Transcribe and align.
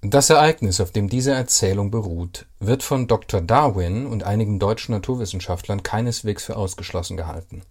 Das 0.00 0.30
Ereignis, 0.30 0.80
auf 0.80 0.92
dem 0.92 1.08
diese 1.08 1.32
Erzählung 1.32 1.90
beruht, 1.90 2.46
wird 2.60 2.84
von 2.84 3.08
Dr. 3.08 3.40
Darwin 3.40 4.06
und 4.06 4.22
einigen 4.22 4.60
deutschen 4.60 4.92
Naturwissenschaftlern 4.92 5.82
keineswegs 5.82 6.44
für 6.44 6.56
ausgeschlossen 6.56 7.16
gehalten. 7.16 7.62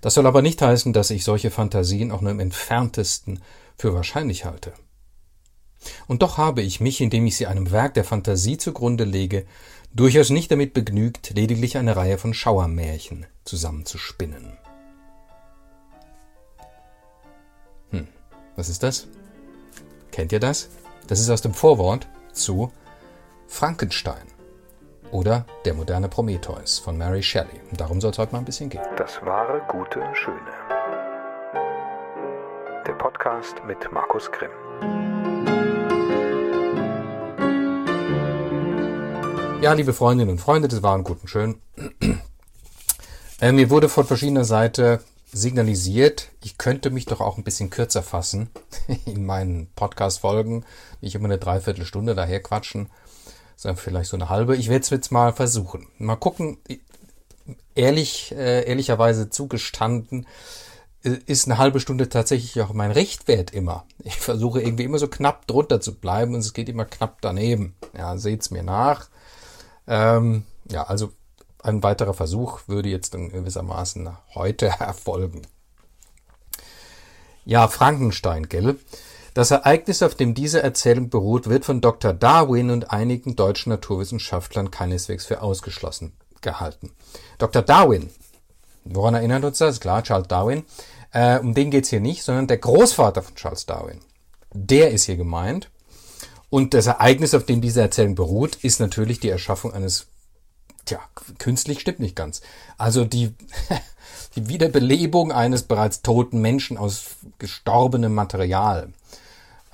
Das 0.00 0.14
soll 0.14 0.26
aber 0.26 0.42
nicht 0.42 0.60
heißen, 0.60 0.92
dass 0.92 1.10
ich 1.10 1.22
solche 1.22 1.52
Fantasien 1.52 2.10
auch 2.10 2.20
nur 2.20 2.32
im 2.32 2.40
entferntesten 2.40 3.40
für 3.78 3.94
wahrscheinlich 3.94 4.44
halte. 4.44 4.72
Und 6.08 6.22
doch 6.22 6.36
habe 6.36 6.62
ich 6.62 6.80
mich, 6.80 7.00
indem 7.00 7.26
ich 7.26 7.36
sie 7.36 7.46
einem 7.46 7.70
Werk 7.70 7.94
der 7.94 8.04
Fantasie 8.04 8.58
zugrunde 8.58 9.04
lege, 9.04 9.46
durchaus 9.92 10.30
nicht 10.30 10.50
damit 10.50 10.74
begnügt, 10.74 11.30
lediglich 11.36 11.76
eine 11.76 11.94
Reihe 11.94 12.18
von 12.18 12.34
Schauermärchen 12.34 13.26
zusammenzuspinnen. 13.44 14.58
Hm, 17.90 18.08
was 18.56 18.68
ist 18.68 18.82
das? 18.82 19.06
Kennt 20.10 20.32
ihr 20.32 20.40
das? 20.40 20.70
Das 21.06 21.20
ist 21.20 21.28
aus 21.28 21.42
dem 21.42 21.52
Vorwort 21.52 22.08
zu 22.32 22.72
Frankenstein 23.46 24.26
oder 25.10 25.44
Der 25.66 25.74
moderne 25.74 26.08
Prometheus 26.08 26.78
von 26.78 26.96
Mary 26.96 27.22
Shelley. 27.22 27.60
Und 27.70 27.78
darum 27.78 28.00
soll 28.00 28.10
es 28.12 28.18
heute 28.18 28.32
mal 28.32 28.38
ein 28.38 28.46
bisschen 28.46 28.70
gehen. 28.70 28.80
Das 28.96 29.20
wahre, 29.22 29.60
gute, 29.68 30.02
schöne. 30.14 30.40
Der 32.86 32.94
Podcast 32.94 33.56
mit 33.66 33.92
Markus 33.92 34.30
Grimm. 34.32 34.50
Ja, 39.60 39.74
liebe 39.74 39.92
Freundinnen 39.92 40.30
und 40.30 40.40
Freunde 40.40 40.68
des 40.68 40.82
wahren, 40.82 41.04
guten, 41.04 41.28
schön. 41.28 41.60
Äh, 43.40 43.50
mir 43.50 43.68
wurde 43.68 43.88
von 43.88 44.06
verschiedener 44.06 44.44
Seite 44.44 45.00
signalisiert, 45.34 46.30
ich 46.42 46.58
könnte 46.58 46.90
mich 46.90 47.06
doch 47.06 47.20
auch 47.20 47.36
ein 47.36 47.44
bisschen 47.44 47.70
kürzer 47.70 48.02
fassen 48.02 48.50
in 49.06 49.26
meinen 49.26 49.68
Podcast-Folgen, 49.74 50.64
nicht 51.00 51.14
immer 51.14 51.26
eine 51.26 51.38
Dreiviertelstunde 51.38 52.14
daher 52.14 52.40
quatschen, 52.40 52.88
sondern 53.56 53.76
vielleicht 53.76 54.10
so 54.10 54.16
eine 54.16 54.28
halbe. 54.28 54.56
Ich 54.56 54.68
werde 54.68 54.82
es 54.82 54.90
jetzt 54.90 55.10
mal 55.10 55.32
versuchen. 55.32 55.88
Mal 55.98 56.16
gucken, 56.16 56.58
ehrlich, 57.74 58.32
äh, 58.32 58.64
ehrlicherweise 58.64 59.28
zugestanden, 59.28 60.26
äh, 61.02 61.18
ist 61.26 61.46
eine 61.46 61.58
halbe 61.58 61.80
Stunde 61.80 62.08
tatsächlich 62.08 62.60
auch 62.62 62.72
mein 62.72 62.92
Richtwert 62.92 63.52
immer. 63.52 63.86
Ich 64.04 64.16
versuche 64.20 64.62
irgendwie 64.62 64.84
immer 64.84 64.98
so 64.98 65.08
knapp 65.08 65.46
drunter 65.46 65.80
zu 65.80 65.96
bleiben 65.96 66.34
und 66.34 66.40
es 66.40 66.52
geht 66.52 66.68
immer 66.68 66.84
knapp 66.84 67.18
daneben. 67.20 67.74
Ja, 67.96 68.16
seht's 68.18 68.50
mir 68.50 68.62
nach. 68.62 69.08
Ähm, 69.86 70.44
ja, 70.70 70.84
also 70.84 71.12
ein 71.64 71.82
weiterer 71.82 72.14
Versuch 72.14 72.60
würde 72.66 72.88
jetzt 72.88 73.14
in 73.14 73.30
gewissermaßen 73.30 74.10
heute 74.34 74.66
erfolgen. 74.78 75.42
Ja, 77.44 77.68
Frankenstein, 77.68 78.48
gell? 78.48 78.76
Das 79.34 79.50
Ereignis, 79.50 80.02
auf 80.02 80.14
dem 80.14 80.34
diese 80.34 80.62
Erzählung 80.62 81.10
beruht, 81.10 81.48
wird 81.48 81.64
von 81.64 81.80
Dr. 81.80 82.12
Darwin 82.12 82.70
und 82.70 82.92
einigen 82.92 83.34
deutschen 83.34 83.70
Naturwissenschaftlern 83.70 84.70
keineswegs 84.70 85.26
für 85.26 85.42
ausgeschlossen 85.42 86.12
gehalten. 86.40 86.92
Dr. 87.38 87.62
Darwin, 87.62 88.10
woran 88.84 89.14
erinnert 89.14 89.44
uns 89.44 89.58
das? 89.58 89.80
Klar, 89.80 90.04
Charles 90.04 90.28
Darwin. 90.28 90.64
Äh, 91.12 91.40
um 91.40 91.54
den 91.54 91.70
geht's 91.70 91.90
hier 91.90 92.00
nicht, 92.00 92.22
sondern 92.22 92.46
der 92.46 92.58
Großvater 92.58 93.22
von 93.22 93.34
Charles 93.34 93.66
Darwin. 93.66 94.00
Der 94.52 94.92
ist 94.92 95.04
hier 95.04 95.16
gemeint. 95.16 95.70
Und 96.48 96.72
das 96.74 96.86
Ereignis, 96.86 97.34
auf 97.34 97.44
dem 97.44 97.60
diese 97.60 97.80
Erzählung 97.80 98.14
beruht, 98.14 98.56
ist 98.56 98.78
natürlich 98.78 99.18
die 99.18 99.30
Erschaffung 99.30 99.72
eines 99.72 100.06
Tja, 100.84 101.00
künstlich 101.38 101.80
stimmt 101.80 102.00
nicht 102.00 102.16
ganz. 102.16 102.42
Also 102.78 103.04
die, 103.04 103.34
die 104.36 104.48
Wiederbelebung 104.48 105.32
eines 105.32 105.62
bereits 105.62 106.02
toten 106.02 106.40
Menschen 106.40 106.76
aus 106.76 107.16
gestorbenem 107.38 108.14
Material. 108.14 108.92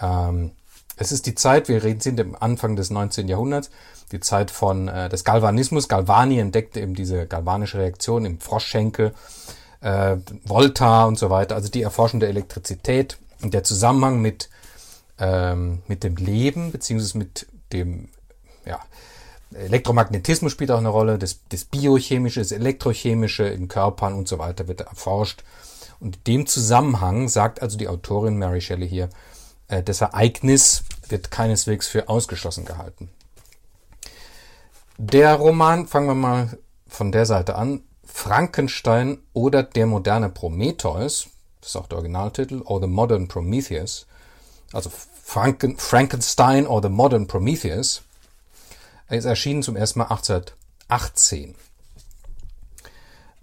Ähm, 0.01 0.53
es 0.97 1.13
ist 1.13 1.27
die 1.27 1.35
Zeit, 1.35 1.69
wir 1.69 1.83
reden 1.83 2.01
sind 2.01 2.21
im 2.21 2.37
Anfang 2.41 2.77
des 2.77 2.91
19. 2.91 3.27
Jahrhunderts, 3.27 3.71
die 4.13 4.21
Zeit 4.21 4.51
von 4.51 4.89
äh, 4.89 5.09
des 5.09 5.25
Galvanismus. 5.25 5.89
Galvani 5.89 6.39
entdeckte 6.39 6.81
eben 6.81 6.95
diese 6.95 7.27
galvanische 7.27 7.79
Reaktion 7.79 8.25
im 8.25 8.39
Froschschenkel, 8.39 9.15
äh, 9.81 10.17
Volta 10.45 11.05
und 11.05 11.19
so 11.19 11.31
weiter. 11.31 11.55
Also 11.55 11.71
die 11.71 11.83
Erforschung 11.83 12.21
der 12.21 12.29
Elektrizität 12.29 13.19
und 13.41 13.55
der 13.55 13.65
Zusammenhang 13.65 14.21
mit 14.21 14.51
ähm, 15.19 15.83
mit 15.87 16.03
dem 16.03 16.17
Leben 16.17 16.73
beziehungsweise 16.73 17.19
mit 17.19 17.47
dem 17.73 18.09
ja 18.65 18.81
Elektromagnetismus 19.55 20.53
spielt 20.53 20.71
auch 20.71 20.79
eine 20.79 20.89
Rolle, 20.89 21.19
das, 21.19 21.41
das 21.49 21.65
Biochemische, 21.65 22.41
das 22.41 22.53
Elektrochemische 22.53 23.45
in 23.45 23.69
Körpern 23.69 24.15
und 24.15 24.29
so 24.29 24.39
weiter 24.39 24.69
wird 24.69 24.83
erforscht. 24.83 25.43
Und 25.99 26.17
in 26.17 26.25
dem 26.25 26.47
Zusammenhang 26.47 27.29
sagt 27.29 27.61
also 27.61 27.77
die 27.77 27.89
Autorin 27.89 28.39
Mary 28.39 28.61
Shelley 28.61 28.89
hier, 28.89 29.11
äh, 29.69 29.83
das 29.83 30.01
Ereignis 30.01 30.85
wird 31.09 31.31
keineswegs 31.31 31.89
für 31.89 32.09
ausgeschlossen 32.09 32.65
gehalten. 32.65 33.11
Der 34.99 35.35
Roman, 35.35 35.87
fangen 35.87 36.09
wir 36.09 36.15
mal 36.15 36.59
von 36.87 37.11
der 37.11 37.27
Seite 37.27 37.55
an, 37.55 37.83
Frankenstein 38.05 39.19
oder 39.33 39.63
der 39.63 39.87
moderne 39.87 40.29
Prometheus, 40.29 41.29
das 41.61 41.71
ist 41.71 41.77
auch 41.77 41.87
der 41.87 41.99
Originaltitel, 41.99 42.63
or 42.65 42.81
the 42.81 42.87
modern 42.87 43.29
Prometheus, 43.29 44.07
also 44.73 44.91
Franken, 44.91 45.79
Frankenstein 45.79 46.67
or 46.67 46.83
the 46.83 46.89
modern 46.89 47.27
Prometheus, 47.27 48.03
ist 49.17 49.25
erschienen 49.25 49.63
zum 49.63 49.77
ersten 49.77 49.99
Mal 49.99 50.07
1818 50.07 51.55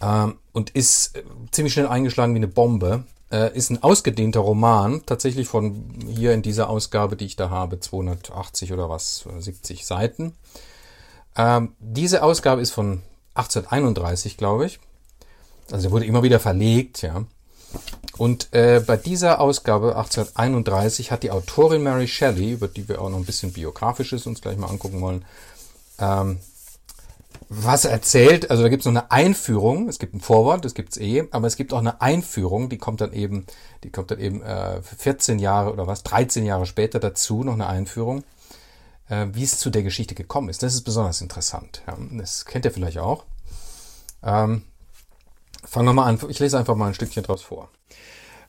ähm, 0.02 0.38
und 0.54 0.70
ist 0.72 1.16
äh, 1.16 1.24
ziemlich 1.52 1.74
schnell 1.74 1.88
eingeschlagen 1.88 2.34
wie 2.34 2.40
eine 2.40 2.48
Bombe. 2.48 3.04
Äh, 3.32 3.56
ist 3.58 3.70
ein 3.70 3.84
ausgedehnter 3.84 4.40
Roman, 4.40 5.06
tatsächlich 5.06 5.48
von 5.48 5.94
hier 6.08 6.34
in 6.34 6.42
dieser 6.42 6.70
Ausgabe, 6.70 7.18
die 7.18 7.26
ich 7.26 7.36
da 7.36 7.50
habe, 7.50 7.80
280 7.80 8.72
oder 8.72 8.90
was, 8.90 9.26
70 9.38 9.86
Seiten. 9.86 10.34
Ähm, 11.36 11.76
diese 11.80 12.24
Ausgabe 12.24 12.62
ist 12.62 12.72
von 12.72 13.02
1831, 13.36 14.38
glaube 14.38 14.66
ich. 14.66 14.80
Also 15.72 15.90
er 15.90 15.92
wurde 15.92 16.06
immer 16.06 16.24
wieder 16.24 16.40
verlegt, 16.40 17.02
ja. 17.02 17.26
Und 18.18 18.54
äh, 18.54 18.82
bei 18.86 18.98
dieser 18.98 19.42
Ausgabe 19.42 19.98
1831 19.98 21.12
hat 21.12 21.24
die 21.24 21.32
Autorin 21.32 21.84
Mary 21.84 22.08
Shelley, 22.08 22.54
über 22.54 22.68
die 22.68 22.88
wir 22.88 23.02
auch 23.02 23.10
noch 23.10 23.18
ein 23.18 23.26
bisschen 23.26 23.52
biografisches 23.52 24.26
uns 24.26 24.42
gleich 24.42 24.58
mal 24.58 24.70
angucken 24.70 25.02
wollen, 25.02 25.26
ähm, 26.00 26.40
was 27.50 27.85
erzählt, 27.85 28.52
also 28.52 28.63
da 28.63 28.69
gibt 28.69 28.81
es 28.81 28.85
noch 28.85 29.02
eine 29.02 29.12
Einführung, 29.12 29.88
es 29.88 30.00
gibt 30.00 30.13
ein 30.13 30.19
Vorwort, 30.19 30.66
das 30.66 30.74
gibt's 30.74 30.97
eh, 30.97 31.28
aber 31.31 31.47
es 31.47 31.56
gibt 31.56 31.72
auch 31.72 31.80
eine 31.80 32.02
Einführung, 32.02 32.68
die 32.68 32.78
kommt 32.78 33.00
dann 33.00 33.13
eben, 33.13 33.46
die 33.84 33.90
kommt 33.90 34.12
dann 34.12 34.19
eben 34.19 34.41
äh, 34.41 34.81
14 34.81 35.40
Jahre 35.40 35.72
oder 35.72 35.88
was, 35.88 36.03
13 36.03 36.46
Jahre 36.46 36.66
später 36.66 37.00
dazu, 37.00 37.44
noch 37.44 37.53
eine 37.53 37.68
Einführung, 37.68 38.24
äh, 39.07 39.28
wie 39.31 39.44
es 39.44 39.59
zu 39.59 39.69
der 39.69 39.84
Geschichte 39.84 40.13
gekommen 40.13 40.50
ist. 40.50 40.62
Das 40.62 40.74
ist 40.74 40.81
besonders 40.81 41.22
interessant. 41.22 41.84
Ja. 41.88 41.97
Das 42.18 42.46
kennt 42.46 42.66
ihr 42.66 42.72
vielleicht 42.72 42.97
auch. 42.97 43.24
Ähm, 44.24 44.63
fangen 45.63 45.88
wir 45.88 45.94
mal 45.94 46.06
an, 46.06 46.19
ich 46.28 46.40
lese 46.40 46.57
einfach 46.57 46.75
mal 46.75 46.88
ein 46.88 46.96
Stückchen 46.96 47.24
draus 47.24 47.44
vor. 47.44 47.69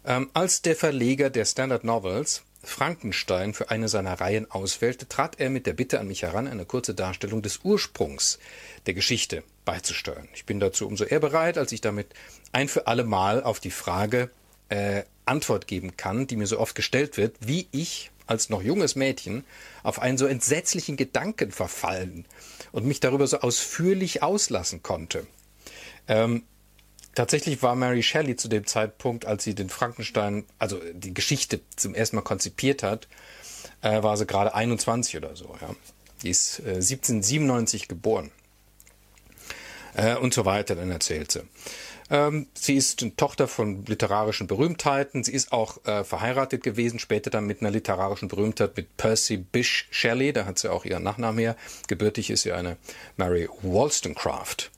Ähm, 0.04 0.28
als 0.34 0.62
der 0.62 0.74
Verleger 0.74 1.30
der 1.30 1.44
Standard 1.44 1.84
Novels 1.84 2.42
Frankenstein 2.62 3.54
für 3.54 3.70
eine 3.70 3.88
seiner 3.88 4.20
Reihen 4.20 4.50
auswählte, 4.50 5.08
trat 5.08 5.38
er 5.38 5.50
mit 5.50 5.66
der 5.66 5.74
Bitte 5.74 6.00
an 6.00 6.08
mich 6.08 6.22
heran, 6.22 6.48
eine 6.48 6.64
kurze 6.64 6.94
Darstellung 6.94 7.42
des 7.42 7.60
Ursprungs 7.62 8.38
der 8.86 8.94
Geschichte 8.94 9.42
beizusteuern. 9.64 10.28
Ich 10.34 10.44
bin 10.44 10.60
dazu 10.60 10.86
umso 10.86 11.04
eher 11.04 11.20
bereit, 11.20 11.58
als 11.58 11.72
ich 11.72 11.80
damit 11.80 12.08
ein 12.52 12.68
für 12.68 12.86
alle 12.86 13.04
Mal 13.04 13.42
auf 13.42 13.60
die 13.60 13.70
Frage 13.70 14.30
äh, 14.68 15.04
Antwort 15.24 15.66
geben 15.66 15.96
kann, 15.96 16.26
die 16.26 16.36
mir 16.36 16.46
so 16.46 16.58
oft 16.58 16.74
gestellt 16.74 17.16
wird, 17.16 17.36
wie 17.40 17.68
ich 17.70 18.10
als 18.26 18.50
noch 18.50 18.62
junges 18.62 18.96
Mädchen 18.96 19.44
auf 19.82 20.00
einen 20.00 20.18
so 20.18 20.26
entsetzlichen 20.26 20.96
Gedanken 20.96 21.50
verfallen 21.50 22.26
und 22.72 22.86
mich 22.86 23.00
darüber 23.00 23.26
so 23.26 23.40
ausführlich 23.40 24.22
auslassen 24.22 24.82
konnte. 24.82 25.26
Ähm, 26.06 26.44
Tatsächlich 27.18 27.64
war 27.64 27.74
Mary 27.74 28.04
Shelley 28.04 28.36
zu 28.36 28.46
dem 28.46 28.64
Zeitpunkt, 28.64 29.26
als 29.26 29.42
sie 29.42 29.56
den 29.56 29.70
Frankenstein, 29.70 30.44
also 30.60 30.80
die 30.92 31.12
Geschichte 31.12 31.58
zum 31.74 31.96
ersten 31.96 32.14
Mal 32.14 32.22
konzipiert 32.22 32.84
hat, 32.84 33.08
äh, 33.82 34.04
war 34.04 34.16
sie 34.16 34.24
gerade 34.24 34.54
21 34.54 35.16
oder 35.16 35.34
so. 35.34 35.52
Ja. 35.60 35.74
Die 36.22 36.30
ist 36.30 36.60
äh, 36.60 36.74
1797 36.74 37.88
geboren. 37.88 38.30
Äh, 39.94 40.14
und 40.14 40.32
so 40.32 40.44
weiter, 40.44 40.76
dann 40.76 40.92
erzählt 40.92 41.32
sie. 41.32 41.40
Ähm, 42.08 42.46
sie 42.54 42.76
ist 42.76 43.02
eine 43.02 43.16
Tochter 43.16 43.48
von 43.48 43.84
literarischen 43.86 44.46
Berühmtheiten. 44.46 45.24
Sie 45.24 45.32
ist 45.32 45.50
auch 45.50 45.84
äh, 45.86 46.04
verheiratet 46.04 46.62
gewesen, 46.62 47.00
später 47.00 47.30
dann 47.30 47.48
mit 47.48 47.62
einer 47.62 47.72
literarischen 47.72 48.28
Berühmtheit 48.28 48.76
mit 48.76 48.96
Percy 48.96 49.38
Bysshe 49.38 49.86
Shelley. 49.90 50.32
Da 50.32 50.44
hat 50.44 50.60
sie 50.60 50.70
auch 50.70 50.84
ihren 50.84 51.02
Nachnamen 51.02 51.40
her. 51.40 51.56
Gebürtig 51.88 52.30
ist 52.30 52.42
sie 52.42 52.52
eine 52.52 52.76
Mary 53.16 53.48
Wollstonecraft. 53.62 54.70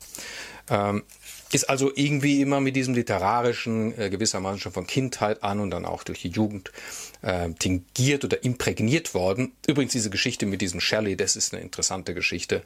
Ähm, 0.70 1.02
ist 1.52 1.68
also 1.68 1.90
irgendwie 1.94 2.40
immer 2.40 2.60
mit 2.60 2.76
diesem 2.76 2.94
literarischen 2.94 3.98
äh, 3.98 4.10
gewissermaßen 4.10 4.60
schon 4.60 4.72
von 4.72 4.86
Kindheit 4.86 5.42
an 5.42 5.60
und 5.60 5.70
dann 5.70 5.84
auch 5.84 6.04
durch 6.04 6.22
die 6.22 6.28
Jugend 6.28 6.70
äh, 7.22 7.50
tingiert 7.58 8.24
oder 8.24 8.42
imprägniert 8.44 9.14
worden. 9.14 9.52
Übrigens 9.66 9.92
diese 9.92 10.10
Geschichte 10.10 10.46
mit 10.46 10.60
diesem 10.60 10.80
Shelley, 10.80 11.16
das 11.16 11.36
ist 11.36 11.52
eine 11.52 11.62
interessante 11.62 12.14
Geschichte. 12.14 12.62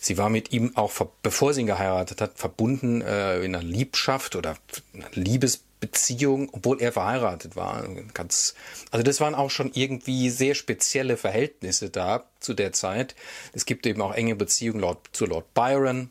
Sie 0.00 0.18
war 0.18 0.30
mit 0.30 0.52
ihm 0.52 0.76
auch, 0.76 0.92
bevor 1.22 1.52
sie 1.52 1.62
ihn 1.62 1.66
geheiratet 1.66 2.20
hat, 2.20 2.38
verbunden 2.38 3.02
äh, 3.02 3.42
in 3.42 3.54
einer 3.54 3.64
Liebschaft 3.64 4.36
oder 4.36 4.56
einer 4.94 5.10
Liebes 5.12 5.62
Beziehung, 5.82 6.48
obwohl 6.52 6.80
er 6.80 6.92
verheiratet 6.92 7.56
war. 7.56 7.84
Ganz, 8.14 8.54
also 8.92 9.02
das 9.02 9.20
waren 9.20 9.34
auch 9.34 9.50
schon 9.50 9.72
irgendwie 9.74 10.30
sehr 10.30 10.54
spezielle 10.54 11.16
Verhältnisse 11.16 11.90
da 11.90 12.24
zu 12.38 12.54
der 12.54 12.72
Zeit. 12.72 13.16
Es 13.52 13.66
gibt 13.66 13.84
eben 13.86 14.00
auch 14.00 14.14
enge 14.14 14.36
Beziehungen 14.36 14.78
Lord, 14.78 15.00
zu 15.12 15.26
Lord 15.26 15.52
Byron, 15.54 16.10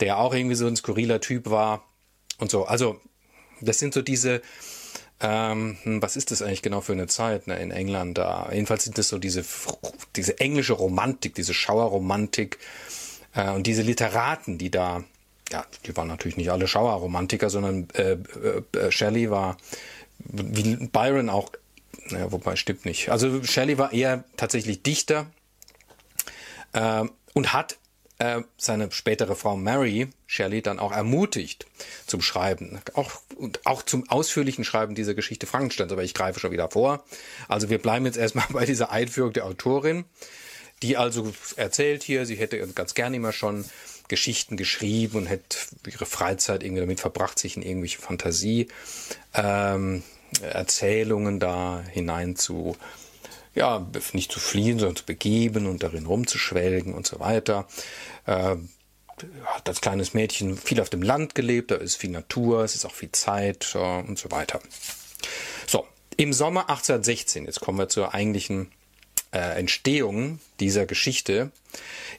der 0.00 0.18
auch 0.18 0.34
irgendwie 0.34 0.56
so 0.56 0.66
ein 0.66 0.76
skurriler 0.76 1.20
Typ 1.20 1.50
war 1.50 1.84
und 2.38 2.50
so. 2.50 2.64
Also 2.64 3.00
das 3.60 3.78
sind 3.78 3.94
so 3.94 4.02
diese, 4.02 4.42
ähm, 5.20 5.78
hm, 5.82 6.02
was 6.02 6.16
ist 6.16 6.30
das 6.30 6.42
eigentlich 6.42 6.62
genau 6.62 6.80
für 6.80 6.92
eine 6.92 7.06
Zeit 7.06 7.46
ne, 7.46 7.58
in 7.58 7.70
England 7.70 8.18
da? 8.18 8.48
Jedenfalls 8.52 8.84
sind 8.84 8.98
das 8.98 9.08
so 9.08 9.18
diese, 9.18 9.44
diese 10.14 10.38
englische 10.40 10.74
Romantik, 10.74 11.34
diese 11.34 11.54
Schauerromantik 11.54 12.58
äh, 13.34 13.50
und 13.50 13.66
diese 13.66 13.82
Literaten, 13.82 14.58
die 14.58 14.70
da, 14.70 15.04
ja, 15.50 15.64
die 15.86 15.96
waren 15.96 16.08
natürlich 16.08 16.36
nicht 16.36 16.50
alle 16.50 16.68
Schauerromantiker, 16.68 17.48
sondern 17.50 17.88
äh, 17.94 18.12
äh, 18.12 18.78
äh 18.78 18.92
Shelley 18.92 19.30
war, 19.30 19.56
wie 20.18 20.76
Byron 20.88 21.30
auch, 21.30 21.50
naja, 22.10 22.30
wobei 22.30 22.56
stimmt 22.56 22.84
nicht. 22.84 23.10
Also 23.10 23.42
Shelley 23.42 23.78
war 23.78 23.92
eher 23.92 24.24
tatsächlich 24.36 24.82
Dichter 24.82 25.26
äh, 26.72 27.04
und 27.32 27.52
hat 27.52 27.78
äh, 28.18 28.40
seine 28.56 28.90
spätere 28.92 29.36
Frau 29.36 29.56
Mary 29.56 30.08
Shelley 30.26 30.62
dann 30.62 30.78
auch 30.78 30.92
ermutigt 30.92 31.66
zum 32.06 32.22
Schreiben, 32.22 32.80
auch, 32.94 33.10
und 33.36 33.66
auch 33.66 33.82
zum 33.82 34.08
ausführlichen 34.08 34.64
Schreiben 34.64 34.94
dieser 34.94 35.14
Geschichte 35.14 35.46
Frankensteins. 35.46 35.92
Aber 35.92 36.02
ich 36.02 36.14
greife 36.14 36.40
schon 36.40 36.52
wieder 36.52 36.70
vor. 36.70 37.04
Also 37.48 37.68
wir 37.68 37.78
bleiben 37.78 38.06
jetzt 38.06 38.16
erstmal 38.16 38.46
bei 38.50 38.64
dieser 38.64 38.90
Einführung 38.90 39.32
der 39.32 39.44
Autorin, 39.44 40.04
die 40.82 40.96
also 40.96 41.32
erzählt 41.56 42.02
hier, 42.02 42.26
sie 42.26 42.36
hätte 42.36 42.58
ganz 42.68 42.94
gerne 42.94 43.16
immer 43.16 43.32
schon 43.32 43.64
Geschichten 44.08 44.56
geschrieben 44.56 45.16
und 45.18 45.26
hätte 45.26 45.58
ihre 45.86 46.06
Freizeit 46.06 46.62
irgendwie 46.62 46.80
damit 46.80 47.00
verbracht, 47.00 47.38
sich 47.38 47.56
in 47.56 47.62
irgendwelche 47.62 48.00
Fantasie 48.00 48.68
ähm, 49.34 50.02
Erzählungen 50.42 51.40
da 51.40 51.82
hinein 51.90 52.36
zu 52.36 52.76
ja, 53.56 53.86
nicht 54.12 54.30
zu 54.30 54.38
fliehen, 54.38 54.78
sondern 54.78 54.96
zu 54.96 55.04
begeben 55.04 55.66
und 55.66 55.82
darin 55.82 56.06
rumzuschwelgen 56.06 56.94
und 56.94 57.06
so 57.06 57.18
weiter. 57.18 57.66
Äh, 58.26 58.56
hat 59.46 59.68
als 59.68 59.80
kleines 59.80 60.12
Mädchen 60.12 60.58
viel 60.58 60.80
auf 60.80 60.90
dem 60.90 61.02
Land 61.02 61.34
gelebt, 61.34 61.70
da 61.70 61.76
ist 61.76 61.96
viel 61.96 62.10
Natur, 62.10 62.62
es 62.62 62.74
ist 62.74 62.84
auch 62.84 62.92
viel 62.92 63.12
Zeit 63.12 63.74
äh, 63.74 63.78
und 63.78 64.18
so 64.18 64.30
weiter. 64.30 64.60
So, 65.66 65.86
im 66.18 66.34
Sommer 66.34 66.68
1816, 66.68 67.46
jetzt 67.46 67.60
kommen 67.60 67.78
wir 67.78 67.88
zur 67.88 68.12
eigentlichen 68.12 68.70
äh, 69.32 69.58
Entstehung 69.58 70.38
dieser 70.60 70.84
Geschichte. 70.84 71.50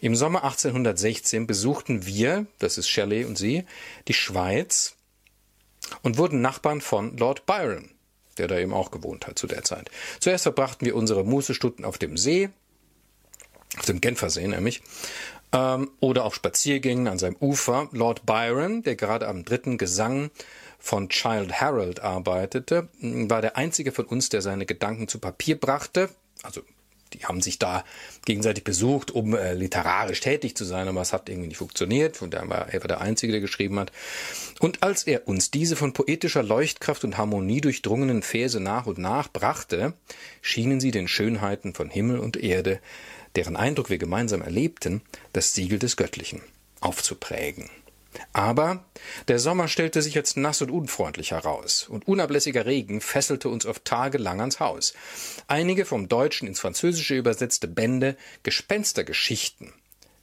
Im 0.02 0.16
Sommer 0.16 0.44
1816 0.44 1.46
besuchten 1.46 2.08
wir, 2.08 2.48
das 2.58 2.80
ist 2.80 2.90
Shelley 2.90 3.26
und 3.26 3.38
sie, 3.38 3.64
die 4.08 4.14
Schweiz 4.14 4.96
und 6.02 6.18
wurden 6.18 6.42
Nachbarn 6.42 6.82
von 6.82 7.16
Lord 7.16 7.46
Byron 7.46 7.92
der 8.38 8.48
da 8.48 8.58
eben 8.58 8.74
auch 8.74 8.92
gewohnt 8.92 9.28
hat 9.28 9.38
zu 9.38 9.48
der 9.48 9.64
Zeit. 9.64 9.90
Zuerst 10.20 10.44
verbrachten 10.44 10.86
wir 10.86 10.96
unsere 10.96 11.24
Mußestunden 11.24 11.86
auf 11.86 11.98
dem 11.98 12.18
See, 12.18 12.50
auf 13.78 13.86
dem 13.86 14.02
Genfersee 14.02 14.48
nämlich, 14.48 14.82
ähm, 15.54 15.92
oder 16.00 16.26
auf 16.26 16.36
Spaziergängen 16.36 17.08
an 17.08 17.20
seinem 17.20 17.38
Ufer. 17.40 17.90
Lord 17.92 18.26
Byron, 18.26 18.84
der 18.84 18.96
gerade 18.96 19.28
am 19.28 19.46
dritten 19.46 19.78
Gesang 19.78 20.32
von 20.80 21.10
Child 21.10 21.60
Harold 21.60 22.02
arbeitete, 22.02 22.88
war 23.02 23.42
der 23.42 23.58
einzige 23.58 23.92
von 23.92 24.06
uns, 24.06 24.30
der 24.30 24.42
seine 24.42 24.66
Gedanken 24.66 25.08
zu 25.08 25.20
Papier 25.20 25.60
brachte, 25.60 26.10
also 26.44 26.62
die 27.14 27.26
haben 27.26 27.42
sich 27.42 27.60
da 27.60 27.84
gegenseitig 28.26 28.64
besucht, 28.64 29.12
um 29.12 29.36
äh, 29.36 29.54
literarisch 29.54 30.20
tätig 30.20 30.56
zu 30.56 30.66
sein, 30.66 30.88
aber 30.88 31.02
es 31.02 31.14
hat 31.14 31.30
irgendwie 31.30 31.48
nicht 31.48 31.58
funktioniert. 31.58 32.22
Und 32.22 32.34
er 32.34 32.48
war, 32.50 32.70
er 32.74 32.80
der 32.80 33.02
Einzige, 33.02 33.32
der 33.32 33.42
geschrieben 33.42 33.80
hat. 33.80 33.92
Und 34.60 34.84
als 34.84 35.04
er 35.04 35.28
uns 35.28 35.52
diese 35.52 35.76
von 35.76 35.94
poetischer 35.94 36.44
Leuchtkraft 36.44 37.04
und 37.04 37.18
Harmonie 37.18 37.62
durchdrungenen 37.62 38.22
Verse 38.22 38.60
nach 38.60 38.86
und 38.86 38.98
nach 38.98 39.30
brachte, 39.32 39.94
schienen 40.42 40.80
sie 40.80 40.92
den 40.92 41.08
Schönheiten 41.08 41.74
von 41.74 41.90
Himmel 41.90 42.20
und 42.20 42.38
Erde, 42.38 42.80
deren 43.36 43.56
Eindruck 43.56 43.90
wir 43.90 43.98
gemeinsam 43.98 44.42
erlebten, 44.42 45.02
das 45.34 45.54
Siegel 45.54 45.80
des 45.80 45.98
Göttlichen 45.98 46.42
aufzuprägen. 46.80 47.70
Aber 48.34 48.86
der 49.28 49.40
Sommer 49.40 49.68
stellte 49.68 50.02
sich 50.02 50.18
als 50.18 50.36
nass 50.36 50.62
und 50.62 50.72
unfreundlich 50.72 51.32
heraus, 51.32 51.88
und 51.88 52.08
unablässiger 52.08 52.66
Regen 52.66 53.02
fesselte 53.02 53.50
uns 53.50 53.66
oft 53.66 53.86
tagelang 53.86 54.40
ans 54.40 54.60
Haus. 54.60 54.94
Einige 55.48 55.86
vom 55.86 56.08
Deutschen 56.08 56.48
ins 56.48 56.60
Französische 56.60 57.16
übersetzte 57.16 57.68
Bände 57.68 58.18
Gespenstergeschichten 58.44 59.74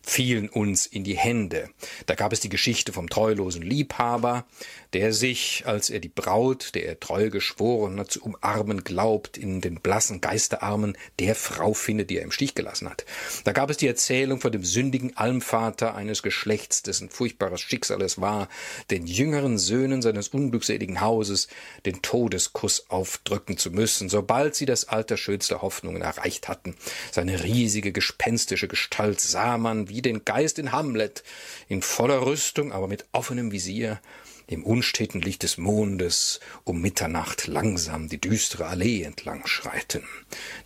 fielen 0.05 0.49
uns 0.49 0.87
in 0.87 1.03
die 1.03 1.17
Hände. 1.17 1.71
Da 2.07 2.15
gab 2.15 2.33
es 2.33 2.41
die 2.41 2.51
Geschichte 2.51 2.93
vom 2.93 3.09
treulosen 3.09 3.63
Liebhaber, 3.63 4.45
der 4.95 5.13
sich, 5.13 5.65
als 5.67 5.91
er 5.91 5.99
die 5.99 6.09
Braut, 6.09 6.77
der 6.77 6.87
er 6.87 7.01
treu 7.01 7.29
geschworen 7.29 7.99
hat, 7.99 8.13
zu 8.13 8.23
umarmen 8.23 8.85
glaubt, 8.85 9.37
in 9.37 9.61
den 9.61 9.81
blassen 9.81 10.21
Geisterarmen 10.21 10.97
der 11.19 11.35
Frau 11.35 11.75
findet, 11.75 12.11
die 12.11 12.19
er 12.19 12.23
im 12.23 12.31
Stich 12.31 12.55
gelassen 12.55 12.89
hat. 12.89 13.05
Da 13.43 13.51
gab 13.51 13.71
es 13.71 13.77
die 13.77 13.89
Erzählung 13.89 14.41
von 14.41 14.53
dem 14.53 14.63
sündigen 14.63 15.17
Almvater 15.17 15.97
eines 15.97 16.23
Geschlechts, 16.23 16.85
dessen 16.85 17.11
furchtbares 17.11 17.61
Schicksal 17.61 18.01
es 18.03 18.21
war, 18.21 18.49
den 18.93 19.09
jüngeren 19.09 19.59
Söhnen 19.59 20.01
seines 20.01 20.29
unglückseligen 20.29 21.01
Hauses 21.01 21.49
den 21.87 22.01
Todeskuss 22.01 22.89
aufdrücken 22.89 23.59
zu 23.59 23.73
müssen, 23.73 24.09
sobald 24.09 24.55
sie 24.55 24.67
das 24.67 24.89
Alter 24.89 25.17
schönster 25.17 25.61
Hoffnungen 25.61 26.03
erreicht 26.03 26.47
hatten. 26.47 26.77
Seine 27.11 27.43
riesige, 27.43 27.91
gespenstische 27.91 28.69
Gestalt 28.69 29.21
sah 29.21 29.59
man 29.59 29.89
wie 29.89 30.03
den 30.03 30.25
Geist 30.25 30.61
in 30.61 30.71
Hamlet, 30.71 31.25
in 31.67 31.83
voller 31.83 32.25
Rüstung, 32.25 32.71
aber 32.71 32.87
mit 32.87 33.07
offenem 33.11 33.51
Visier, 33.51 34.01
im 34.47 34.65
unsteten 34.65 35.21
Licht 35.21 35.43
des 35.43 35.59
Mondes 35.59 36.41
um 36.65 36.81
Mitternacht 36.81 37.47
langsam 37.47 38.09
die 38.09 38.21
düstere 38.21 38.67
Allee 38.67 39.03
entlang 39.03 39.47
schreiten. 39.47 40.03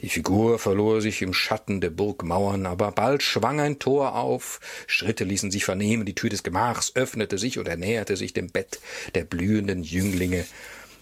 Die 0.00 0.08
Figur 0.08 0.58
verlor 0.58 1.00
sich 1.00 1.22
im 1.22 1.32
Schatten 1.32 1.80
der 1.80 1.90
Burgmauern, 1.90 2.66
aber 2.66 2.92
bald 2.92 3.22
schwang 3.22 3.60
ein 3.60 3.78
Tor 3.78 4.14
auf, 4.14 4.60
Schritte 4.86 5.25
ließen 5.25 5.50
sich 5.50 5.64
vernehmen, 5.64 6.06
die 6.06 6.14
Tür 6.14 6.30
des 6.30 6.42
Gemachs 6.42 6.92
öffnete 6.94 7.38
sich 7.38 7.58
und 7.58 7.69
er 7.69 7.76
näherte 7.76 8.16
sich 8.16 8.32
dem 8.32 8.50
Bett 8.50 8.80
der 9.14 9.25
blühenden 9.25 9.82
Jünglinge, 9.82 10.44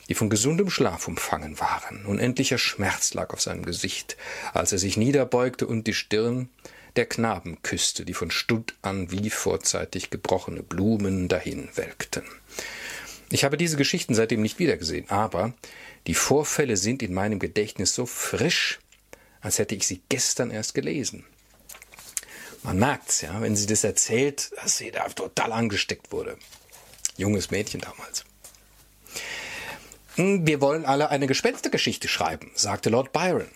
die 0.08 0.14
von 0.14 0.30
gesundem 0.30 0.70
Schlaf 0.70 1.08
umfangen 1.08 1.58
waren. 1.58 2.04
Unendlicher 2.06 2.58
Schmerz 2.58 3.14
lag 3.14 3.32
auf 3.32 3.40
seinem 3.40 3.64
Gesicht, 3.64 4.16
als 4.52 4.72
er 4.72 4.78
sich 4.78 4.96
niederbeugte 4.96 5.66
und 5.66 5.86
die 5.86 5.94
Stirn 5.94 6.48
der 6.96 7.06
Knaben 7.06 7.60
küsste, 7.62 8.04
die 8.04 8.14
von 8.14 8.30
Stund 8.30 8.74
an 8.82 9.10
wie 9.10 9.30
vorzeitig 9.30 10.10
gebrochene 10.10 10.62
Blumen 10.62 11.28
dahin 11.28 11.68
welkten. 11.74 12.24
Ich 13.30 13.44
habe 13.44 13.56
diese 13.56 13.76
Geschichten 13.76 14.14
seitdem 14.14 14.42
nicht 14.42 14.58
wiedergesehen, 14.58 15.10
aber 15.10 15.52
die 16.06 16.14
Vorfälle 16.14 16.76
sind 16.76 17.02
in 17.02 17.12
meinem 17.12 17.38
Gedächtnis 17.38 17.94
so 17.94 18.06
frisch, 18.06 18.78
als 19.40 19.58
hätte 19.58 19.74
ich 19.74 19.86
sie 19.86 20.02
gestern 20.08 20.50
erst 20.50 20.74
gelesen. 20.74 21.24
Man 22.62 22.78
merkt's, 22.78 23.20
ja, 23.20 23.40
wenn 23.40 23.56
sie 23.56 23.66
das 23.66 23.84
erzählt, 23.84 24.50
dass 24.56 24.78
sie 24.78 24.90
da 24.90 25.08
total 25.08 25.52
angesteckt 25.52 26.12
wurde. 26.12 26.36
Junges 27.16 27.50
Mädchen 27.50 27.80
damals. 27.80 28.24
Hm, 30.16 30.46
wir 30.46 30.60
wollen 30.60 30.84
alle 30.84 31.10
eine 31.10 31.26
Gespenstergeschichte 31.26 32.08
schreiben, 32.08 32.50
sagte 32.54 32.90
Lord 32.90 33.12
Byron. 33.12 33.50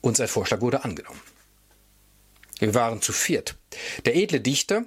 Und 0.00 0.16
sein 0.16 0.28
Vorschlag 0.28 0.60
wurde 0.60 0.84
angenommen. 0.84 1.20
Wir 2.58 2.74
waren 2.74 3.02
zu 3.02 3.12
viert. 3.12 3.56
Der 4.04 4.14
edle 4.14 4.40
Dichter, 4.40 4.84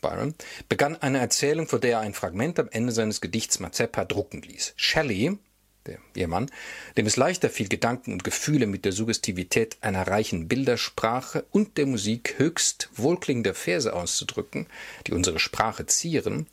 Byron, 0.00 0.34
begann 0.68 0.96
eine 0.96 1.18
Erzählung, 1.18 1.66
vor 1.66 1.80
der 1.80 1.92
er 1.92 2.00
ein 2.00 2.14
Fragment 2.14 2.58
am 2.58 2.68
Ende 2.70 2.92
seines 2.92 3.20
Gedichts 3.20 3.60
Mazeppa 3.60 4.04
drucken 4.04 4.42
ließ. 4.42 4.74
Shelley, 4.76 5.38
der 5.86 5.98
Ehemann, 6.14 6.50
dem 6.96 7.06
es 7.06 7.16
leichter 7.16 7.48
fiel, 7.48 7.68
Gedanken 7.68 8.12
und 8.12 8.24
Gefühle 8.24 8.66
mit 8.66 8.84
der 8.84 8.92
Suggestivität 8.92 9.76
einer 9.80 10.06
reichen 10.06 10.48
Bildersprache 10.48 11.44
und 11.50 11.78
der 11.78 11.86
Musik 11.86 12.34
höchst 12.38 12.90
wohlklingender 12.94 13.54
Verse 13.54 13.92
auszudrücken, 13.92 14.66
die 15.06 15.12
unsere 15.12 15.38
Sprache 15.38 15.86
zieren, 15.86 16.46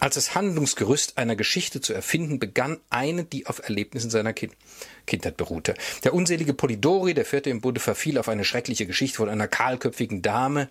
als 0.00 0.16
das 0.16 0.34
Handlungsgerüst 0.34 1.18
einer 1.18 1.36
Geschichte 1.36 1.80
zu 1.80 1.92
erfinden, 1.92 2.40
begann 2.40 2.80
eine, 2.90 3.24
die 3.24 3.46
auf 3.46 3.60
Erlebnissen 3.60 4.10
seiner 4.10 4.32
kind 4.32 4.54
Kindheit 5.06 5.36
beruhte. 5.36 5.74
Der 6.02 6.14
unselige 6.14 6.54
Polidori, 6.54 7.14
der 7.14 7.24
vierte 7.24 7.50
im 7.50 7.60
Bunde, 7.60 7.80
verfiel 7.80 8.18
auf 8.18 8.28
eine 8.28 8.44
schreckliche 8.44 8.86
Geschichte 8.86 9.18
von 9.18 9.28
einer 9.28 9.46
kahlköpfigen 9.46 10.22
Dame, 10.22 10.68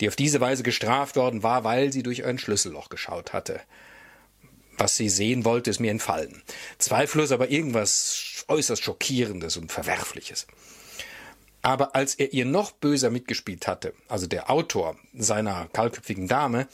die 0.00 0.08
auf 0.08 0.16
diese 0.16 0.40
Weise 0.40 0.62
gestraft 0.62 1.16
worden 1.16 1.42
war, 1.42 1.64
weil 1.64 1.92
sie 1.92 2.02
durch 2.02 2.24
ein 2.24 2.38
Schlüsselloch 2.38 2.88
geschaut 2.88 3.32
hatte. 3.32 3.60
Was 4.78 4.96
sie 4.96 5.08
sehen 5.08 5.44
wollte, 5.44 5.70
ist 5.70 5.80
mir 5.80 5.90
entfallen. 5.90 6.42
Zweifellos 6.78 7.32
aber 7.32 7.50
irgendwas 7.50 8.44
äußerst 8.48 8.82
Schockierendes 8.82 9.56
und 9.56 9.72
Verwerfliches. 9.72 10.46
Aber 11.62 11.96
als 11.96 12.14
er 12.14 12.32
ihr 12.32 12.44
noch 12.44 12.72
böser 12.72 13.10
mitgespielt 13.10 13.66
hatte, 13.66 13.92
also 14.08 14.26
der 14.26 14.50
Autor 14.50 14.96
seiner 15.14 15.68
kahlköpfigen 15.72 16.28
Dame, 16.28 16.68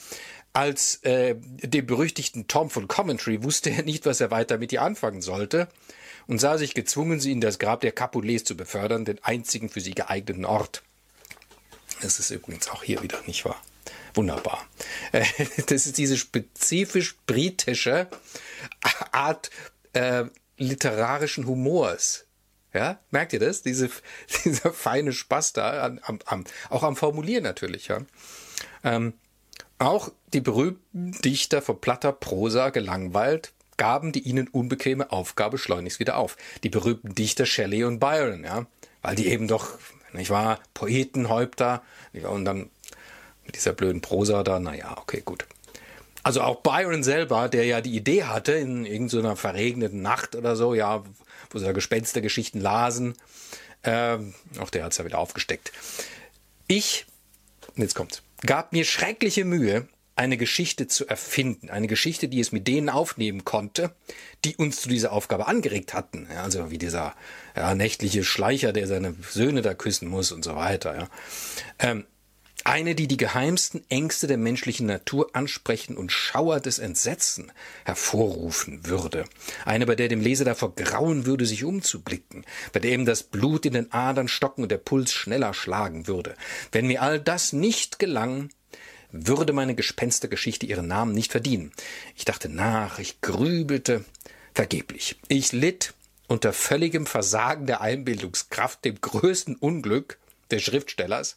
als 0.53 0.97
äh, 1.05 1.35
dem 1.35 1.87
berüchtigten 1.87 2.47
Tom 2.47 2.69
von 2.69 2.89
Commentary 2.89 3.43
wusste 3.43 3.71
er 3.71 3.85
nicht, 3.85 4.05
was 4.05 4.21
er 4.21 4.31
weiter 4.31 4.59
mit 4.59 4.73
ihr 4.73 4.83
anfangen 4.83 5.23
sollte 5.23 5.69
und 6.27 6.41
sah 6.41 6.59
sich 6.59 6.75
gezwungen, 6.75 7.21
sie 7.21 7.33
in 7.33 7.41
das 7.41 7.59
Grab 7.59 7.81
der 7.81 7.93
Capulets 7.93 8.45
zu 8.45 8.57
befördern, 8.57 9.05
den 9.05 9.23
einzigen 9.25 9.71
für 9.71 9.81
sie 9.81 9.95
geeigneten 9.95 10.45
Ort. 10.45 10.83
Das 12.03 12.19
ist 12.19 12.31
übrigens 12.31 12.69
auch 12.69 12.83
hier 12.83 13.03
wieder 13.03 13.21
nicht 13.27 13.45
wahr. 13.45 13.61
Wunderbar. 14.15 14.67
Äh, 15.13 15.25
das 15.67 15.87
ist 15.87 15.99
diese 15.99 16.19
spezifisch 16.19 17.17
britische 17.27 18.09
Art 19.13 19.51
äh, 19.93 20.25
literarischen 20.59 21.47
Humors. 21.47 22.27
Ja, 22.75 23.01
merkt 23.11 23.33
ihr 23.33 23.41
das? 23.41 23.63
Diese, 23.63 23.91
dieser 24.45 24.73
feine 24.73 25.13
Spaß 25.13 25.53
da, 25.53 25.97
am, 26.03 26.19
am, 26.25 26.45
auch 26.71 26.83
am 26.83 26.97
Formulieren 26.97 27.45
natürlich. 27.45 27.89
Ja. 27.89 28.01
Ähm, 28.85 29.15
auch 29.79 30.11
die 30.33 30.41
berühmten 30.41 31.13
Dichter 31.23 31.63
von 31.63 31.81
platter 31.81 32.13
Prosa 32.13 32.71
gelangweilt 32.71 33.53
gaben 33.77 34.13
die 34.13 34.21
ihnen 34.21 34.47
unbequeme 34.49 35.11
Aufgabe 35.11 35.59
schleunigst 35.59 35.99
wieder 35.99 36.17
auf. 36.17 36.37
Die 36.63 36.69
berühmten 36.69 37.15
Dichter 37.17 37.47
Shelley 37.47 37.83
und 37.83 37.99
Byron, 37.99 38.45
ja, 38.45 38.67
weil 39.01 39.17
die 39.17 39.27
eben 39.27 39.49
doch, 39.49 39.79
nicht 40.15 40.31
wahr, 40.31 40.61
Poetenhäupter, 40.75 41.83
und 42.25 42.45
dann 42.45 42.71
mit 43.45 43.57
dieser 43.57 43.73
blöden 43.73 44.01
Prosa 44.01 44.43
da, 44.43 44.59
naja, 44.59 44.97
okay, 44.99 45.23
gut. 45.25 45.47
Also 46.23 46.43
auch 46.43 46.61
Byron 46.61 47.03
selber, 47.03 47.49
der 47.49 47.65
ja 47.65 47.81
die 47.81 47.97
Idee 47.97 48.25
hatte, 48.25 48.53
in 48.53 48.87
irgendeiner 48.87 49.35
verregneten 49.37 50.03
Nacht 50.03 50.37
oder 50.37 50.55
so, 50.55 50.75
ja, 50.75 51.03
wo 51.51 51.59
sie 51.59 51.65
da 51.65 51.73
Gespenstergeschichten 51.73 52.61
lasen, 52.61 53.15
äh, 53.83 54.19
auch 54.61 54.71
der 54.71 54.85
hat's 54.85 54.99
ja 54.99 55.05
wieder 55.05 55.19
aufgesteckt. 55.19 55.73
Ich, 56.69 57.07
jetzt 57.77 57.95
kommt's, 57.95 58.23
gab 58.47 58.73
mir 58.73 58.85
schreckliche 58.85 59.45
Mühe, 59.45 59.89
eine 60.15 60.37
Geschichte 60.37 60.87
zu 60.87 61.07
erfinden, 61.07 61.71
eine 61.71 61.87
Geschichte, 61.87 62.29
die 62.29 62.41
es 62.41 62.53
mit 62.53 62.69
denen 62.69 62.89
aufnehmen 62.89 63.45
konnte, 63.45 63.95
die 64.45 64.57
uns 64.57 64.81
zu 64.81 64.89
dieser 64.89 65.13
Aufgabe 65.13 65.47
angeregt 65.47 65.95
hatten. 65.95 66.29
Ja, 66.33 66.43
also 66.43 66.71
wie 66.71 66.79
dieser 66.79 67.15
ja, 67.57 67.75
nächtliche 67.75 68.25
Schleicher, 68.25 68.73
der 68.73 68.87
seine 68.87 69.15
Söhne 69.31 69.63
da 69.63 69.75
küssen 69.75 70.09
muss 70.09 70.33
und 70.33 70.45
so 70.45 70.55
weiter. 70.55 70.97
Ja. 70.97 71.09
Ähm, 71.79 72.05
eine, 72.65 72.95
die 72.95 73.09
die 73.09 73.17
geheimsten 73.17 73.83
Ängste 73.89 74.27
der 74.27 74.37
menschlichen 74.37 74.87
Natur 74.87 75.31
ansprechen 75.33 75.97
und 75.97 76.13
Schauer 76.13 76.61
des 76.61 76.79
Entsetzen 76.79 77.51
hervorrufen 77.85 78.87
würde. 78.87 79.25
Eine, 79.65 79.87
bei 79.87 79.97
der 79.97 80.09
dem 80.09 80.21
Leser 80.21 80.45
davor 80.45 80.75
grauen 80.75 81.27
würde, 81.27 81.45
sich 81.45 81.65
umzublicken, 81.65 82.45
bei 82.73 82.79
der 82.79 82.93
ihm 82.93 83.05
das 83.05 83.25
Blut 83.25 83.67
in 83.67 83.73
den 83.73 83.93
Adern 83.93 84.29
stocken 84.29 84.63
und 84.63 84.71
der 84.71 84.79
Puls 84.79 85.13
schneller 85.13 85.55
schlagen 85.55 86.07
würde. 86.07 86.37
Wenn 86.71 86.87
mir 86.87 87.03
all 87.03 87.19
das 87.19 87.53
nicht 87.53 87.99
gelang, 87.99 88.51
würde 89.13 89.53
meine 89.53 89.75
Gespenstergeschichte 89.75 90.67
ihren 90.67 90.89
Namen 90.89 91.13
nicht 91.13 91.31
verdienen. 91.31 91.73
Ich 92.17 92.25
dachte 92.25 92.49
nach, 92.49 92.99
ich 92.99 93.21
grübelte, 93.21 94.05
vergeblich. 94.55 95.19
Ich 95.29 95.53
litt 95.53 95.95
unter 96.29 96.53
völligem 96.53 97.07
Versagen 97.07 97.67
der 97.67 97.81
Einbildungskraft, 97.83 98.85
dem 98.85 99.01
größten 99.01 99.57
Unglück 99.57 100.19
des 100.51 100.63
Schriftstellers, 100.63 101.37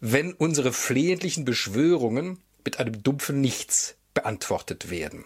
wenn 0.00 0.32
unsere 0.32 0.72
flehentlichen 0.72 1.44
Beschwörungen 1.44 2.38
mit 2.64 2.78
einem 2.78 3.02
dumpfen 3.02 3.40
Nichts 3.40 3.96
beantwortet 4.14 4.90
werden. 4.90 5.24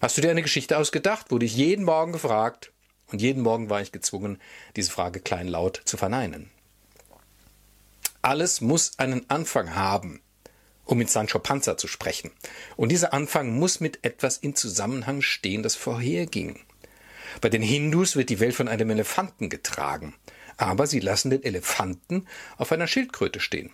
Hast 0.00 0.16
du 0.16 0.22
dir 0.22 0.30
eine 0.30 0.42
Geschichte 0.42 0.78
ausgedacht? 0.78 1.30
wurde 1.30 1.46
ich 1.46 1.56
jeden 1.56 1.84
Morgen 1.84 2.12
gefragt, 2.12 2.72
und 3.12 3.20
jeden 3.20 3.42
Morgen 3.42 3.70
war 3.70 3.82
ich 3.82 3.92
gezwungen, 3.92 4.40
diese 4.76 4.90
Frage 4.90 5.20
kleinlaut 5.20 5.82
zu 5.84 5.96
verneinen. 5.96 6.50
Alles 8.22 8.60
muss 8.60 8.98
einen 8.98 9.28
Anfang 9.28 9.74
haben, 9.74 10.20
um 10.90 10.98
mit 10.98 11.08
Sancho 11.08 11.38
Panza 11.38 11.76
zu 11.76 11.88
sprechen. 11.88 12.30
Und 12.76 12.90
dieser 12.90 13.12
Anfang 13.12 13.58
muss 13.58 13.80
mit 13.80 14.04
etwas 14.04 14.36
in 14.36 14.54
Zusammenhang 14.54 15.22
stehen, 15.22 15.62
das 15.62 15.76
vorherging. 15.76 16.60
Bei 17.40 17.48
den 17.48 17.62
Hindus 17.62 18.16
wird 18.16 18.28
die 18.28 18.40
Welt 18.40 18.54
von 18.54 18.68
einem 18.68 18.90
Elefanten 18.90 19.48
getragen 19.48 20.14
aber 20.60 20.86
sie 20.86 21.00
lassen 21.00 21.30
den 21.30 21.42
Elefanten 21.42 22.26
auf 22.58 22.70
einer 22.70 22.86
Schildkröte 22.86 23.40
stehen. 23.40 23.70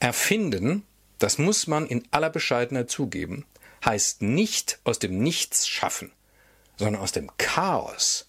Erfinden, 0.00 0.84
das 1.18 1.38
muss 1.38 1.68
man 1.68 1.86
in 1.86 2.02
aller 2.10 2.30
Bescheidenheit 2.30 2.90
zugeben, 2.90 3.46
heißt 3.84 4.22
nicht 4.22 4.80
aus 4.82 4.98
dem 4.98 5.22
Nichts 5.22 5.68
schaffen, 5.68 6.10
sondern 6.76 7.00
aus 7.00 7.12
dem 7.12 7.30
Chaos. 7.36 8.28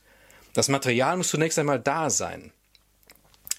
Das 0.53 0.69
Material 0.69 1.17
muss 1.17 1.29
zunächst 1.29 1.57
einmal 1.57 1.79
da 1.79 2.11
sein. 2.11 2.51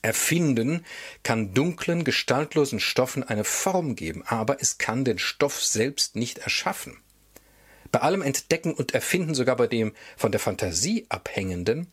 Erfinden 0.04 0.84
kann 1.22 1.54
dunklen, 1.54 2.04
gestaltlosen 2.04 2.78
Stoffen 2.78 3.24
eine 3.24 3.44
Form 3.44 3.96
geben, 3.96 4.22
aber 4.26 4.60
es 4.60 4.76
kann 4.76 5.04
den 5.04 5.18
Stoff 5.18 5.64
selbst 5.64 6.14
nicht 6.14 6.38
erschaffen. 6.38 6.98
Bei 7.90 8.00
allem 8.00 8.20
Entdecken 8.20 8.74
und 8.74 8.92
Erfinden, 8.92 9.34
sogar 9.34 9.56
bei 9.56 9.66
dem 9.66 9.94
von 10.16 10.30
der 10.30 10.40
Fantasie 10.40 11.06
abhängenden, 11.08 11.86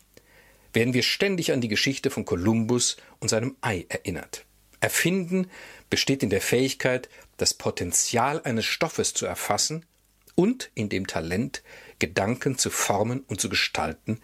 werden 0.74 0.92
wir 0.92 1.02
ständig 1.02 1.52
an 1.52 1.62
die 1.62 1.68
Geschichte 1.68 2.10
von 2.10 2.26
Kolumbus 2.26 2.98
und 3.18 3.28
seinem 3.28 3.56
Ei 3.62 3.86
erinnert. 3.88 4.44
Erfinden 4.80 5.50
besteht 5.88 6.22
in 6.22 6.30
der 6.30 6.40
Fähigkeit, 6.42 7.08
das 7.38 7.54
Potenzial 7.54 8.42
eines 8.42 8.66
Stoffes 8.66 9.14
zu 9.14 9.24
erfassen 9.24 9.86
und 10.34 10.70
in 10.74 10.88
dem 10.88 11.06
Talent, 11.06 11.62
Gedanken 11.98 12.58
zu 12.58 12.68
formen 12.68 13.20
und 13.20 13.40
zu 13.40 13.48
gestalten, 13.48 14.20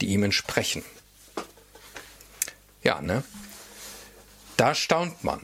die 0.00 0.08
ihm 0.08 0.24
entsprechen. 0.24 0.82
Ja, 2.82 3.00
ne? 3.00 3.22
Da 4.56 4.74
staunt 4.74 5.24
man. 5.24 5.40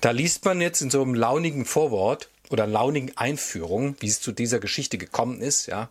Da 0.00 0.10
liest 0.10 0.44
man 0.44 0.60
jetzt 0.60 0.80
in 0.80 0.90
so 0.90 1.02
einem 1.02 1.14
launigen 1.14 1.64
Vorwort 1.64 2.28
oder 2.50 2.66
launigen 2.66 3.16
Einführung, 3.16 3.96
wie 4.00 4.08
es 4.08 4.20
zu 4.20 4.32
dieser 4.32 4.58
Geschichte 4.58 4.98
gekommen 4.98 5.40
ist, 5.40 5.66
ja, 5.66 5.90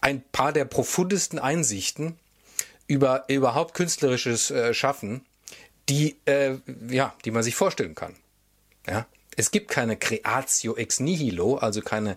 ein 0.00 0.22
paar 0.32 0.52
der 0.52 0.64
profundesten 0.64 1.38
Einsichten, 1.38 2.18
über 2.86 3.24
überhaupt 3.28 3.74
künstlerisches 3.74 4.50
äh, 4.50 4.74
Schaffen, 4.74 5.24
die 5.88 6.16
äh, 6.26 6.58
ja, 6.88 7.14
die 7.24 7.30
man 7.30 7.42
sich 7.42 7.54
vorstellen 7.54 7.94
kann. 7.94 8.14
Ja, 8.86 9.06
es 9.36 9.50
gibt 9.50 9.70
keine 9.70 9.96
Creatio 9.96 10.76
ex 10.76 11.00
nihilo, 11.00 11.56
also 11.56 11.80
keine 11.80 12.14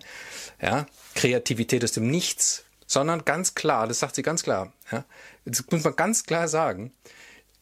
ja, 0.60 0.86
Kreativität 1.14 1.82
aus 1.84 1.92
dem 1.92 2.08
Nichts, 2.08 2.64
sondern 2.86 3.24
ganz 3.24 3.54
klar, 3.54 3.86
das 3.86 4.00
sagt 4.00 4.14
sie 4.14 4.22
ganz 4.22 4.42
klar, 4.42 4.72
ja, 4.92 5.04
das 5.44 5.64
muss 5.70 5.84
man 5.84 5.96
ganz 5.96 6.24
klar 6.24 6.48
sagen, 6.48 6.92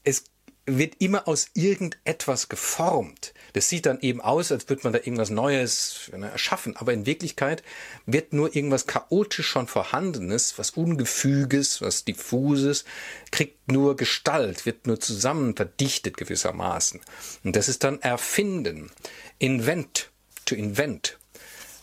es 0.06 0.24
wird 0.66 0.94
immer 0.98 1.28
aus 1.28 1.46
irgendetwas 1.54 2.48
geformt. 2.48 3.32
Das 3.52 3.68
sieht 3.68 3.86
dann 3.86 4.00
eben 4.00 4.20
aus, 4.20 4.50
als 4.50 4.68
würde 4.68 4.82
man 4.82 4.92
da 4.92 4.98
irgendwas 4.98 5.30
Neues 5.30 6.10
erschaffen, 6.12 6.76
aber 6.76 6.92
in 6.92 7.06
Wirklichkeit 7.06 7.62
wird 8.04 8.32
nur 8.32 8.54
irgendwas 8.54 8.86
chaotisch 8.86 9.46
schon 9.46 9.68
vorhandenes, 9.68 10.58
was 10.58 10.70
Ungefüges, 10.70 11.80
was 11.82 12.04
diffuses, 12.04 12.84
kriegt 13.30 13.70
nur 13.70 13.96
Gestalt, 13.96 14.66
wird 14.66 14.88
nur 14.88 14.98
zusammen 14.98 15.54
verdichtet 15.54 16.16
gewissermaßen. 16.16 17.00
Und 17.44 17.54
das 17.54 17.68
ist 17.68 17.84
dann 17.84 18.02
Erfinden. 18.02 18.90
Invent, 19.38 20.10
to 20.46 20.56
invent. 20.56 21.18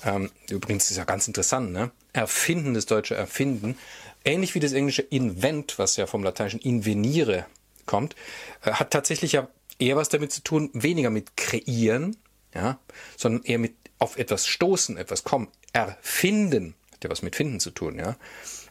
Ähm, 0.06 0.30
übrigens 0.50 0.92
ist 0.92 0.98
ja 0.98 1.06
ganz 1.06 1.28
interessant, 1.28 1.72
ne? 1.72 1.92
Erfinden, 2.12 2.74
das 2.74 2.86
deutsche 2.86 3.16
Erfinden, 3.16 3.78
ähnlich 4.26 4.56
wie 4.56 4.60
das 4.60 4.74
englische 4.74 5.02
invent, 5.02 5.80
was 5.80 5.96
ja 5.96 6.06
vom 6.06 6.24
lateinischen 6.24 6.60
invenire 6.60 7.46
kommt, 7.86 8.16
äh, 8.64 8.72
hat 8.72 8.92
tatsächlich 8.92 9.34
ja 9.34 9.48
eher 9.80 9.96
was 9.96 10.10
damit 10.10 10.32
zu 10.32 10.42
tun, 10.42 10.70
weniger 10.74 11.10
mit 11.10 11.38
kreieren, 11.38 12.18
ja, 12.54 12.80
sondern 13.18 13.44
eher 13.44 13.60
mit 13.60 13.76
auf 14.00 14.18
etwas 14.18 14.48
stoßen, 14.48 14.98
etwas 14.98 15.24
kommen, 15.24 15.48
erfinden, 15.72 16.76
hat 16.92 17.04
ja 17.04 17.10
was 17.10 17.22
mit 17.22 17.36
finden 17.36 17.60
zu 17.60 17.72
tun, 17.72 17.98
ja. 17.98 18.18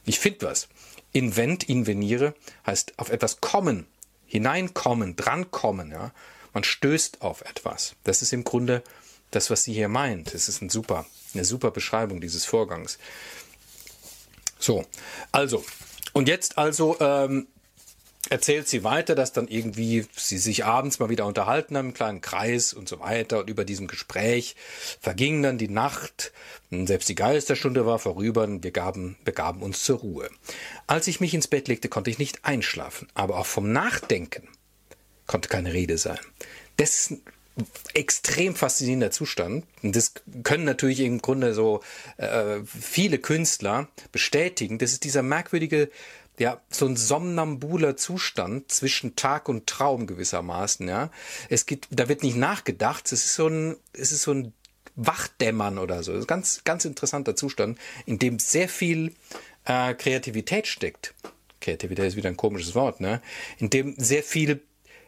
Ich 0.05 0.19
finde 0.19 0.47
was. 0.47 0.69
Invent, 1.13 1.69
inveniere 1.69 2.35
heißt 2.67 2.99
auf 2.99 3.11
etwas 3.11 3.41
kommen, 3.41 3.87
hineinkommen, 4.27 5.17
drankommen, 5.17 5.91
ja. 5.91 6.13
Man 6.55 6.65
stößt 6.65 7.23
auf 7.23 7.43
etwas. 7.43 7.97
Das 8.05 8.21
ist 8.23 8.33
im 8.33 8.45
Grunde 8.45 8.83
das, 9.31 9.51
was 9.51 9.65
sie 9.65 9.73
hier 9.73 9.89
meint. 9.89 10.35
Das 10.35 10.49
ist 10.49 10.61
ein 10.61 10.69
super, 10.69 11.07
eine 11.35 11.45
super 11.45 11.71
Beschreibung 11.71 12.21
dieses 12.21 12.45
Vorgangs. 12.45 12.99
So, 14.59 14.85
also, 15.33 15.65
und 16.13 16.29
jetzt 16.29 16.59
also 16.59 16.97
ähm, 17.01 17.49
erzählt 18.31 18.69
sie 18.69 18.85
weiter, 18.85 19.15
dass 19.15 19.33
dann 19.33 19.49
irgendwie 19.49 20.07
sie 20.15 20.39
sich 20.39 20.65
abends 20.65 20.99
mal 20.99 21.11
wieder 21.11 21.27
unterhalten 21.27 21.77
haben, 21.77 21.89
im 21.89 21.95
kleinen 21.95 22.21
Kreis 22.21 22.73
und 22.73 22.89
so 22.89 23.01
weiter. 23.01 23.41
Und 23.41 23.51
über 23.51 23.65
diesem 23.65 23.89
Gespräch 23.89 24.57
verging 25.01 25.43
dann 25.43 25.59
die 25.59 25.69
Nacht. 25.69 26.33
Selbst 26.71 27.09
die 27.09 27.15
Geisterstunde 27.15 27.85
war 27.85 27.99
vorüber 27.99 28.45
und 28.45 28.65
wir 28.65 28.71
gaben, 28.71 29.17
begaben 29.25 29.63
uns 29.63 29.85
zur 29.85 29.99
Ruhe. 29.99 30.31
Als 30.87 31.07
ich 31.07 31.21
mich 31.21 31.35
ins 31.35 31.49
Bett 31.49 31.69
legte, 31.69 31.89
konnte 31.89 32.11
ich 32.11 32.19
nicht 32.19 32.45
einschlafen. 32.45 33.09
Aber 33.15 33.39
auch 33.39 33.47
vom 33.47 33.73
Nachdenken 33.73 34.49
konnte 35.27 35.49
keine 35.49 35.73
Rede 35.73 35.99
sein. 35.99 36.19
Das 36.77 37.11
ist 37.11 37.21
extrem 37.95 38.55
faszinierender 38.55 39.11
Zustand. 39.11 39.67
Und 39.83 39.95
das 39.95 40.15
können 40.43 40.65
natürlich 40.65 41.01
im 41.01 41.21
Grunde 41.21 41.55
so 41.55 41.83
äh, 42.17 42.61
viele 42.65 43.19
Künstler 43.19 43.89
bestätigen. 44.11 44.79
Das 44.79 44.93
ist 44.93 45.05
dieser 45.05 45.23
merkwürdige 45.23 45.91
ja, 46.39 46.61
so 46.71 46.87
ein 46.87 46.97
somnambuler 46.97 47.97
Zustand 47.97 48.71
zwischen 48.73 49.17
Tag 49.17 49.49
und 49.49 49.67
Traum 49.67 50.07
gewissermaßen, 50.07 50.89
ja. 50.89 51.11
Es 51.49 51.67
gibt, 51.67 51.89
da 51.91 52.09
wird 52.09 52.23
nicht 52.23 52.37
nachgedacht, 52.37 53.07
es 53.13 53.25
ist 53.25 53.35
so 53.35 53.49
ein, 53.49 53.77
es 53.93 54.13
ist 54.13 54.23
so 54.23 54.33
ein 54.33 54.53
Wachdämmern 54.97 55.79
oder 55.79 56.03
so. 56.03 56.13
Das 56.13 56.23
ist 56.23 56.29
ganz, 56.29 56.65
ganz 56.65 56.85
interessanter 56.85 57.37
Zustand, 57.37 57.79
in 58.07 58.19
dem 58.19 58.39
sehr 58.39 58.69
viel 58.69 59.15
äh, 59.65 59.95
Kreativität 59.95 60.67
steckt. 60.67 61.15
Kreativität 61.61 62.07
ist 62.07 62.17
wieder 62.17 62.29
ein 62.29 62.37
komisches 62.37 62.75
Wort, 62.75 63.01
ne? 63.01 63.23
In 63.59 63.71
dem 63.71 63.95
sehr 63.97 64.23
viel, 64.23 64.63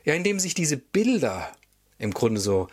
ja, 0.04 0.14
in 0.14 0.24
dem 0.24 0.38
sich 0.38 0.54
diese 0.54 0.76
Bilder 0.76 1.50
im 1.98 2.12
Grunde 2.12 2.40
so 2.40 2.68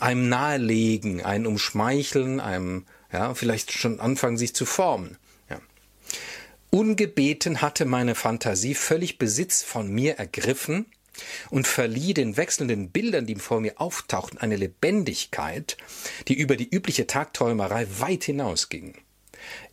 einem 0.00 0.28
nahelegen, 0.28 1.22
einem 1.22 1.46
umschmeicheln, 1.46 2.40
einem 2.40 2.86
ja, 3.12 3.34
vielleicht 3.34 3.72
schon 3.72 4.00
anfangen, 4.00 4.38
sich 4.38 4.54
zu 4.54 4.64
formen. 4.64 5.18
Ungebeten 6.74 7.62
hatte 7.62 7.84
meine 7.84 8.16
Fantasie 8.16 8.74
völlig 8.74 9.16
Besitz 9.16 9.62
von 9.62 9.88
mir 9.88 10.16
ergriffen 10.18 10.86
und 11.50 11.68
verlieh 11.68 12.14
den 12.14 12.36
wechselnden 12.36 12.90
Bildern, 12.90 13.26
die 13.26 13.36
vor 13.36 13.60
mir 13.60 13.80
auftauchten, 13.80 14.40
eine 14.40 14.56
Lebendigkeit, 14.56 15.76
die 16.26 16.34
über 16.34 16.56
die 16.56 16.68
übliche 16.68 17.06
Tagträumerei 17.06 17.86
weit 18.00 18.24
hinausging. 18.24 18.96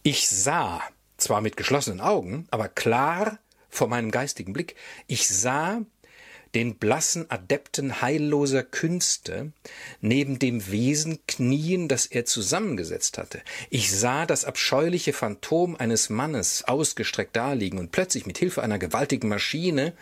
Ich 0.03 0.29
sah, 0.29 0.83
zwar 1.17 1.41
mit 1.41 1.57
geschlossenen 1.57 2.01
Augen, 2.01 2.45
aber 2.51 2.69
klar 2.69 3.39
vor 3.67 3.87
meinem 3.87 4.11
geistigen 4.11 4.53
Blick, 4.53 4.75
ich 5.07 5.27
sah 5.27 5.81
den 6.55 6.75
blassen 6.75 7.29
Adepten 7.29 8.01
heilloser 8.01 8.63
Künste 8.63 9.51
neben 10.01 10.39
dem 10.39 10.69
Wesen 10.69 11.19
knien, 11.27 11.87
das 11.87 12.05
er 12.05 12.25
zusammengesetzt 12.25 13.17
hatte. 13.17 13.41
Ich 13.69 13.91
sah 13.91 14.25
das 14.25 14.45
abscheuliche 14.45 15.13
Phantom 15.13 15.75
eines 15.75 16.09
Mannes 16.09 16.63
ausgestreckt 16.65 17.35
daliegen 17.35 17.79
und 17.79 17.91
plötzlich 17.91 18.25
mit 18.25 18.37
Hilfe 18.37 18.63
einer 18.63 18.79
gewaltigen 18.79 19.29
Maschine 19.29 19.93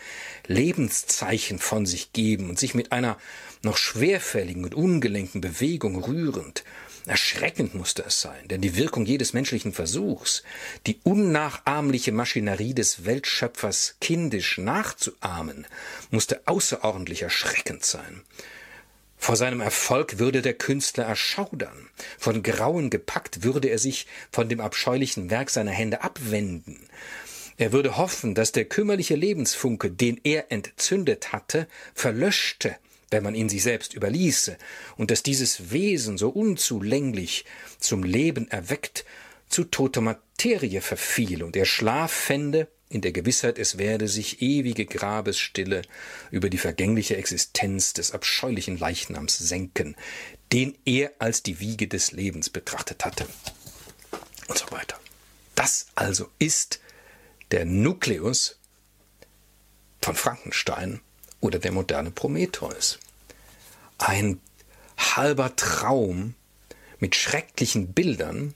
Lebenszeichen 0.47 1.59
von 1.59 1.85
sich 1.85 2.13
geben 2.13 2.49
und 2.49 2.57
sich 2.57 2.73
mit 2.73 2.91
einer 2.91 3.17
noch 3.61 3.77
schwerfälligen 3.77 4.63
und 4.63 4.73
ungelenken 4.73 5.41
Bewegung 5.41 6.03
rührend 6.03 6.63
Erschreckend 7.09 7.73
musste 7.73 8.03
es 8.03 8.21
sein, 8.21 8.47
denn 8.49 8.61
die 8.61 8.75
Wirkung 8.75 9.03
jedes 9.03 9.33
menschlichen 9.33 9.73
Versuchs, 9.73 10.43
die 10.85 10.99
unnachahmliche 11.01 12.11
Maschinerie 12.11 12.75
des 12.75 13.03
Weltschöpfers 13.03 13.95
kindisch 13.99 14.59
nachzuahmen, 14.59 15.65
musste 16.11 16.43
außerordentlich 16.45 17.23
erschreckend 17.23 17.83
sein. 17.83 18.21
Vor 19.17 19.35
seinem 19.35 19.59
Erfolg 19.59 20.19
würde 20.19 20.43
der 20.43 20.53
Künstler 20.53 21.05
erschaudern, 21.05 21.89
von 22.19 22.43
Grauen 22.43 22.91
gepackt 22.91 23.41
würde 23.41 23.69
er 23.69 23.79
sich 23.79 24.05
von 24.31 24.47
dem 24.47 24.59
abscheulichen 24.59 25.31
Werk 25.31 25.49
seiner 25.49 25.71
Hände 25.71 26.03
abwenden, 26.03 26.77
er 27.57 27.73
würde 27.73 27.97
hoffen, 27.97 28.35
dass 28.35 28.51
der 28.51 28.65
kümmerliche 28.65 29.15
Lebensfunke, 29.15 29.89
den 29.89 30.21
er 30.23 30.51
entzündet 30.51 31.33
hatte, 31.33 31.67
verlöschte 31.95 32.77
wenn 33.11 33.23
man 33.23 33.35
ihn 33.35 33.49
sich 33.49 33.63
selbst 33.63 33.93
überließe, 33.93 34.57
und 34.97 35.11
dass 35.11 35.23
dieses 35.23 35.71
Wesen 35.71 36.17
so 36.17 36.29
unzulänglich 36.29 37.45
zum 37.79 38.03
Leben 38.03 38.49
erweckt, 38.49 39.05
zu 39.47 39.63
toter 39.63 40.01
Materie 40.01 40.81
verfiel 40.81 41.43
und 41.43 41.55
er 41.55 41.65
Schlaf 41.65 42.11
fände, 42.11 42.67
in 42.89 43.01
der 43.01 43.11
Gewissheit, 43.11 43.59
es 43.59 43.77
werde 43.77 44.07
sich 44.07 44.41
ewige 44.41 44.87
Grabesstille 44.87 45.83
über 46.31 46.49
die 46.49 46.57
vergängliche 46.57 47.17
Existenz 47.17 47.93
des 47.93 48.11
abscheulichen 48.11 48.79
Leichnams 48.79 49.37
senken, 49.37 49.95
den 50.51 50.75
er 50.85 51.11
als 51.19 51.43
die 51.43 51.59
Wiege 51.59 51.87
des 51.87 52.11
Lebens 52.11 52.49
betrachtet 52.49 53.05
hatte. 53.05 53.27
Und 54.47 54.57
so 54.57 54.71
weiter. 54.71 54.99
Das 55.53 55.87
also 55.93 56.29
ist 56.39 56.79
der 57.51 57.65
Nukleus 57.65 58.57
von 60.01 60.15
Frankenstein 60.15 61.01
oder 61.41 61.59
der 61.59 61.71
moderne 61.71 62.11
Prometheus. 62.11 62.99
Ein 63.97 64.39
halber 64.97 65.55
Traum 65.55 66.35
mit 66.99 67.15
schrecklichen 67.15 67.93
Bildern, 67.93 68.53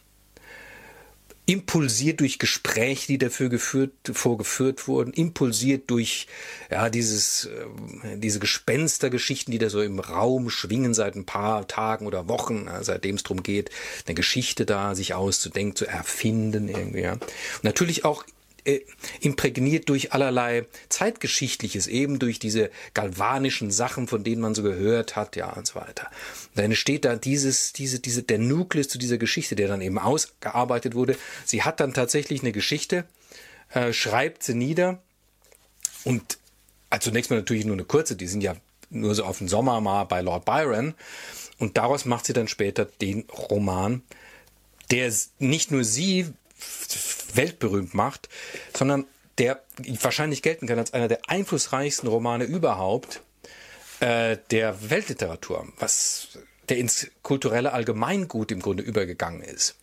impulsiert 1.46 2.22
durch 2.22 2.40
Gespräche, 2.40 3.08
die 3.08 3.18
dafür 3.18 3.50
geführt, 3.50 3.92
vorgeführt 4.13 4.88
wurden, 4.88 5.12
impulsiert 5.12 5.90
durch 5.90 6.28
ja 6.72 6.90
dieses 6.90 7.46
äh, 7.46 8.18
diese 8.18 8.40
Gespenstergeschichten, 8.40 9.52
die 9.52 9.58
da 9.58 9.70
so 9.70 9.82
im 9.82 10.00
Raum 10.00 10.50
schwingen 10.50 10.94
seit 10.94 11.16
ein 11.16 11.25
paar 11.25 11.68
Tagen 11.68 12.08
oder 12.08 12.30
Wochen, 12.30 12.70
seitdem 12.82 13.18
es 13.18 13.24
darum 13.24 13.44
geht, 13.44 13.72
eine 14.06 14.16
Geschichte 14.16 14.66
da 14.66 14.96
sich 14.96 15.13
auszudenken, 15.16 15.75
zu 15.75 15.86
erfinden 15.86 16.70
irgendwie. 16.70 17.02
Ja. 17.02 17.18
Natürlich 17.62 18.06
auch 18.06 18.24
äh, 18.65 18.82
imprägniert 19.20 19.89
durch 19.89 20.13
allerlei 20.13 20.65
Zeitgeschichtliches, 20.89 21.88
eben 21.88 22.20
durch 22.20 22.39
diese 22.39 22.70
galvanischen 22.93 23.72
Sachen, 23.72 24.08
von 24.08 24.24
denen 24.24 24.41
man 24.41 24.55
so 24.55 24.63
gehört 24.63 25.15
hat, 25.15 25.36
ja 25.36 25.52
und 25.52 25.67
so 25.67 25.76
weiter. 25.76 26.10
dann 26.56 26.65
entsteht 26.65 27.06
da 27.06 27.15
dieses, 27.15 27.73
diese, 27.73 27.99
diese, 27.99 28.23
der 28.23 28.39
Nukleus 28.39 28.88
zu 28.88 28.97
dieser 28.97 29.17
Geschichte, 29.17 29.56
der 29.56 29.67
dann 29.67 29.82
eben 29.82 29.99
ausgearbeitet 29.99 30.95
wurde. 30.95 31.17
Sie 31.45 31.63
hat 31.63 31.80
dann 31.80 31.93
tatsächlich 31.93 32.41
eine 32.41 32.52
Geschichte, 32.52 33.06
äh, 33.73 33.93
schreibt 33.93 34.43
sie 34.43 34.54
nieder 34.54 35.02
und 36.04 36.38
also 36.89 37.10
zunächst 37.10 37.32
mal 37.32 37.38
natürlich 37.38 37.65
nur 37.65 37.76
eine 37.76 37.86
kurze, 37.86 38.15
die 38.15 38.28
sind 38.28 38.41
ja 38.41 38.56
nur 38.89 39.15
so 39.15 39.23
auf 39.23 39.39
den 39.39 39.47
Sommer 39.47 39.82
mal 39.82 40.04
bei 40.04 40.21
Lord 40.21 40.45
Byron 40.45 40.93
und 41.58 41.78
daraus 41.78 42.06
macht 42.06 42.26
sie 42.26 42.34
dann 42.34 42.47
später 42.47 42.86
den 42.86 43.21
Roman, 43.49 44.04
der 44.91 45.12
nicht 45.39 45.71
nur 45.71 45.84
sie 45.84 46.28
weltberühmt 47.34 47.93
macht, 47.93 48.30
sondern 48.76 49.06
der 49.38 49.63
wahrscheinlich 50.02 50.41
gelten 50.41 50.67
kann 50.67 50.80
als 50.80 50.93
einer 50.93 51.08
der 51.08 51.21
einflussreichsten 51.28 52.08
Romane 52.08 52.43
überhaupt 52.43 53.21
äh, 53.99 54.38
der 54.52 54.89
Weltliteratur, 54.89 55.67
was 55.80 56.38
der 56.69 56.78
ins 56.78 57.10
kulturelle 57.23 57.73
Allgemeingut 57.73 58.52
im 58.52 58.62
Grunde 58.62 58.84
übergegangen 58.84 59.41
ist. 59.41 59.76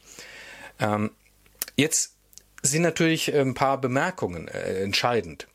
Ähm, 0.79 1.11
jetzt 1.77 2.15
sind 2.63 2.83
natürlich 2.83 3.35
ein 3.35 3.55
paar 3.55 3.81
Bemerkungen 3.81 4.49
äh, 4.49 4.83
entscheidend. 4.83 5.47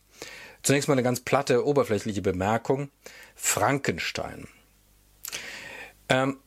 Zunächst 0.63 0.87
mal 0.87 0.95
eine 0.95 1.03
ganz 1.03 1.19
platte, 1.19 1.65
oberflächliche 1.65 2.21
Bemerkung. 2.21 2.89
Frankenstein. 3.35 4.47
Ähm, 6.09 6.37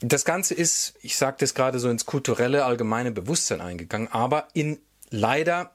das 0.00 0.24
Ganze 0.24 0.54
ist, 0.54 0.94
ich 1.02 1.16
sagte 1.16 1.44
es 1.44 1.54
gerade 1.54 1.78
so 1.78 1.88
ins 1.88 2.06
kulturelle, 2.06 2.64
allgemeine 2.64 3.10
Bewusstsein 3.10 3.60
eingegangen, 3.60 4.08
aber 4.08 4.48
in 4.54 4.78
leider 5.10 5.74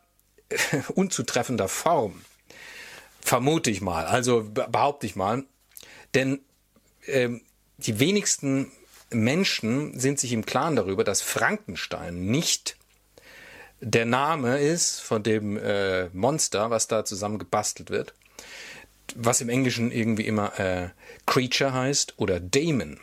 unzutreffender 0.95 1.67
Form. 1.67 2.23
Vermute 3.21 3.69
ich 3.71 3.81
mal, 3.81 4.05
also 4.05 4.43
behaupte 4.43 5.05
ich 5.05 5.15
mal. 5.15 5.43
Denn 6.13 6.39
ähm, 7.07 7.41
die 7.77 7.99
wenigsten 7.99 8.71
Menschen 9.11 9.99
sind 9.99 10.19
sich 10.19 10.33
im 10.33 10.45
Klaren 10.45 10.75
darüber, 10.75 11.03
dass 11.03 11.21
Frankenstein 11.21 12.25
nicht 12.25 12.77
der 13.79 14.05
Name 14.05 14.59
ist 14.59 15.01
von 15.01 15.23
dem 15.23 15.57
äh, 15.57 16.07
Monster, 16.09 16.69
was 16.69 16.87
da 16.87 17.03
zusammen 17.03 17.39
gebastelt 17.39 17.89
wird, 17.89 18.13
was 19.15 19.41
im 19.41 19.49
Englischen 19.49 19.91
irgendwie 19.91 20.25
immer 20.25 20.57
äh, 20.59 20.89
Creature 21.25 21.73
heißt 21.73 22.13
oder 22.17 22.39
Damon. 22.39 22.99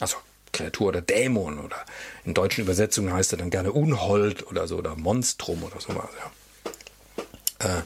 Also 0.00 0.16
Kreatur 0.52 0.88
oder 0.88 1.02
Dämon 1.02 1.58
oder 1.58 1.84
in 2.24 2.34
deutschen 2.34 2.62
Übersetzungen 2.62 3.12
heißt 3.12 3.32
er 3.32 3.38
dann 3.38 3.50
gerne 3.50 3.72
Unhold 3.72 4.46
oder 4.46 4.66
so 4.66 4.76
oder 4.76 4.94
Monstrum 4.96 5.62
oder 5.62 5.80
sowas. 5.80 6.08
Ja. 7.60 7.78
Äh, 7.78 7.82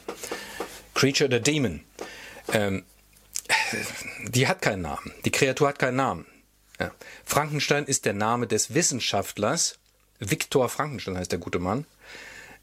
Creature 0.93 1.27
oder 1.27 1.39
Demon. 1.39 1.83
Ähm, 2.51 2.83
die 4.27 4.47
hat 4.47 4.61
keinen 4.61 4.81
Namen. 4.81 5.13
Die 5.25 5.31
Kreatur 5.31 5.69
hat 5.69 5.79
keinen 5.79 5.95
Namen. 5.95 6.25
Ja. 6.79 6.91
Frankenstein 7.25 7.85
ist 7.85 8.05
der 8.05 8.13
Name 8.13 8.47
des 8.47 8.73
Wissenschaftlers. 8.73 9.79
Viktor 10.19 10.69
Frankenstein 10.69 11.17
heißt 11.17 11.31
der 11.31 11.39
gute 11.39 11.59
Mann, 11.59 11.85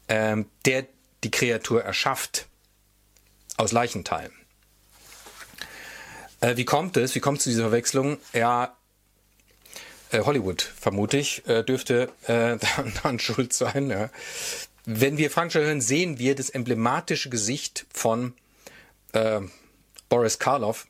ähm, 0.07 0.47
der 0.65 0.85
die 1.23 1.31
Kreatur 1.31 1.83
erschafft 1.83 2.47
aus 3.57 3.71
Leichenteilen. 3.71 4.31
Äh, 6.39 6.57
wie 6.57 6.65
kommt 6.65 6.97
es? 6.97 7.15
Wie 7.15 7.19
kommt 7.19 7.39
es 7.39 7.45
zu 7.45 7.49
dieser 7.49 7.63
Verwechslung? 7.63 8.17
Ja, 8.33 8.76
äh, 10.11 10.21
Hollywood, 10.21 10.61
vermute 10.61 11.17
ich, 11.17 11.47
äh, 11.47 11.63
dürfte 11.63 12.09
äh, 12.27 12.57
daran 12.95 13.19
schuld 13.19 13.53
sein. 13.53 14.09
Wenn 14.85 15.17
wir 15.17 15.29
Frankenstein 15.31 15.63
hören, 15.63 15.81
sehen 15.81 16.19
wir 16.19 16.35
das 16.35 16.49
emblematische 16.49 17.29
Gesicht 17.29 17.85
von 17.93 18.33
äh, 19.13 19.41
Boris 20.09 20.39
Karloff, 20.39 20.87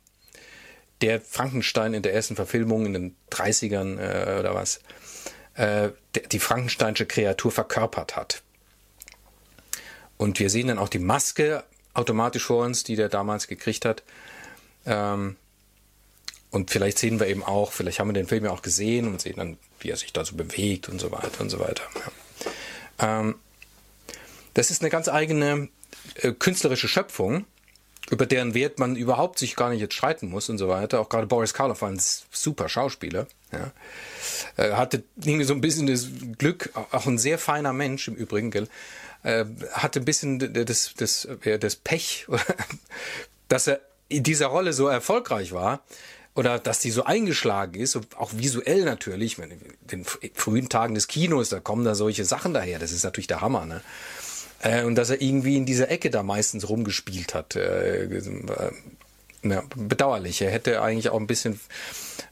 der 1.00 1.20
Frankenstein 1.20 1.94
in 1.94 2.02
der 2.02 2.14
ersten 2.14 2.36
Verfilmung 2.36 2.86
in 2.86 2.92
den 2.92 3.16
30ern 3.30 3.98
äh, 3.98 4.38
oder 4.38 4.54
was, 4.54 4.80
die 6.30 6.38
Frankensteinsche 6.38 7.04
Kreatur 7.04 7.50
verkörpert 7.50 8.14
hat. 8.14 8.42
Und 10.16 10.38
wir 10.38 10.50
sehen 10.50 10.68
dann 10.68 10.78
auch 10.78 10.88
die 10.88 11.00
Maske 11.00 11.64
automatisch 11.94 12.44
vor 12.44 12.64
uns, 12.64 12.84
die 12.84 12.94
der 12.94 13.08
damals 13.08 13.48
gekriegt 13.48 13.84
hat. 13.84 14.04
Ähm, 14.86 15.34
und 16.50 16.70
vielleicht 16.70 16.98
sehen 16.98 17.20
wir 17.20 17.26
eben 17.26 17.42
auch, 17.42 17.72
vielleicht 17.72 18.00
haben 18.00 18.08
wir 18.08 18.14
den 18.14 18.26
Film 18.26 18.44
ja 18.44 18.50
auch 18.50 18.62
gesehen 18.62 19.06
und 19.06 19.20
sehen 19.20 19.36
dann, 19.36 19.58
wie 19.80 19.90
er 19.90 19.96
sich 19.96 20.12
da 20.12 20.24
so 20.24 20.34
bewegt 20.34 20.88
und 20.88 21.00
so 21.00 21.12
weiter 21.12 21.40
und 21.40 21.50
so 21.50 21.60
weiter. 21.60 21.82
Ähm, 22.98 23.34
das 24.54 24.70
ist 24.70 24.82
eine 24.82 24.90
ganz 24.90 25.08
eigene 25.08 25.68
äh, 26.14 26.32
künstlerische 26.32 26.88
Schöpfung, 26.88 27.44
über 28.10 28.24
deren 28.24 28.54
Wert 28.54 28.78
man 28.78 28.96
überhaupt 28.96 29.38
sich 29.38 29.56
gar 29.56 29.68
nicht 29.68 29.80
jetzt 29.80 29.94
streiten 29.94 30.30
muss 30.30 30.48
und 30.48 30.56
so 30.56 30.68
weiter. 30.68 31.00
Auch 31.00 31.10
gerade 31.10 31.26
Boris 31.26 31.52
Karloff 31.52 31.82
war 31.82 31.90
ein 31.90 32.00
super 32.00 32.68
Schauspieler. 32.70 33.26
Ja. 33.52 33.72
Äh, 34.56 34.72
hatte 34.72 35.04
irgendwie 35.16 35.44
so 35.44 35.52
ein 35.52 35.60
bisschen 35.60 35.86
das 35.86 36.08
Glück, 36.38 36.70
auch 36.74 37.06
ein 37.06 37.18
sehr 37.18 37.38
feiner 37.38 37.74
Mensch 37.74 38.08
im 38.08 38.14
Übrigen, 38.14 38.50
gell, 38.50 38.68
äh, 39.22 39.44
hatte 39.72 40.00
ein 40.00 40.04
bisschen 40.06 40.38
das, 40.38 40.94
das, 40.96 41.28
das 41.60 41.76
Pech, 41.76 42.26
dass 43.48 43.66
er 43.66 43.80
in 44.08 44.22
dieser 44.22 44.46
Rolle 44.46 44.72
so 44.72 44.88
erfolgreich 44.88 45.52
war 45.52 45.82
oder 46.38 46.60
dass 46.60 46.78
die 46.78 46.92
so 46.92 47.02
eingeschlagen 47.02 47.80
ist, 47.80 47.98
auch 48.16 48.30
visuell 48.32 48.84
natürlich, 48.84 49.38
in 49.40 49.58
den 49.90 50.04
frühen 50.04 50.68
Tagen 50.68 50.94
des 50.94 51.08
Kinos, 51.08 51.48
da 51.48 51.58
kommen 51.58 51.84
da 51.84 51.96
solche 51.96 52.24
Sachen 52.24 52.54
daher, 52.54 52.78
das 52.78 52.92
ist 52.92 53.02
natürlich 53.02 53.26
der 53.26 53.40
Hammer, 53.40 53.66
ne? 53.66 53.80
Äh, 54.62 54.84
und 54.84 54.94
dass 54.94 55.10
er 55.10 55.20
irgendwie 55.20 55.56
in 55.56 55.66
dieser 55.66 55.90
Ecke 55.90 56.10
da 56.10 56.22
meistens 56.22 56.68
rumgespielt 56.68 57.34
hat. 57.34 57.56
Äh, 57.56 58.04
äh, 58.04 58.20
ja, 59.42 59.64
bedauerlich. 59.74 60.40
Er 60.40 60.52
hätte 60.52 60.80
eigentlich 60.80 61.10
auch 61.10 61.18
ein 61.18 61.26
bisschen 61.26 61.58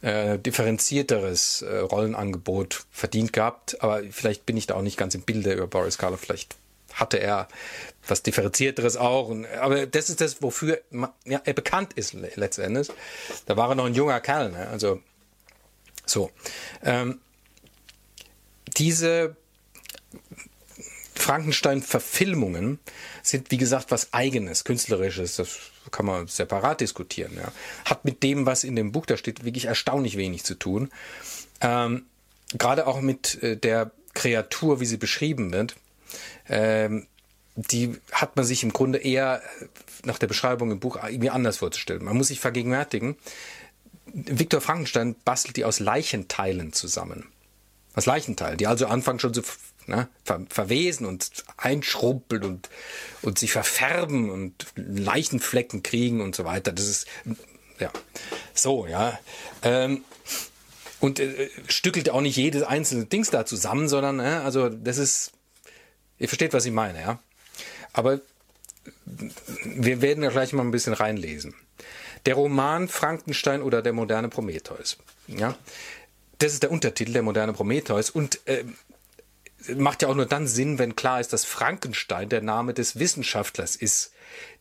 äh, 0.03 0.39
differenzierteres 0.39 1.63
äh, 1.63 1.79
Rollenangebot 1.79 2.85
verdient 2.93 3.33
gehabt, 3.33 3.83
aber 3.83 4.03
vielleicht 4.11 4.47
bin 4.47 4.57
ich 4.57 4.69
da 4.69 4.75
auch 4.75 4.83
nicht 4.83 4.97
ganz 4.97 5.17
im 5.17 5.23
Bilde 5.23 5.53
über 5.53 5.67
Boris 5.67 5.99
Karloff. 5.99 6.21
Vielleicht 6.21 6.55
hatte 6.97 7.19
er 7.19 7.49
was 8.09 8.23
differenzierteres 8.23 8.97
auch. 8.97 9.35
Aber 9.61 9.87
das 9.87 10.11
ist 10.11 10.21
das, 10.21 10.43
wofür 10.43 10.81
ja, 11.25 11.41
er 11.45 11.53
bekannt 11.53 11.93
ist 11.93 12.15
letztendlich. 12.15 12.89
Da 13.47 13.57
war 13.57 13.69
er 13.69 13.75
noch 13.75 13.87
ein 13.87 13.95
junger 13.95 14.21
Kerl. 14.21 14.51
Ne? 14.51 14.67
Also 14.69 15.01
so. 16.05 16.31
Ähm, 16.83 17.21
diese 18.77 19.37
Frankenstein-Verfilmungen 21.15 22.79
sind, 23.23 23.51
wie 23.51 23.57
gesagt, 23.57 23.91
was 23.91 24.13
eigenes, 24.13 24.65
künstlerisches. 24.65 25.37
Das 25.37 25.59
kann 25.91 26.07
man 26.07 26.27
separat 26.27 26.81
diskutieren. 26.81 27.33
Ja. 27.37 27.53
Hat 27.85 28.05
mit 28.05 28.23
dem, 28.23 28.47
was 28.47 28.65
in 28.65 28.77
dem 28.77 28.93
Buch 28.93 29.07
da 29.07 29.17
steht, 29.17 29.45
wirklich 29.45 29.67
erstaunlich 29.67 30.17
wenig 30.17 30.45
zu 30.45 30.55
tun. 30.55 30.91
Ähm, 31.61 32.07
Gerade 32.57 32.87
auch 32.87 33.01
mit 33.01 33.43
äh, 33.43 33.57
der 33.57 33.91
Kreatur, 34.15 34.81
wie 34.81 34.87
sie 34.87 34.99
beschrieben 34.99 35.53
wird. 35.53 35.75
Ähm, 36.49 37.07
die 37.57 37.97
hat 38.13 38.37
man 38.37 38.45
sich 38.45 38.63
im 38.63 38.73
Grunde 38.73 38.99
eher 38.99 39.43
nach 40.05 40.19
der 40.19 40.27
Beschreibung 40.27 40.71
im 40.71 40.81
Buch 40.81 40.99
irgendwie 41.03 41.31
anders 41.31 41.59
vorzustellen. 41.59 42.05
Man 42.05 42.17
muss 42.17 42.29
sich 42.29 42.41
vergegenwärtigen, 42.41 43.17
Viktor 44.13 44.61
Frankenstein 44.61 45.17
bastelt 45.25 45.57
die 45.57 45.65
aus 45.65 45.81
Leichenteilen 45.81 46.73
zusammen. 46.73 47.27
Aus 47.95 48.07
Leichenteilen, 48.07 48.59
die 48.59 48.67
also 48.67 48.87
anfangen 48.87 49.21
schon 49.21 49.35
zu 49.35 49.43
ne, 49.87 50.09
ver 50.25 50.47
verwesen 50.49 51.07
und 51.07 51.45
einschrumpeln 51.57 52.45
und, 52.45 52.71
und 53.23 53.39
sich 53.39 53.53
verfärben 53.53 54.31
und 54.31 54.67
Leichenflecken 54.77 55.83
kriegen 55.83 56.21
und 56.21 56.35
so 56.35 56.45
weiter. 56.45 56.73
Das 56.73 56.87
ist, 56.87 57.07
ja, 57.79 57.91
so, 58.55 58.87
ja. 58.87 59.19
Ähm, 59.63 60.05
und 61.01 61.21
äh, 61.21 61.51
stückelt 61.69 62.11
auch 62.11 62.21
nicht 62.21 62.37
jedes 62.37 62.63
einzelne 62.63 63.07
Dings 63.07 63.31
da 63.31 63.45
zusammen, 63.45 63.89
sondern, 63.89 64.21
äh, 64.21 64.41
also 64.45 64.69
das 64.69 64.99
ist, 64.99 65.33
ihr 66.19 66.29
versteht, 66.29 66.53
was 66.53 66.67
ich 66.67 66.73
meine, 66.73 67.01
ja. 67.01 67.19
Aber 67.93 68.21
wir 69.65 70.03
werden 70.03 70.23
ja 70.23 70.31
gleich 70.31 70.53
mal 70.53 70.63
ein 70.63 70.71
bisschen 70.71 70.93
reinlesen. 70.93 71.55
Der 72.27 72.35
Roman 72.35 72.89
Frankenstein 72.89 73.63
oder 73.63 73.83
der 73.83 73.93
moderne 73.93 74.29
Prometheus. 74.29 74.99
Ja, 75.29 75.57
das 76.39 76.53
ist 76.53 76.63
der 76.63 76.71
Untertitel, 76.71 77.13
der 77.13 77.23
moderne 77.23 77.53
Prometheus. 77.53 78.11
Und 78.11 78.47
äh, 78.47 78.65
macht 79.75 80.03
ja 80.03 80.09
auch 80.09 80.15
nur 80.15 80.27
dann 80.27 80.47
Sinn, 80.47 80.79
wenn 80.79 80.97
klar 80.97 81.21
ist, 81.21 81.33
dass 81.33 81.45
Frankenstein 81.45 82.29
der 82.29 82.43
Name 82.43 82.75
des 82.75 82.99
Wissenschaftlers 82.99 83.77
ist, 83.77 84.13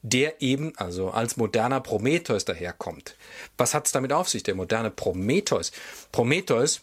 der 0.01 0.41
eben 0.41 0.73
also 0.77 1.09
als 1.11 1.37
moderner 1.37 1.81
Prometheus 1.81 2.45
daherkommt. 2.45 3.15
Was 3.57 3.73
hat 3.73 3.85
es 3.85 3.91
damit 3.91 4.13
auf 4.13 4.29
sich, 4.29 4.43
der 4.43 4.55
moderne 4.55 4.91
Prometheus? 4.91 5.71
Prometheus 6.11 6.81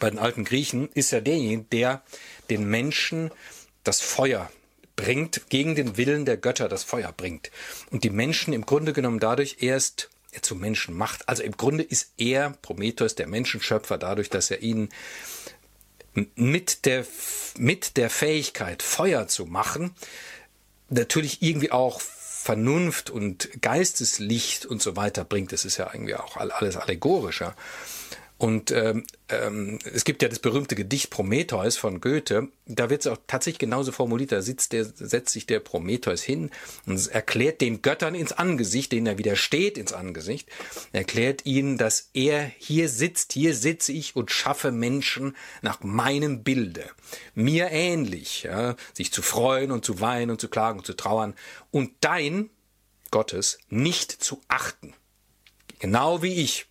bei 0.00 0.10
den 0.10 0.18
alten 0.18 0.44
Griechen 0.44 0.88
ist 0.92 1.12
ja 1.12 1.20
derjenige, 1.20 1.64
der 1.70 2.02
den 2.50 2.68
Menschen 2.68 3.30
das 3.84 4.00
Feuer 4.00 4.50
bringt, 4.96 5.48
gegen 5.48 5.74
den 5.74 5.96
Willen 5.96 6.24
der 6.24 6.36
Götter 6.36 6.68
das 6.68 6.84
Feuer 6.84 7.12
bringt. 7.12 7.50
Und 7.90 8.04
die 8.04 8.10
Menschen 8.10 8.52
im 8.52 8.66
Grunde 8.66 8.92
genommen 8.92 9.18
dadurch 9.20 9.58
erst 9.60 10.10
zum 10.42 10.60
Menschen 10.60 10.96
macht. 10.96 11.28
Also 11.28 11.42
im 11.42 11.56
Grunde 11.56 11.84
ist 11.84 12.12
er, 12.18 12.50
Prometheus, 12.62 13.14
der 13.14 13.28
Menschenschöpfer, 13.28 13.98
dadurch, 13.98 14.30
dass 14.30 14.50
er 14.50 14.62
ihnen 14.62 14.88
mit 16.34 16.86
der, 16.86 17.06
mit 17.56 17.96
der 17.96 18.10
Fähigkeit, 18.10 18.82
Feuer 18.82 19.26
zu 19.26 19.46
machen, 19.46 19.94
natürlich 20.88 21.42
irgendwie 21.42 21.72
auch 21.72 22.00
Vernunft 22.00 23.10
und 23.10 23.62
Geisteslicht 23.62 24.66
und 24.66 24.82
so 24.82 24.96
weiter 24.96 25.24
bringt. 25.24 25.52
Das 25.52 25.64
ist 25.64 25.78
ja 25.78 25.90
irgendwie 25.92 26.14
auch 26.14 26.36
alles 26.36 26.76
allegorischer. 26.76 27.56
Und 28.44 28.72
ähm, 28.72 29.04
ähm, 29.30 29.78
es 29.90 30.04
gibt 30.04 30.20
ja 30.20 30.28
das 30.28 30.38
berühmte 30.38 30.74
Gedicht 30.74 31.08
Prometheus 31.08 31.78
von 31.78 32.02
Goethe. 32.02 32.48
Da 32.66 32.90
wird 32.90 33.00
es 33.00 33.06
auch 33.06 33.16
tatsächlich 33.26 33.58
genauso 33.58 33.90
formuliert. 33.90 34.32
Da 34.32 34.42
sitzt 34.42 34.74
der, 34.74 34.84
setzt 34.84 35.32
sich 35.32 35.46
der 35.46 35.60
Prometheus 35.60 36.22
hin 36.22 36.50
und 36.84 37.06
erklärt 37.06 37.62
den 37.62 37.80
Göttern 37.80 38.14
ins 38.14 38.32
Angesicht, 38.32 38.92
denen 38.92 39.06
er 39.06 39.16
widersteht 39.16 39.78
ins 39.78 39.94
Angesicht, 39.94 40.50
erklärt 40.92 41.46
ihnen, 41.46 41.78
dass 41.78 42.10
er 42.12 42.52
hier 42.58 42.90
sitzt, 42.90 43.32
hier 43.32 43.54
sitze 43.54 43.92
ich 43.92 44.14
und 44.14 44.30
schaffe 44.30 44.72
Menschen 44.72 45.34
nach 45.62 45.82
meinem 45.82 46.42
Bilde, 46.42 46.84
mir 47.34 47.70
ähnlich, 47.70 48.42
ja, 48.42 48.76
sich 48.92 49.10
zu 49.10 49.22
freuen 49.22 49.70
und 49.70 49.86
zu 49.86 50.02
weinen 50.02 50.30
und 50.30 50.40
zu 50.42 50.48
klagen 50.48 50.80
und 50.80 50.84
zu 50.84 50.92
trauern 50.92 51.32
und 51.70 51.92
dein 52.02 52.50
Gottes 53.10 53.56
nicht 53.70 54.12
zu 54.12 54.42
achten, 54.48 54.92
genau 55.78 56.20
wie 56.20 56.34
ich. 56.34 56.66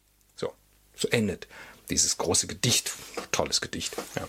So, 0.96 1.08
endet 1.10 1.48
dieses 1.90 2.18
große 2.18 2.48
Gedicht. 2.48 2.92
Tolles 3.32 3.62
Gedicht. 3.62 3.96
Ja. 4.16 4.28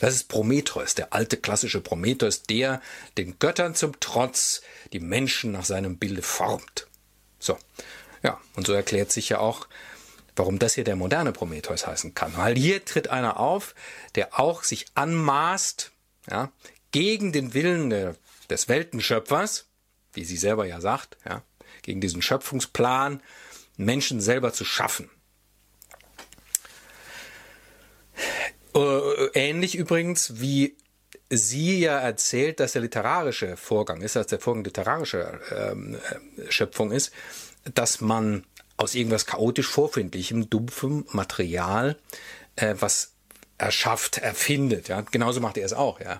Das 0.00 0.14
ist 0.14 0.28
Prometheus, 0.28 0.94
der 0.94 1.12
alte 1.12 1.36
klassische 1.36 1.80
Prometheus, 1.80 2.42
der 2.42 2.82
den 3.16 3.38
Göttern 3.38 3.74
zum 3.74 3.98
Trotz 4.00 4.62
die 4.92 5.00
Menschen 5.00 5.52
nach 5.52 5.64
seinem 5.64 5.98
Bilde 5.98 6.22
formt. 6.22 6.88
So. 7.38 7.56
Ja, 8.22 8.40
und 8.54 8.66
so 8.66 8.72
erklärt 8.72 9.12
sich 9.12 9.28
ja 9.28 9.38
auch, 9.38 9.68
warum 10.36 10.58
das 10.58 10.74
hier 10.74 10.84
der 10.84 10.96
moderne 10.96 11.32
Prometheus 11.32 11.86
heißen 11.86 12.14
kann. 12.14 12.36
Weil 12.36 12.56
hier 12.56 12.84
tritt 12.84 13.08
einer 13.08 13.38
auf, 13.38 13.74
der 14.14 14.38
auch 14.38 14.62
sich 14.62 14.86
anmaßt, 14.94 15.92
ja, 16.30 16.52
gegen 16.90 17.32
den 17.32 17.54
Willen 17.54 17.90
der, 17.90 18.16
des 18.48 18.68
Weltenschöpfers, 18.68 19.66
wie 20.12 20.24
sie 20.24 20.36
selber 20.36 20.66
ja 20.66 20.80
sagt, 20.80 21.16
ja, 21.24 21.42
gegen 21.82 22.00
diesen 22.00 22.22
Schöpfungsplan, 22.22 23.22
Menschen 23.76 24.20
selber 24.20 24.52
zu 24.52 24.64
schaffen. 24.64 25.10
Ähnlich 29.34 29.74
übrigens 29.76 30.40
wie 30.40 30.76
sie 31.32 31.80
ja 31.80 31.98
erzählt, 31.98 32.60
dass 32.60 32.72
der 32.72 32.82
literarische 32.82 33.56
Vorgang 33.56 34.02
ist, 34.02 34.16
dass 34.16 34.26
der 34.26 34.38
Vorgang 34.38 34.64
literarischer 34.64 35.40
ähm, 35.50 35.96
äh, 35.96 36.50
Schöpfung 36.50 36.92
ist, 36.92 37.12
dass 37.74 38.00
man 38.00 38.44
aus 38.76 38.94
irgendwas 38.94 39.26
chaotisch 39.26 39.68
vorfindlichem, 39.68 40.50
dumpfem 40.50 41.06
Material 41.12 41.96
äh, 42.56 42.74
was 42.78 43.12
erschafft, 43.58 44.18
erfindet. 44.18 44.88
Ja? 44.88 45.02
Genauso 45.02 45.40
macht 45.40 45.56
er 45.56 45.64
es 45.64 45.72
auch. 45.72 46.00
Ja? 46.00 46.18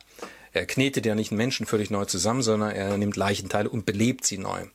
Er 0.53 0.67
knetet 0.67 1.05
ja 1.05 1.15
nicht 1.15 1.31
einen 1.31 1.39
Menschen 1.39 1.67
völlig 1.67 1.91
neu 1.91 2.05
zusammen, 2.05 2.43
sondern 2.43 2.71
er 2.71 2.97
nimmt 2.97 3.17
Leichenteile 3.17 3.69
und 3.69 3.85
belebt 3.85 4.25
sie 4.25 4.39
neu. 4.39 4.67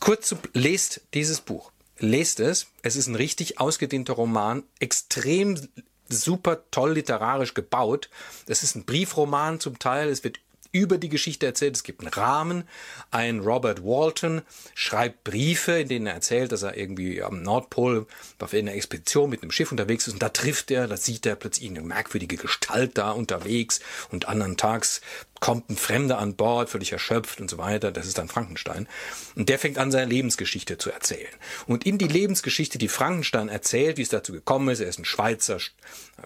Kurz, 0.00 0.34
lest 0.52 1.02
dieses 1.14 1.40
Buch. 1.40 1.70
Lest 1.98 2.40
es. 2.40 2.66
Es 2.82 2.96
ist 2.96 3.06
ein 3.06 3.14
richtig 3.14 3.60
ausgedehnter 3.60 4.14
Roman, 4.14 4.64
extrem 4.80 5.68
super 6.12 6.60
toll 6.70 6.92
literarisch 6.92 7.54
gebaut. 7.54 8.08
Das 8.46 8.62
ist 8.62 8.76
ein 8.76 8.84
Briefroman 8.84 9.60
zum 9.60 9.78
Teil. 9.78 10.08
Es 10.08 10.24
wird 10.24 10.40
über 10.72 10.98
die 10.98 11.08
Geschichte 11.08 11.46
erzählt. 11.46 11.76
Es 11.76 11.84
gibt 11.84 12.00
einen 12.00 12.12
Rahmen. 12.12 12.64
Ein 13.10 13.40
Robert 13.40 13.84
Walton 13.84 14.42
schreibt 14.74 15.22
Briefe, 15.24 15.72
in 15.72 15.88
denen 15.88 16.06
er 16.06 16.14
erzählt, 16.14 16.50
dass 16.50 16.62
er 16.62 16.76
irgendwie 16.76 17.22
am 17.22 17.42
Nordpol 17.42 18.06
auf 18.38 18.52
einer 18.54 18.74
Expedition 18.74 19.30
mit 19.30 19.42
einem 19.42 19.52
Schiff 19.52 19.70
unterwegs 19.70 20.06
ist 20.06 20.14
und 20.14 20.22
da 20.22 20.30
trifft 20.30 20.70
er, 20.70 20.88
da 20.88 20.96
sieht 20.96 21.26
er 21.26 21.36
plötzlich 21.36 21.70
eine 21.70 21.82
merkwürdige 21.82 22.36
Gestalt 22.36 22.98
da 22.98 23.10
unterwegs 23.12 23.80
und 24.10 24.26
anderen 24.28 24.56
Tags 24.56 25.00
kommt 25.42 25.70
ein 25.70 25.76
Fremder 25.76 26.18
an 26.18 26.36
Bord, 26.36 26.70
völlig 26.70 26.92
erschöpft 26.92 27.40
und 27.40 27.50
so 27.50 27.58
weiter. 27.58 27.90
Das 27.90 28.06
ist 28.06 28.16
dann 28.16 28.28
Frankenstein. 28.28 28.86
Und 29.34 29.48
der 29.48 29.58
fängt 29.58 29.76
an, 29.76 29.90
seine 29.90 30.08
Lebensgeschichte 30.08 30.78
zu 30.78 30.90
erzählen. 30.90 31.32
Und 31.66 31.84
in 31.84 31.98
die 31.98 32.06
Lebensgeschichte, 32.06 32.78
die 32.78 32.88
Frankenstein 32.88 33.48
erzählt, 33.48 33.98
wie 33.98 34.02
es 34.02 34.08
dazu 34.08 34.32
gekommen 34.32 34.68
ist, 34.68 34.78
er 34.78 34.88
ist 34.88 35.00
ein 35.00 35.04
Schweizer, 35.04 35.58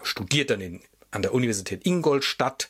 studiert 0.03 0.51
dann 0.51 0.61
in, 0.61 0.81
an 1.09 1.23
der 1.23 1.33
Universität 1.33 1.83
Ingolstadt, 1.85 2.69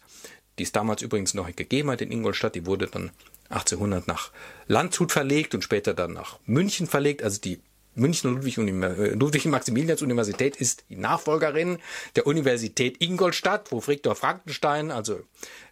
die 0.57 0.63
es 0.63 0.71
damals 0.71 1.01
übrigens 1.01 1.33
noch 1.33 1.53
gegeben 1.55 1.91
hat 1.91 2.01
in 2.01 2.11
Ingolstadt. 2.11 2.55
Die 2.55 2.65
wurde 2.65 2.87
dann 2.87 3.11
1800 3.49 4.07
nach 4.07 4.31
Landshut 4.67 5.11
verlegt 5.11 5.55
und 5.55 5.63
später 5.63 5.93
dann 5.93 6.13
nach 6.13 6.39
München 6.45 6.87
verlegt. 6.87 7.23
Also 7.23 7.39
die 7.39 7.59
Ludwig, 7.95 8.57
äh, 8.57 9.09
Ludwig 9.15 9.45
Maximilians 9.45 10.01
Universität 10.01 10.55
ist 10.55 10.85
die 10.89 10.97
Nachfolgerin 10.97 11.79
der 12.15 12.27
Universität 12.27 13.01
Ingolstadt, 13.01 13.71
wo 13.71 13.85
Viktor 13.85 14.15
Frankenstein 14.15 14.91
also 14.91 15.21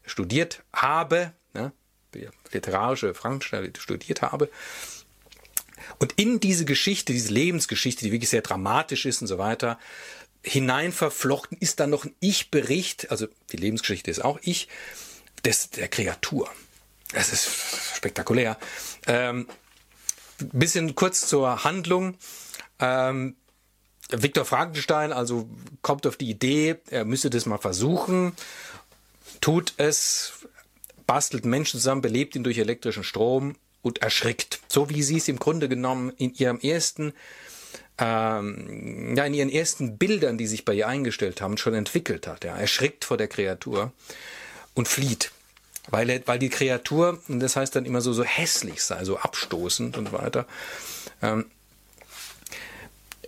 studiert 0.06 0.64
habe, 0.74 1.34
ne, 1.54 1.72
literarische 2.52 3.14
Frankenstein 3.14 3.72
studiert 3.78 4.22
habe. 4.22 4.50
Und 6.00 6.14
in 6.14 6.40
diese 6.40 6.66
Geschichte, 6.66 7.14
diese 7.14 7.32
Lebensgeschichte, 7.32 8.06
die 8.06 8.12
wirklich 8.12 8.30
sehr 8.30 8.42
dramatisch 8.42 9.06
ist 9.06 9.22
und 9.22 9.28
so 9.28 9.38
weiter, 9.38 9.78
hinein 10.46 10.92
verflochten 10.92 11.58
ist 11.60 11.80
dann 11.80 11.90
noch 11.90 12.06
ein 12.06 12.16
Ich-Bericht, 12.20 13.12
also 13.12 13.28
die 13.52 13.58
Lebensgeschichte 13.58 14.12
ist 14.12 14.24
auch 14.24 14.40
Ich, 14.44 14.68
des, 15.44 15.72
der 15.72 15.88
Kreatur. 15.88 16.50
Das 17.14 17.32
ist 17.32 17.50
spektakulär. 17.96 18.58
Ähm, 19.08 19.48
bisschen 20.38 20.96
kurz 20.96 21.28
zur 21.28 21.64
Handlung. 21.64 22.16
Ähm, 22.80 23.36
Viktor 24.10 24.46
Frankenstein 24.46 25.12
also 25.12 25.50
kommt 25.82 26.06
auf 26.06 26.18
die 26.18 26.30
Idee, 26.30 26.76
er 26.90 27.06
müsse 27.06 27.30
das 27.30 27.46
mal 27.46 27.58
versuchen, 27.58 28.34
tut 29.42 29.74
es, 29.78 30.46
bastelt 31.08 31.46
Menschen 31.46 31.80
zusammen, 31.80 32.02
belebt 32.02 32.36
ihn 32.36 32.44
durch 32.44 32.60
elektrischen 32.60 33.04
Strom 33.04 33.56
und 33.82 34.00
erschrickt. 34.00 34.60
So 34.68 34.90
wie 34.90 35.02
sie 35.02 35.18
es 35.18 35.28
im 35.28 35.40
Grunde 35.40 35.70
genommen 35.70 36.12
in 36.18 36.34
ihrem 36.36 36.60
ersten, 36.60 37.14
ähm, 37.98 39.16
ja, 39.16 39.26
in 39.26 39.34
ihren 39.34 39.50
ersten 39.50 39.98
Bildern, 39.98 40.38
die 40.38 40.48
sich 40.48 40.66
bei 40.66 40.74
ihr 40.74 40.88
eingestellt 40.88 41.42
haben, 41.42 41.58
schon 41.58 41.74
entwickelt 41.74 42.28
hat. 42.28 42.44
Ja. 42.44 42.56
Erschrickt 42.56 43.06
vor 43.06 43.18
der 43.18 43.28
Kreatur 43.28 43.94
und 44.74 44.88
flieht. 44.88 45.32
Weil, 45.90 46.10
er, 46.10 46.28
weil 46.28 46.40
die 46.40 46.50
Kreatur, 46.50 47.22
das 47.28 47.56
heißt 47.56 47.76
dann 47.76 47.86
immer 47.86 48.02
so, 48.02 48.12
so 48.12 48.24
hässlich 48.24 48.82
sei, 48.82 49.04
so 49.06 49.18
abstoßend 49.18 49.98
und 49.98 50.12
weiter. 50.12 50.48
Ähm, 51.22 51.46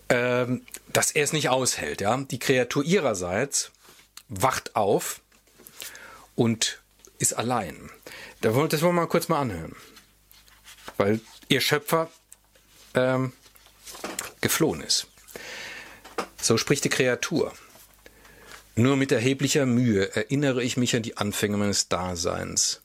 ähm, 0.10 0.66
dass 0.92 1.12
er 1.12 1.24
es 1.24 1.34
nicht 1.34 1.50
aushält. 1.50 2.02
Ja? 2.02 2.18
Die 2.18 2.40
Kreatur 2.40 2.84
ihrerseits 2.84 3.72
wacht 4.30 4.76
auf 4.76 5.22
und 6.36 6.82
ist 7.20 7.38
Das 8.72 8.82
wollen 8.82 8.96
wir 8.96 9.02
mal 9.02 9.08
kurz 9.08 9.28
mal 9.28 9.40
anhören. 9.40 9.76
Weil 10.98 11.20
ihr 11.48 11.62
Schöpfer 11.62 12.10
ähm, 12.94 13.34
geflohen 14.42 14.82
ist. 14.82 15.08
So 16.42 16.58
spricht 16.58 16.84
die 16.84 16.90
Kreatur. 16.90 17.54
Nur 18.76 18.96
mit 18.96 19.12
erheblicher 19.12 19.66
Mühe 19.66 20.16
erinnere 20.16 20.64
ich 20.64 20.78
mich 20.78 20.96
an 20.96 21.02
die 21.02 21.18
Anfänge 21.18 21.58
meines 21.58 21.90
Daseins. 21.90 22.82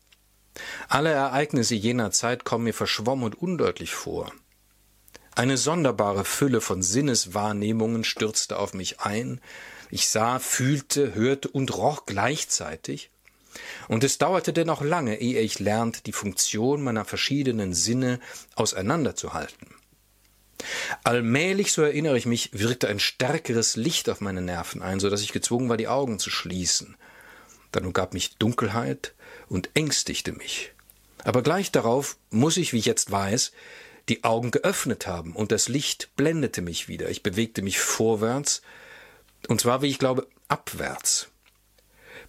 Alle 0.88 1.10
Ereignisse 1.10 1.74
jener 1.74 2.10
Zeit 2.10 2.44
kommen 2.44 2.64
mir 2.64 2.74
verschwommen 2.74 3.24
und 3.24 3.34
undeutlich 3.34 3.94
vor. 3.94 4.32
Eine 5.34 5.56
sonderbare 5.56 6.24
Fülle 6.24 6.60
von 6.60 6.82
Sinneswahrnehmungen 6.82 8.04
stürzte 8.04 8.58
auf 8.58 8.74
mich 8.74 9.00
ein. 9.00 9.40
Ich 9.90 10.08
sah, 10.08 10.38
fühlte, 10.38 11.14
hörte 11.14 11.48
und 11.48 11.76
roch 11.76 12.06
gleichzeitig. 12.06 13.10
Und 13.88 14.04
es 14.04 14.18
dauerte 14.18 14.52
denn 14.52 14.70
auch 14.70 14.82
lange, 14.82 15.20
ehe 15.20 15.40
ich 15.40 15.58
lernte, 15.58 16.02
die 16.02 16.12
Funktion 16.12 16.82
meiner 16.82 17.04
verschiedenen 17.04 17.74
Sinne 17.74 18.18
auseinanderzuhalten. 18.54 19.68
Allmählich, 21.05 21.72
so 21.72 21.83
erinnere 21.83 22.18
ich 22.18 22.27
mich, 22.27 22.51
wirkte 22.53 22.88
ein 22.88 23.01
stärkeres 23.01 23.77
Licht 23.77 24.09
auf 24.09 24.20
meine 24.20 24.40
Nerven 24.40 24.83
ein, 24.83 25.01
so 25.01 25.11
dass 25.11 25.22
ich 25.22 25.33
gezwungen 25.33 25.68
war, 25.68 25.77
die 25.77 25.88
Augen 25.88 26.18
zu 26.18 26.31
schließen. 26.31 26.96
Dann 27.72 27.87
umgab 27.87 28.14
mich 28.14 28.37
Dunkelheit 28.37 29.14
und 29.48 29.70
ängstigte 29.75 30.33
mich. 30.33 30.72
Aber 31.25 31.42
gleich 31.42 31.70
darauf 31.70 32.16
muss 32.31 32.57
ich, 32.57 32.72
wie 32.72 32.79
ich 32.79 32.87
jetzt 32.87 33.11
weiß, 33.11 33.53
die 34.09 34.25
Augen 34.25 34.51
geöffnet 34.51 35.07
haben 35.07 35.35
und 35.35 35.53
das 35.53 35.68
Licht 35.68 36.11
blendete 36.16 36.62
mich 36.62 36.88
wieder. 36.88 37.09
Ich 37.09 37.22
bewegte 37.22 37.62
mich 37.62 37.79
vorwärts, 37.79 38.62
und 39.48 39.61
zwar, 39.61 39.83
wie 39.83 39.88
ich 39.88 39.98
glaube, 39.98 40.27
abwärts. 40.48 41.29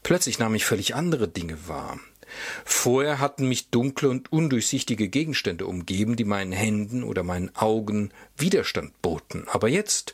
Plötzlich 0.04 0.40
nahm 0.40 0.56
ich 0.56 0.66
völlig 0.66 0.96
andere 0.96 1.28
Dinge 1.28 1.68
wahr. 1.68 2.00
Vorher 2.66 3.20
hatten 3.20 3.48
mich 3.48 3.70
dunkle 3.70 4.10
und 4.10 4.32
undurchsichtige 4.32 5.10
Gegenstände 5.10 5.66
umgeben, 5.66 6.16
die 6.16 6.26
meinen 6.26 6.52
Händen 6.52 7.04
oder 7.04 7.24
meinen 7.24 7.56
Augen 7.56 8.12
Widerstand 8.38 9.02
boten. 9.02 9.48
Aber 9.48 9.68
jetzt 9.68 10.14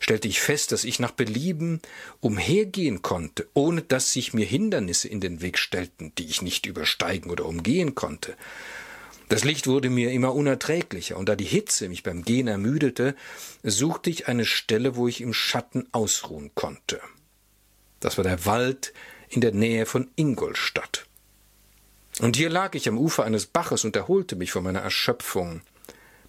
stellte 0.00 0.28
ich 0.28 0.40
fest, 0.40 0.72
dass 0.72 0.84
ich 0.84 0.98
nach 0.98 1.12
Belieben 1.12 1.80
umhergehen 2.20 3.02
konnte, 3.02 3.48
ohne 3.54 3.82
dass 3.82 4.12
sich 4.12 4.34
mir 4.34 4.46
Hindernisse 4.46 5.08
in 5.08 5.20
den 5.20 5.40
Weg 5.40 5.58
stellten, 5.58 6.12
die 6.18 6.26
ich 6.26 6.42
nicht 6.42 6.66
übersteigen 6.66 7.30
oder 7.30 7.46
umgehen 7.46 7.94
konnte. 7.94 8.34
Das 9.28 9.44
Licht 9.44 9.66
wurde 9.66 9.88
mir 9.88 10.12
immer 10.12 10.34
unerträglicher, 10.34 11.16
und 11.16 11.28
da 11.28 11.36
die 11.36 11.44
Hitze 11.44 11.88
mich 11.88 12.02
beim 12.02 12.22
Gehen 12.22 12.46
ermüdete, 12.46 13.16
suchte 13.62 14.10
ich 14.10 14.28
eine 14.28 14.44
Stelle, 14.44 14.96
wo 14.96 15.08
ich 15.08 15.20
im 15.20 15.32
Schatten 15.32 15.88
ausruhen 15.92 16.50
konnte. 16.54 17.00
Das 18.00 18.18
war 18.18 18.24
der 18.24 18.44
Wald 18.44 18.92
in 19.30 19.40
der 19.40 19.52
Nähe 19.52 19.86
von 19.86 20.10
Ingolstadt. 20.14 21.06
Und 22.20 22.36
hier 22.36 22.48
lag 22.48 22.74
ich 22.74 22.88
am 22.88 22.98
Ufer 22.98 23.24
eines 23.24 23.46
Baches 23.46 23.84
und 23.84 23.96
erholte 23.96 24.36
mich 24.36 24.52
von 24.52 24.62
meiner 24.62 24.80
Erschöpfung, 24.80 25.62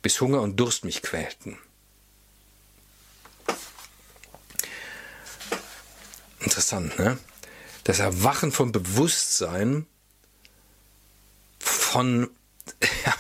bis 0.02 0.20
Hunger 0.20 0.42
und 0.42 0.60
Durst 0.60 0.84
mich 0.84 1.02
quälten. 1.02 1.58
Interessant, 6.40 6.98
ne? 7.00 7.18
Das 7.84 8.00
Erwachen 8.00 8.52
vom 8.52 8.72
Bewusstsein 8.72 9.86
von 11.60 12.30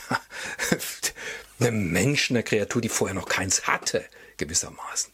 einem 1.60 1.91
Menschen, 1.91 2.36
einer 2.36 2.43
Kreatur, 2.43 2.82
die 2.82 2.89
vorher 2.89 3.13
noch 3.13 3.28
keins 3.28 3.67
hatte, 3.67 4.06
gewissermaßen. 4.38 5.12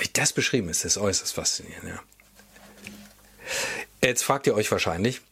Wie 0.00 0.08
das 0.12 0.32
beschrieben 0.32 0.68
ist, 0.68 0.84
ist 0.84 0.96
äußerst 0.96 1.34
faszinierend. 1.34 1.88
Ja. 1.88 2.02
Jetzt 4.02 4.22
fragt 4.22 4.46
ihr 4.46 4.54
euch 4.54 4.70
wahrscheinlich, 4.70 5.22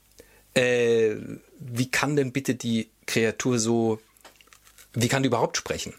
äh, 0.55 1.17
wie 1.59 1.91
kann 1.91 2.17
denn 2.17 2.33
bitte 2.33 2.55
die 2.55 2.91
Kreatur 3.07 3.59
so, 3.59 4.01
wie 4.93 5.09
kann 5.09 5.23
die 5.23 5.29
überhaupt 5.29 5.57
sprechen 5.57 5.95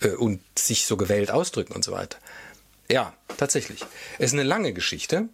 äh, 0.00 0.10
und 0.10 0.40
sich 0.58 0.86
so 0.86 0.96
gewählt 0.96 1.30
ausdrücken 1.30 1.74
und 1.74 1.84
so 1.84 1.92
weiter? 1.92 2.18
Ja, 2.90 3.14
tatsächlich. 3.36 3.84
Es 4.18 4.26
ist 4.26 4.34
eine 4.34 4.44
lange 4.44 4.72
Geschichte. 4.72 5.28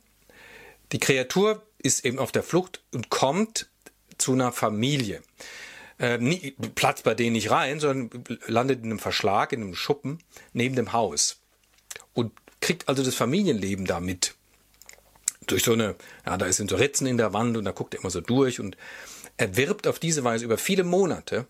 Die 0.92 0.98
Kreatur 0.98 1.62
ist 1.78 2.04
eben 2.04 2.18
auf 2.18 2.32
der 2.32 2.42
Flucht 2.42 2.82
und 2.92 3.10
kommt 3.10 3.68
zu 4.18 4.32
einer 4.32 4.52
Familie. 4.52 5.22
Äh, 5.98 6.18
nie, 6.18 6.52
platzt 6.74 7.04
bei 7.04 7.14
denen 7.14 7.34
nicht 7.34 7.50
rein, 7.50 7.80
sondern 7.80 8.24
landet 8.46 8.80
in 8.80 8.86
einem 8.86 8.98
Verschlag, 8.98 9.52
in 9.52 9.62
einem 9.62 9.74
Schuppen 9.74 10.18
neben 10.52 10.74
dem 10.74 10.92
Haus. 10.92 11.40
Und 12.14 12.32
kriegt 12.60 12.88
also 12.88 13.02
das 13.02 13.14
Familienleben 13.14 13.84
da 13.84 14.00
mit 14.00 14.34
durch 15.46 15.64
so 15.64 15.72
eine, 15.72 15.96
ja, 16.26 16.36
da 16.36 16.52
sind 16.52 16.70
so 16.70 16.76
Ritzen 16.76 17.06
in 17.06 17.16
der 17.16 17.32
Wand 17.32 17.56
und 17.56 17.64
da 17.64 17.72
guckt 17.72 17.94
er 17.94 18.00
immer 18.00 18.10
so 18.10 18.20
durch 18.20 18.60
und 18.60 18.76
er 19.36 19.56
wirbt 19.56 19.86
auf 19.86 19.98
diese 19.98 20.24
Weise 20.24 20.44
über 20.44 20.58
viele 20.58 20.84
Monate, 20.84 21.46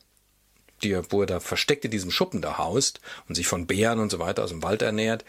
die 0.82 0.92
er, 0.92 1.10
wo 1.10 1.22
er 1.22 1.26
da 1.26 1.40
versteckt 1.40 1.84
in 1.84 1.90
diesem 1.90 2.10
Schuppen 2.10 2.42
da 2.42 2.58
haust 2.58 3.00
und 3.28 3.34
sich 3.34 3.46
von 3.46 3.66
Bären 3.66 3.98
und 3.98 4.10
so 4.10 4.18
weiter 4.18 4.44
aus 4.44 4.50
dem 4.50 4.62
Wald 4.62 4.82
ernährt, 4.82 5.24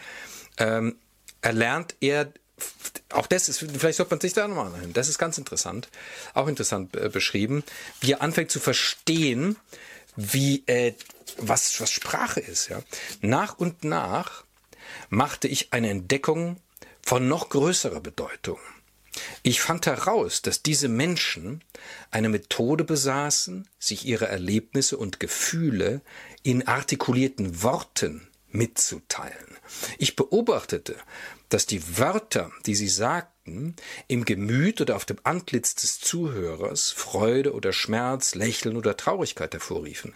ähm, 0.57 0.97
erlernt 1.41 1.95
er 1.99 2.31
auch 3.09 3.27
das 3.27 3.49
ist, 3.49 3.59
vielleicht 3.59 3.97
sollte 3.97 4.11
man 4.11 4.21
sich 4.21 4.33
da 4.33 4.47
nochmal 4.47 4.67
anhören. 4.67 4.93
Das 4.93 5.09
ist 5.09 5.17
ganz 5.17 5.37
interessant, 5.37 5.89
auch 6.33 6.47
interessant 6.47 6.95
äh, 6.95 7.09
beschrieben, 7.09 7.63
wie 7.99 8.13
er 8.13 8.21
anfängt 8.21 8.51
zu 8.51 8.59
verstehen, 8.59 9.57
wie 10.15 10.63
äh, 10.67 10.93
was 11.37 11.81
was 11.81 11.91
Sprache 11.91 12.39
ist. 12.39 12.69
Ja, 12.69 12.81
nach 13.21 13.57
und 13.57 13.83
nach 13.83 14.43
machte 15.09 15.47
ich 15.47 15.73
eine 15.73 15.89
Entdeckung 15.89 16.57
von 17.05 17.27
noch 17.27 17.49
größerer 17.49 17.99
Bedeutung. 17.99 18.59
Ich 19.43 19.61
fand 19.61 19.85
heraus, 19.85 20.41
dass 20.41 20.63
diese 20.63 20.87
Menschen 20.87 21.63
eine 22.09 22.29
Methode 22.29 22.83
besaßen, 22.83 23.67
sich 23.77 24.05
ihre 24.05 24.27
Erlebnisse 24.27 24.97
und 24.97 25.19
Gefühle 25.19 26.01
in 26.41 26.67
artikulierten 26.67 27.61
Worten 27.61 28.27
mitzuteilen. 28.49 29.57
Ich 29.97 30.15
beobachtete, 30.15 30.95
dass 31.49 31.65
die 31.65 31.97
Wörter, 31.97 32.51
die 32.65 32.75
sie 32.75 32.87
sagten, 32.87 33.75
im 34.07 34.25
Gemüt 34.25 34.81
oder 34.81 34.95
auf 34.95 35.05
dem 35.05 35.17
Antlitz 35.23 35.75
des 35.75 35.99
Zuhörers 35.99 36.91
Freude 36.91 37.53
oder 37.53 37.73
Schmerz, 37.73 38.35
Lächeln 38.35 38.77
oder 38.77 38.97
Traurigkeit 38.97 39.53
hervorriefen. 39.53 40.15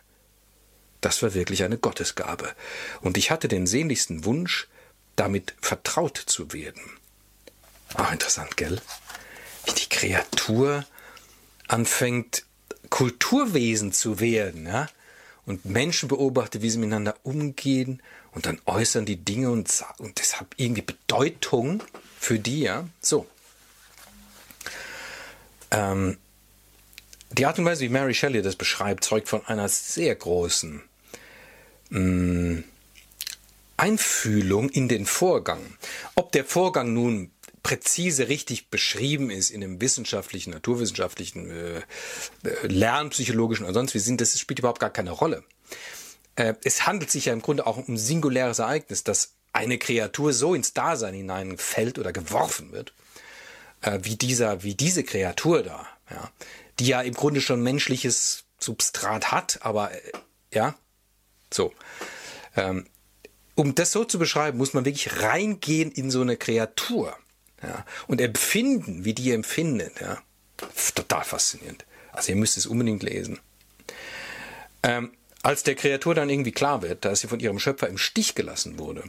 Das 1.02 1.21
war 1.21 1.34
wirklich 1.34 1.63
eine 1.63 1.78
Gottesgabe, 1.78 2.56
und 3.02 3.17
ich 3.17 3.30
hatte 3.30 3.47
den 3.47 3.67
sehnlichsten 3.67 4.26
Wunsch, 4.26 4.67
damit 5.17 5.56
vertraut 5.60 6.17
zu 6.17 6.53
werden. 6.53 6.82
Auch 7.95 8.12
interessant, 8.12 8.56
gell? 8.56 8.80
Wie 9.65 9.73
die 9.73 9.89
Kreatur 9.89 10.86
anfängt, 11.67 12.45
Kulturwesen 12.89 13.91
zu 13.91 14.21
werden, 14.21 14.65
ja? 14.65 14.88
Und 15.45 15.65
Menschen 15.65 16.10
beobachtet, 16.10 16.62
wie 16.62 16.69
sie 16.69 16.77
miteinander 16.77 17.15
umgehen 17.23 18.01
und 18.32 18.45
dann 18.45 18.62
äußern 18.65 19.06
die 19.06 19.15
Dinge 19.17 19.49
und, 19.49 19.84
und 19.97 20.19
das 20.19 20.39
hat 20.39 20.47
irgendwie 20.58 20.82
Bedeutung 20.82 21.84
für 22.19 22.38
die, 22.38 22.62
ja? 22.62 22.88
So. 23.01 23.25
Ähm, 25.71 26.17
die 27.32 27.45
Art 27.45 27.60
und 27.60 27.65
Weise, 27.65 27.82
wie 27.82 27.89
Mary 27.89 28.13
Shelley 28.13 28.41
das 28.41 28.56
beschreibt, 28.56 29.03
zeugt 29.03 29.27
von 29.27 29.45
einer 29.47 29.67
sehr 29.67 30.15
großen 30.15 30.82
mh, 31.89 31.99
mm, 31.99 32.63
Einfühlung 33.77 34.69
in 34.69 34.87
den 34.87 35.05
Vorgang. 35.05 35.77
Ob 36.15 36.31
der 36.31 36.45
Vorgang 36.45 36.93
nun 36.93 37.31
präzise 37.63 38.27
richtig 38.29 38.69
beschrieben 38.69 39.29
ist 39.29 39.49
in 39.49 39.61
dem 39.61 39.81
wissenschaftlichen, 39.81 40.51
naturwissenschaftlichen, 40.51 41.49
äh, 41.49 41.77
äh, 41.77 42.67
lernpsychologischen 42.67 43.65
oder 43.65 43.73
sonst 43.73 43.93
wie 43.93 43.99
sind, 43.99 44.21
das 44.21 44.39
spielt 44.39 44.59
überhaupt 44.59 44.79
gar 44.79 44.89
keine 44.89 45.11
Rolle. 45.11 45.43
Äh, 46.35 46.53
es 46.63 46.85
handelt 46.85 47.11
sich 47.11 47.25
ja 47.25 47.33
im 47.33 47.41
Grunde 47.41 47.67
auch 47.67 47.77
um 47.77 47.85
ein 47.89 47.97
singuläres 47.97 48.59
Ereignis, 48.59 49.03
dass 49.03 49.33
eine 49.53 49.77
Kreatur 49.77 50.33
so 50.33 50.53
ins 50.53 50.73
Dasein 50.73 51.13
hineinfällt 51.13 51.99
oder 51.99 52.13
geworfen 52.13 52.71
wird, 52.71 52.93
äh, 53.81 53.99
wie 54.03 54.15
dieser, 54.15 54.63
wie 54.63 54.75
diese 54.75 55.03
Kreatur 55.03 55.63
da, 55.63 55.87
ja, 56.09 56.31
die 56.79 56.87
ja 56.87 57.01
im 57.01 57.15
Grunde 57.15 57.41
schon 57.41 57.61
menschliches 57.61 58.45
Substrat 58.59 59.31
hat, 59.31 59.59
aber 59.61 59.91
äh, 59.93 59.99
ja, 60.53 60.75
so. 61.51 61.73
Ähm, 62.55 62.87
um 63.58 63.74
das 63.74 63.91
so 63.91 64.06
zu 64.06 64.20
beschreiben, 64.20 64.58
muss 64.58 64.74
man 64.74 64.86
wirklich 64.86 65.22
reingehen 65.22 65.91
in 65.91 66.12
so 66.12 66.22
eine 66.22 66.38
Kreatur. 66.38 67.17
Ja, 67.63 67.86
und 68.06 68.22
empfinden, 68.22 69.04
wie 69.04 69.15
die 69.15 69.32
empfindet. 69.32 70.00
Ja. 70.00 70.20
Total 70.93 71.24
faszinierend. 71.24 71.84
Also 72.12 72.32
ihr 72.32 72.36
müsst 72.36 72.58
es 72.58 72.67
unbedingt 72.67 73.02
lesen. 73.02 73.39
Ähm, 74.84 75.12
als 75.41 75.63
der 75.63 75.74
Kreatur 75.74 76.13
dann 76.13 76.30
irgendwie 76.30 76.52
klar 76.52 76.84
wird, 76.84 77.04
dass 77.04 77.22
sie 77.22 77.28
von 77.28 77.39
ihrem 77.39 77.58
Schöpfer 77.58 77.88
im 77.88 77.98
Stich 77.98 78.36
gelassen 78.36 78.78
wurde, 78.78 79.04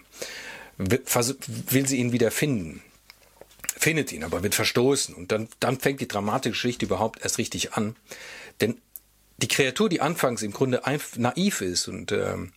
will 0.79 1.87
sie 1.87 1.99
ihn 1.99 2.13
wieder 2.13 2.31
finden. 2.31 2.83
Findet 3.77 4.13
ihn, 4.13 4.25
aber 4.25 4.43
wird 4.43 4.55
verstoßen. 4.55 5.15
Und 5.15 5.31
dann, 5.31 5.49
dann 5.61 5.79
fängt 5.79 6.01
die 6.01 6.09
dramatische 6.09 6.53
Geschichte 6.53 6.87
überhaupt 6.87 7.23
erst 7.23 7.37
richtig 7.37 7.75
an. 7.75 7.97
Denn 8.63 8.81
die 9.37 9.49
Kreatur, 9.49 9.91
die 9.91 10.01
anfangs 10.01 10.43
im 10.43 10.53
Grunde 10.53 10.83
naiv 11.17 11.61
ist 11.61 11.87
und 11.87 12.13
ähm, 12.13 12.53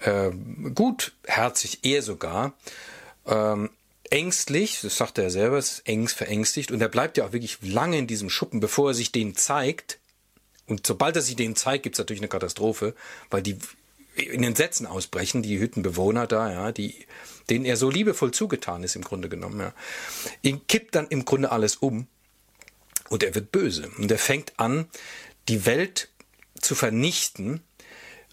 äh, 0.00 0.30
gutherzig, 0.74 1.84
eher 1.84 2.02
sogar, 2.02 2.54
ähm, 3.26 3.70
ängstlich, 4.10 4.80
das 4.82 4.96
sagt 4.96 5.18
er 5.18 5.30
selber, 5.30 5.58
ist 5.58 5.82
ängst, 5.86 6.16
verängstigt 6.16 6.70
und 6.70 6.80
er 6.80 6.88
bleibt 6.88 7.16
ja 7.16 7.26
auch 7.26 7.32
wirklich 7.32 7.58
lange 7.62 7.98
in 7.98 8.06
diesem 8.06 8.30
Schuppen, 8.30 8.60
bevor 8.60 8.90
er 8.90 8.94
sich 8.94 9.12
den 9.12 9.34
zeigt. 9.34 9.98
Und 10.66 10.86
sobald 10.86 11.16
er 11.16 11.22
sich 11.22 11.36
den 11.36 11.56
zeigt, 11.56 11.84
gibt's 11.84 11.98
natürlich 11.98 12.20
eine 12.20 12.28
Katastrophe, 12.28 12.94
weil 13.30 13.42
die 13.42 13.58
in 14.16 14.42
den 14.42 14.56
Sätzen 14.56 14.86
ausbrechen, 14.86 15.42
die 15.42 15.58
Hüttenbewohner 15.58 16.26
da, 16.26 16.50
ja, 16.50 16.72
die, 16.72 17.06
denen 17.50 17.64
er 17.64 17.76
so 17.76 17.90
liebevoll 17.90 18.32
zugetan 18.32 18.82
ist 18.82 18.96
im 18.96 19.02
Grunde 19.02 19.28
genommen, 19.28 19.60
ja. 19.60 19.72
Ihn 20.42 20.66
kippt 20.66 20.94
dann 20.94 21.06
im 21.08 21.24
Grunde 21.24 21.52
alles 21.52 21.76
um 21.76 22.06
und 23.08 23.22
er 23.22 23.34
wird 23.34 23.52
böse 23.52 23.90
und 23.98 24.10
er 24.10 24.18
fängt 24.18 24.58
an, 24.58 24.88
die 25.48 25.66
Welt 25.66 26.08
zu 26.60 26.74
vernichten, 26.74 27.60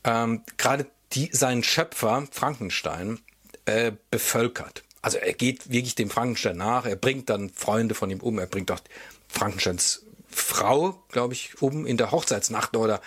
ähm, 0.04 0.44
gerade 0.58 0.88
die 1.14 1.30
seinen 1.32 1.64
Schöpfer 1.64 2.28
Frankenstein 2.32 3.20
äh, 3.66 3.92
bevölkert. 4.12 4.84
Also 5.02 5.18
er 5.18 5.34
geht 5.34 5.70
wirklich 5.70 5.96
dem 5.96 6.10
Frankenstein 6.10 6.58
nach, 6.58 6.86
er 6.86 6.96
bringt 6.96 7.30
dann 7.30 7.50
Freunde 7.50 7.96
von 7.96 8.10
ihm 8.10 8.22
um, 8.22 8.40
er 8.40 8.48
bringt 8.48 8.72
auch 8.72 8.80
Frankensteins 9.28 10.04
Frau, 10.30 11.04
glaube 11.12 11.34
ich, 11.34 11.62
um 11.62 11.86
in 11.86 11.98
der 11.98 12.12
Hochzeitsnacht 12.12 12.76
oder 12.76 13.02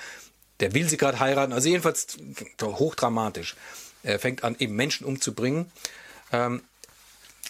der 0.60 0.74
will 0.74 0.88
sie 0.88 0.96
gerade 0.96 1.20
heiraten. 1.20 1.52
Also 1.52 1.68
jedenfalls 1.68 2.16
hochdramatisch. 2.62 3.56
Er 4.02 4.18
fängt 4.18 4.44
an, 4.44 4.56
eben 4.58 4.76
Menschen 4.76 5.04
umzubringen. 5.04 5.70
Ähm, 6.32 6.62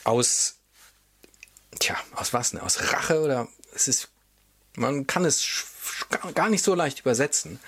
aus, 0.05 0.57
tja, 1.79 1.97
aus 2.14 2.33
was 2.33 2.51
denn? 2.51 2.61
Aus 2.61 2.92
Rache 2.92 3.21
oder 3.21 3.49
es 3.75 3.88
ist, 3.88 4.09
man 4.75 5.07
kann 5.07 5.25
es 5.25 5.66
gar 6.35 6.49
nicht 6.49 6.64
so 6.64 6.75
leicht 6.75 7.01
übersetzen, 7.01 7.61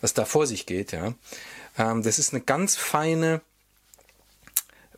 was 0.00 0.14
da 0.14 0.24
vor 0.24 0.46
sich 0.46 0.66
geht, 0.66 0.92
ja. 0.92 1.14
Ähm, 1.78 2.02
das 2.02 2.18
ist 2.18 2.32
eine 2.32 2.42
ganz 2.42 2.76
feine, 2.76 3.40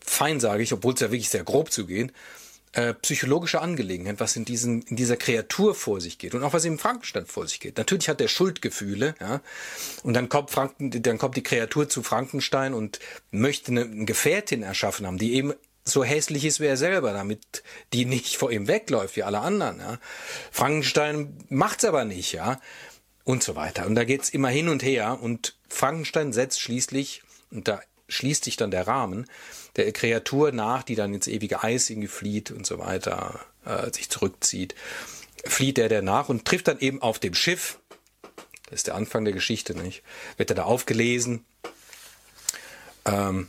fein 0.00 0.40
sage 0.40 0.62
ich, 0.62 0.72
obwohl 0.72 0.94
es 0.94 1.00
ja 1.00 1.10
wirklich 1.10 1.30
sehr 1.30 1.44
grob 1.44 1.72
zugeht, 1.72 2.12
äh, 2.74 2.92
psychologische 2.94 3.60
Angelegenheit, 3.60 4.18
was 4.18 4.34
in, 4.34 4.44
diesen, 4.44 4.82
in 4.82 4.96
dieser 4.96 5.16
Kreatur 5.16 5.76
vor 5.76 6.00
sich 6.00 6.18
geht 6.18 6.34
und 6.34 6.42
auch 6.42 6.52
was 6.52 6.64
im 6.64 6.78
Frankenstein 6.78 7.24
vor 7.24 7.46
sich 7.46 7.60
geht. 7.60 7.78
Natürlich 7.78 8.08
hat 8.08 8.20
er 8.20 8.26
Schuldgefühle, 8.26 9.14
ja, 9.20 9.40
und 10.02 10.14
dann 10.14 10.28
kommt 10.28 10.50
Franken, 10.50 10.90
dann 10.90 11.18
kommt 11.18 11.36
die 11.36 11.44
Kreatur 11.44 11.88
zu 11.88 12.02
Frankenstein 12.02 12.74
und 12.74 12.98
möchte 13.30 13.70
eine, 13.70 13.82
eine 13.82 14.04
Gefährtin 14.06 14.64
erschaffen 14.64 15.06
haben, 15.06 15.18
die 15.18 15.34
eben 15.34 15.54
so 15.84 16.02
hässlich 16.02 16.44
ist 16.44 16.60
wie 16.60 16.66
er 16.66 16.76
selber, 16.76 17.12
damit 17.12 17.62
die 17.92 18.06
nicht 18.06 18.36
vor 18.36 18.50
ihm 18.50 18.66
wegläuft 18.66 19.16
wie 19.16 19.22
alle 19.22 19.40
anderen. 19.40 19.78
Ja. 19.78 19.98
Frankenstein 20.50 21.36
macht's 21.50 21.84
aber 21.84 22.04
nicht, 22.04 22.32
ja, 22.32 22.60
und 23.24 23.42
so 23.42 23.56
weiter. 23.56 23.86
Und 23.86 23.94
da 23.94 24.04
geht's 24.04 24.30
immer 24.30 24.48
hin 24.48 24.68
und 24.68 24.82
her 24.82 25.18
und 25.20 25.56
Frankenstein 25.68 26.32
setzt 26.32 26.60
schließlich 26.60 27.22
und 27.50 27.68
da 27.68 27.80
schließt 28.08 28.44
sich 28.44 28.56
dann 28.56 28.70
der 28.70 28.86
Rahmen 28.86 29.26
der 29.76 29.90
Kreatur 29.92 30.52
nach, 30.52 30.82
die 30.82 30.94
dann 30.94 31.14
ins 31.14 31.26
ewige 31.26 31.62
Eis 31.62 31.90
irgendwie 31.90 32.08
flieht 32.08 32.50
und 32.50 32.66
so 32.66 32.78
weiter, 32.78 33.40
äh, 33.64 33.90
sich 33.92 34.08
zurückzieht, 34.08 34.74
flieht 35.44 35.78
er 35.78 35.88
der 35.88 36.02
nach 36.02 36.28
und 36.28 36.44
trifft 36.44 36.68
dann 36.68 36.78
eben 36.78 37.02
auf 37.02 37.18
dem 37.18 37.34
Schiff, 37.34 37.78
das 38.64 38.80
ist 38.80 38.86
der 38.86 38.94
Anfang 38.94 39.24
der 39.24 39.34
Geschichte, 39.34 39.74
nicht? 39.74 40.02
Wird 40.36 40.50
er 40.50 40.56
da 40.56 40.64
aufgelesen, 40.64 41.44
ähm, 43.04 43.48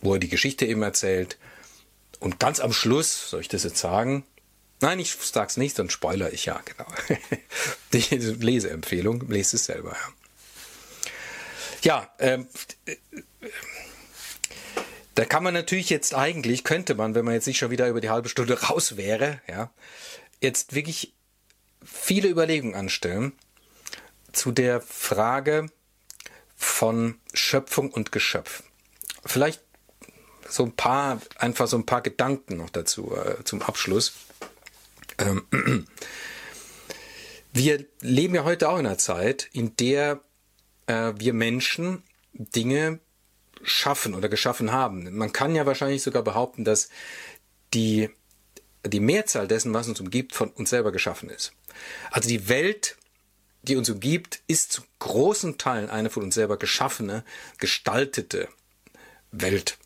wo 0.00 0.14
er 0.14 0.20
die 0.20 0.28
Geschichte 0.28 0.66
eben 0.66 0.82
erzählt. 0.82 1.38
Und 2.20 2.38
ganz 2.38 2.60
am 2.60 2.72
Schluss, 2.72 3.30
soll 3.30 3.40
ich 3.40 3.48
das 3.48 3.64
jetzt 3.64 3.78
sagen? 3.78 4.24
Nein, 4.80 4.98
ich 5.00 5.12
sag's 5.12 5.56
nicht, 5.56 5.76
sonst 5.76 5.92
spoiler 5.92 6.32
ich 6.32 6.46
ja, 6.46 6.60
genau. 6.64 6.86
Die 7.92 8.00
Leseempfehlung, 8.00 9.28
lest 9.28 9.54
es 9.54 9.64
selber, 9.64 9.92
ja. 9.92 10.12
Ja, 11.82 12.12
ähm, 12.18 12.48
da 15.14 15.24
kann 15.24 15.42
man 15.42 15.54
natürlich 15.54 15.90
jetzt 15.90 16.14
eigentlich, 16.14 16.64
könnte 16.64 16.94
man, 16.94 17.14
wenn 17.14 17.24
man 17.24 17.34
jetzt 17.34 17.46
nicht 17.46 17.58
schon 17.58 17.70
wieder 17.70 17.88
über 17.88 18.00
die 18.00 18.10
halbe 18.10 18.28
Stunde 18.28 18.60
raus 18.62 18.96
wäre, 18.96 19.40
ja, 19.48 19.70
jetzt 20.40 20.74
wirklich 20.74 21.14
viele 21.84 22.28
Überlegungen 22.28 22.74
anstellen 22.74 23.32
zu 24.32 24.52
der 24.52 24.80
Frage 24.80 25.70
von 26.56 27.18
Schöpfung 27.32 27.90
und 27.90 28.12
Geschöpf. 28.12 28.62
Vielleicht 29.24 29.60
so 30.48 30.64
ein 30.64 30.72
paar, 30.72 31.20
einfach 31.36 31.68
so 31.68 31.76
ein 31.76 31.86
paar 31.86 32.00
Gedanken 32.00 32.56
noch 32.56 32.70
dazu 32.70 33.16
äh, 33.16 33.44
zum 33.44 33.62
Abschluss. 33.62 34.12
Ähm, 35.18 35.46
wir 37.52 37.84
leben 38.00 38.34
ja 38.34 38.44
heute 38.44 38.68
auch 38.68 38.78
in 38.78 38.86
einer 38.86 38.98
Zeit, 38.98 39.48
in 39.52 39.76
der 39.76 40.20
äh, 40.86 41.12
wir 41.16 41.32
Menschen 41.32 42.02
Dinge 42.32 43.00
schaffen 43.62 44.14
oder 44.14 44.28
geschaffen 44.28 44.72
haben. 44.72 45.14
Man 45.16 45.32
kann 45.32 45.54
ja 45.54 45.66
wahrscheinlich 45.66 46.02
sogar 46.02 46.22
behaupten, 46.22 46.64
dass 46.64 46.88
die, 47.74 48.10
die 48.86 49.00
Mehrzahl 49.00 49.48
dessen, 49.48 49.74
was 49.74 49.88
uns 49.88 50.00
umgibt, 50.00 50.34
von 50.34 50.50
uns 50.50 50.70
selber 50.70 50.92
geschaffen 50.92 51.28
ist. 51.28 51.52
Also 52.10 52.28
die 52.28 52.48
Welt, 52.48 52.96
die 53.62 53.76
uns 53.76 53.90
umgibt, 53.90 54.40
ist 54.46 54.72
zu 54.72 54.82
großen 55.00 55.58
Teilen 55.58 55.90
eine 55.90 56.10
von 56.10 56.22
uns 56.22 56.34
selber 56.34 56.56
geschaffene, 56.56 57.24
gestaltete 57.58 58.48
Welt. 59.32 59.78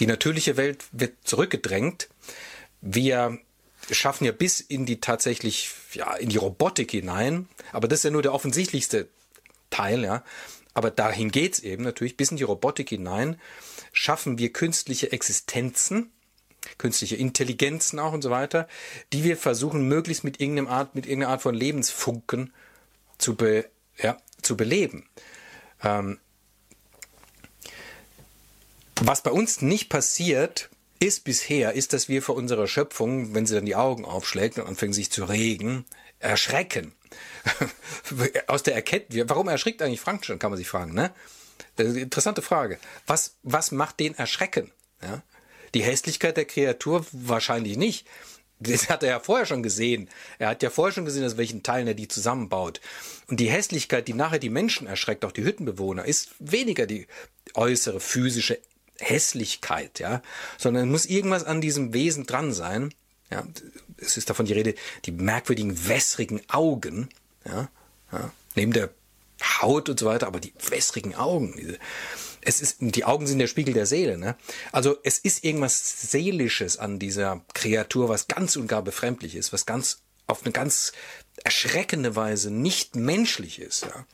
Die 0.00 0.06
natürliche 0.06 0.56
Welt 0.56 0.84
wird 0.92 1.14
zurückgedrängt. 1.24 2.08
Wir 2.80 3.38
schaffen 3.90 4.24
ja 4.24 4.32
bis 4.32 4.60
in 4.60 4.86
die 4.86 5.00
tatsächlich, 5.00 5.70
ja, 5.92 6.14
in 6.14 6.28
die 6.28 6.36
Robotik 6.36 6.90
hinein. 6.90 7.48
Aber 7.72 7.88
das 7.88 8.00
ist 8.00 8.04
ja 8.04 8.10
nur 8.10 8.22
der 8.22 8.34
offensichtlichste 8.34 9.08
Teil, 9.70 10.04
ja. 10.04 10.24
Aber 10.72 10.90
dahin 10.90 11.30
geht's 11.30 11.60
eben 11.60 11.84
natürlich, 11.84 12.16
bis 12.16 12.30
in 12.30 12.36
die 12.36 12.42
Robotik 12.42 12.88
hinein 12.88 13.40
schaffen 13.92 14.38
wir 14.38 14.52
künstliche 14.52 15.12
Existenzen, 15.12 16.10
künstliche 16.78 17.16
Intelligenzen 17.16 17.98
auch 17.98 18.12
und 18.12 18.22
so 18.22 18.30
weiter, 18.30 18.68
die 19.12 19.22
wir 19.22 19.36
versuchen, 19.36 19.86
möglichst 19.86 20.24
mit 20.24 20.40
irgendeiner 20.40 20.70
Art, 20.70 20.94
mit 20.94 21.06
irgendeiner 21.06 21.32
Art 21.32 21.42
von 21.42 21.54
Lebensfunken 21.54 22.52
zu, 23.18 23.36
be, 23.36 23.66
ja, 23.98 24.16
zu 24.42 24.56
beleben. 24.56 25.08
Ähm, 25.82 26.18
was 29.00 29.22
bei 29.22 29.30
uns 29.30 29.60
nicht 29.60 29.88
passiert, 29.88 30.70
ist 31.00 31.24
bisher, 31.24 31.72
ist, 31.72 31.92
dass 31.92 32.08
wir 32.08 32.22
vor 32.22 32.36
unserer 32.36 32.66
Schöpfung, 32.66 33.34
wenn 33.34 33.46
sie 33.46 33.54
dann 33.54 33.66
die 33.66 33.76
Augen 33.76 34.04
aufschlägt 34.04 34.58
und 34.58 34.66
anfängt 34.66 34.94
sich 34.94 35.10
zu 35.10 35.24
regen, 35.24 35.84
erschrecken. 36.18 36.92
aus 38.46 38.62
der 38.62 38.74
Erkenntnis, 38.74 39.24
warum 39.28 39.48
erschrickt 39.48 39.82
eigentlich 39.82 40.00
Frankenstein, 40.00 40.38
kann 40.38 40.50
man 40.50 40.58
sich 40.58 40.68
fragen, 40.68 40.94
ne? 40.94 41.12
Interessante 41.76 42.42
Frage. 42.42 42.78
Was, 43.06 43.36
was 43.42 43.70
macht 43.70 44.00
den 44.00 44.14
erschrecken? 44.14 44.72
Ja? 45.02 45.22
Die 45.74 45.82
Hässlichkeit 45.82 46.36
der 46.36 46.44
Kreatur 46.44 47.04
wahrscheinlich 47.12 47.76
nicht. 47.76 48.06
Das 48.60 48.88
hat 48.88 49.02
er 49.02 49.10
ja 49.10 49.20
vorher 49.20 49.46
schon 49.46 49.62
gesehen. 49.62 50.08
Er 50.38 50.48
hat 50.48 50.62
ja 50.62 50.70
vorher 50.70 50.92
schon 50.92 51.04
gesehen, 51.04 51.24
aus 51.24 51.36
welchen 51.36 51.62
Teilen 51.62 51.88
er 51.88 51.94
die 51.94 52.08
zusammenbaut. 52.08 52.80
Und 53.28 53.40
die 53.40 53.50
Hässlichkeit, 53.50 54.06
die 54.08 54.14
nachher 54.14 54.38
die 54.38 54.50
Menschen 54.50 54.86
erschreckt, 54.86 55.24
auch 55.24 55.32
die 55.32 55.44
Hüttenbewohner, 55.44 56.04
ist 56.04 56.30
weniger 56.38 56.86
die 56.86 57.06
äußere 57.54 58.00
physische 58.00 58.58
Hässlichkeit, 59.00 59.98
ja, 59.98 60.22
sondern 60.58 60.90
muss 60.90 61.06
irgendwas 61.06 61.44
an 61.44 61.60
diesem 61.60 61.92
Wesen 61.92 62.26
dran 62.26 62.52
sein. 62.52 62.92
Ja, 63.30 63.44
es 63.98 64.16
ist 64.16 64.30
davon 64.30 64.46
die 64.46 64.52
Rede, 64.52 64.74
die 65.04 65.12
merkwürdigen 65.12 65.88
wässrigen 65.88 66.40
Augen, 66.48 67.08
ja, 67.44 67.68
ja, 68.12 68.32
neben 68.54 68.72
der 68.72 68.90
Haut 69.60 69.88
und 69.88 69.98
so 69.98 70.06
weiter, 70.06 70.26
aber 70.26 70.40
die 70.40 70.54
wässrigen 70.68 71.14
Augen, 71.14 71.76
es 72.44 72.60
ist, 72.60 72.76
die 72.80 73.04
Augen 73.04 73.26
sind 73.26 73.38
der 73.38 73.46
Spiegel 73.46 73.74
der 73.74 73.86
Seele, 73.86 74.18
ne? 74.18 74.36
Also 74.70 74.98
es 75.02 75.18
ist 75.18 75.44
irgendwas 75.44 76.10
Seelisches 76.10 76.76
an 76.78 76.98
dieser 76.98 77.42
Kreatur, 77.54 78.08
was 78.08 78.28
ganz 78.28 78.56
und 78.56 78.66
gar 78.66 78.82
befremdlich 78.82 79.34
ist, 79.34 79.52
was 79.52 79.66
ganz 79.66 80.02
auf 80.26 80.42
eine 80.42 80.52
ganz 80.52 80.92
erschreckende 81.42 82.16
Weise 82.16 82.50
nicht 82.50 82.96
menschlich 82.96 83.60
ist, 83.60 83.82
ja. 83.86 84.06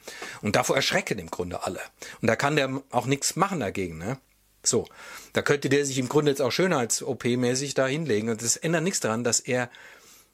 Und 0.42 0.56
davor 0.56 0.76
erschrecken 0.76 1.18
im 1.18 1.30
Grunde 1.30 1.64
alle. 1.64 1.80
Und 2.20 2.28
da 2.28 2.36
kann 2.36 2.56
der 2.56 2.82
auch 2.90 3.06
nichts 3.06 3.36
machen 3.36 3.60
dagegen, 3.60 3.98
ne? 3.98 4.18
So, 4.62 4.86
da 5.32 5.42
könnte 5.42 5.68
der 5.68 5.86
sich 5.86 5.98
im 5.98 6.08
Grunde 6.08 6.30
jetzt 6.30 6.42
auch 6.42 6.50
Schönheits-OP-mäßig 6.50 7.74
da 7.74 7.86
hinlegen 7.86 8.28
und 8.28 8.42
das 8.42 8.56
ändert 8.56 8.82
nichts 8.82 9.00
daran, 9.00 9.24
dass 9.24 9.40
er, 9.40 9.70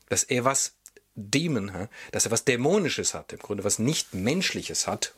dass 0.09 0.24
er 0.24 0.45
was 0.45 0.74
Demon, 1.14 1.89
dass 2.12 2.27
er 2.27 2.31
was 2.31 2.45
Dämonisches 2.45 3.14
hat, 3.14 3.33
im 3.33 3.39
Grunde 3.39 3.64
was 3.64 3.79
nicht 3.79 4.14
Menschliches 4.14 4.87
hat, 4.87 5.14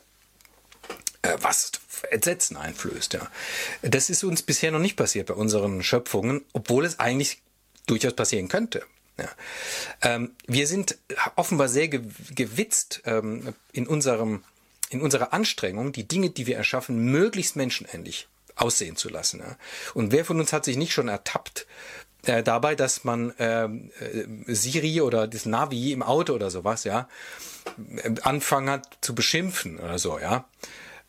äh, 1.21 1.35
was 1.41 1.71
Entsetzen 2.11 2.55
einflößt. 2.55 3.13
Ja. 3.13 3.29
Das 3.81 4.09
ist 4.09 4.23
uns 4.23 4.41
bisher 4.41 4.71
noch 4.71 4.79
nicht 4.79 4.95
passiert 4.95 5.27
bei 5.27 5.33
unseren 5.33 5.83
Schöpfungen, 5.83 6.45
obwohl 6.53 6.85
es 6.85 6.99
eigentlich 6.99 7.41
durchaus 7.87 8.13
passieren 8.13 8.47
könnte. 8.47 8.85
Ja. 9.17 9.29
Ähm, 10.01 10.31
wir 10.47 10.67
sind 10.67 10.97
offenbar 11.35 11.67
sehr 11.67 11.89
gewitzt 11.89 13.01
ähm, 13.05 13.53
in 13.73 13.87
unserem 13.87 14.43
in 14.91 15.01
unserer 15.01 15.33
Anstrengung, 15.33 15.91
die 15.91 16.07
Dinge, 16.07 16.31
die 16.31 16.47
wir 16.47 16.57
erschaffen, 16.57 16.97
möglichst 17.11 17.55
menschenähnlich 17.55 18.27
aussehen 18.59 18.95
zu 18.95 19.09
lassen. 19.09 19.39
Ja. 19.39 19.57
Und 19.93 20.11
wer 20.11 20.25
von 20.25 20.39
uns 20.39 20.53
hat 20.53 20.65
sich 20.65 20.77
nicht 20.77 20.93
schon 20.93 21.07
ertappt 21.07 21.65
äh, 22.25 22.43
dabei, 22.43 22.75
dass 22.75 23.03
man 23.03 23.33
ähm, 23.39 23.91
äh, 23.99 24.53
Siri 24.53 25.01
oder 25.01 25.27
das 25.27 25.45
Navi 25.45 25.91
im 25.91 26.03
Auto 26.03 26.33
oder 26.33 26.51
sowas, 26.51 26.83
ja, 26.83 27.07
anfangen 28.23 28.69
hat 28.69 28.97
zu 29.01 29.15
beschimpfen 29.15 29.79
oder 29.79 29.99
so, 29.99 30.19
ja, 30.19 30.45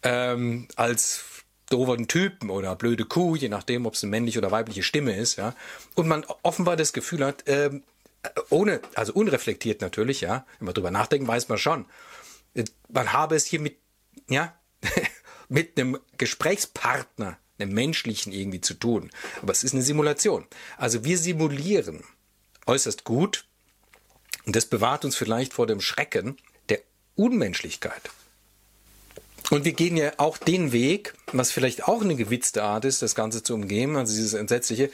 ähm, 0.03 0.69
als 0.77 1.25
doofen 1.69 2.09
Typen 2.09 2.51
oder 2.51 2.77
blöde 2.77 3.05
Kuh, 3.05 3.37
je 3.37 3.49
nachdem, 3.49 3.87
ob 3.87 3.95
es 3.95 4.03
eine 4.03 4.11
männliche 4.11 4.39
oder 4.39 4.51
weibliche 4.51 4.83
Stimme 4.83 5.17
ist, 5.17 5.37
ja, 5.37 5.55
und 5.95 6.07
man 6.07 6.25
offenbar 6.43 6.77
das 6.77 6.93
Gefühl 6.93 7.25
hat, 7.25 7.45
ähm, 7.47 7.83
ohne, 8.51 8.81
also 8.95 9.13
unreflektiert 9.13 9.81
natürlich, 9.81 10.21
ja, 10.21 10.45
wenn 10.59 10.67
man 10.67 10.75
drüber 10.75 10.91
nachdenken, 10.91 11.27
weiß 11.27 11.49
man 11.49 11.59
schon, 11.59 11.87
äh, 12.55 12.65
man 12.89 13.13
habe 13.13 13.35
es 13.35 13.47
hier 13.47 13.61
mit, 13.61 13.77
ja, 14.29 14.55
mit 15.51 15.79
einem 15.79 15.99
Gesprächspartner, 16.17 17.37
einem 17.59 17.75
menschlichen 17.75 18.33
irgendwie 18.33 18.61
zu 18.63 18.75
tun. 18.75 19.11
Aber 19.43 19.53
es 19.53 19.65
ist 19.65 19.75
eine 19.75 19.83
Simulation. 19.83 20.47
Also 20.79 21.05
wir 21.05 21.19
simulieren 21.19 22.05
äußerst 22.67 23.05
gut 23.05 23.45
und 24.47 24.57
das 24.57 24.67
bewahrt 24.67 25.05
uns 25.05 25.17
vielleicht 25.17 25.53
vor 25.53 25.67
dem 25.67 25.81
Schrecken 25.81 26.39
der 26.71 26.81
Unmenschlichkeit. 27.17 28.11
Und 29.51 29.65
wir 29.65 29.73
gehen 29.73 29.97
ja 29.97 30.13
auch 30.19 30.39
den 30.39 30.71
Weg, 30.71 31.15
was 31.33 31.51
vielleicht 31.51 31.89
auch 31.89 32.03
eine 32.03 32.15
gewitzte 32.15 32.63
Art 32.63 32.85
ist, 32.85 33.03
das 33.03 33.17
Ganze 33.17 33.43
zu 33.43 33.55
umgehen, 33.55 33.97
also 33.97 34.15
dieses 34.15 34.35
Entsetzliche, 34.35 34.91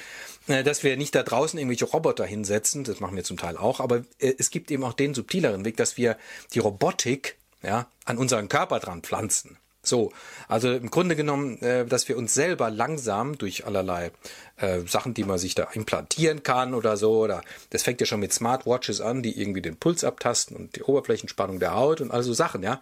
äh, 0.47 0.65
dass 0.65 0.83
wir 0.83 0.97
nicht 0.97 1.15
da 1.15 1.23
draußen 1.23 1.59
irgendwelche 1.59 1.85
Roboter 1.85 2.25
hinsetzen, 2.25 2.83
das 2.83 3.01
machen 3.01 3.17
wir 3.17 3.25
zum 3.25 3.37
Teil 3.37 3.59
auch, 3.59 3.81
aber 3.81 4.05
äh, 4.19 4.33
es 4.39 4.51
gibt 4.51 4.71
eben 4.71 4.85
auch 4.85 4.95
den 4.95 5.13
subtileren 5.13 5.67
Weg, 5.67 5.77
dass 5.77 5.99
wir 5.99 6.17
die 6.55 6.61
Robotik 6.61 7.37
ja, 7.63 7.91
an 8.07 8.17
unseren 8.17 8.49
Körper 8.49 8.81
dran 8.81 9.03
pflanzen. 9.03 9.59
So, 9.87 10.13
also 10.49 10.73
im 10.73 10.91
Grunde 10.91 11.17
genommen, 11.17 11.61
äh, 11.63 11.87
dass 11.87 12.09
wir 12.09 12.17
uns 12.17 12.35
selber 12.35 12.71
langsam 12.71 13.39
durch 13.39 13.67
allerlei 13.67 14.11
äh, 14.57 14.81
Sachen, 14.87 15.15
die 15.15 15.25
man 15.25 15.39
sich 15.39 15.55
da 15.55 15.65
implantieren 15.73 16.43
kann 16.43 16.75
oder 16.75 16.97
so, 16.97 17.19
oder 17.19 17.43
das 17.71 17.83
fängt 17.83 18.01
ja 18.01 18.07
schon 18.07 18.21
mit 18.21 18.33
Smartwatches 18.33 19.01
an, 19.01 19.23
die 19.23 19.41
irgendwie 19.41 19.63
den 19.63 19.77
Puls 19.77 20.05
abtasten 20.05 20.57
und 20.57 20.77
die 20.77 20.83
Oberflächenspannung 20.83 21.59
der 21.59 21.75
Haut 21.75 22.01
und 22.01 22.11
all 22.11 22.23
so 22.23 22.33
Sachen, 22.33 22.63
ja. 22.63 22.81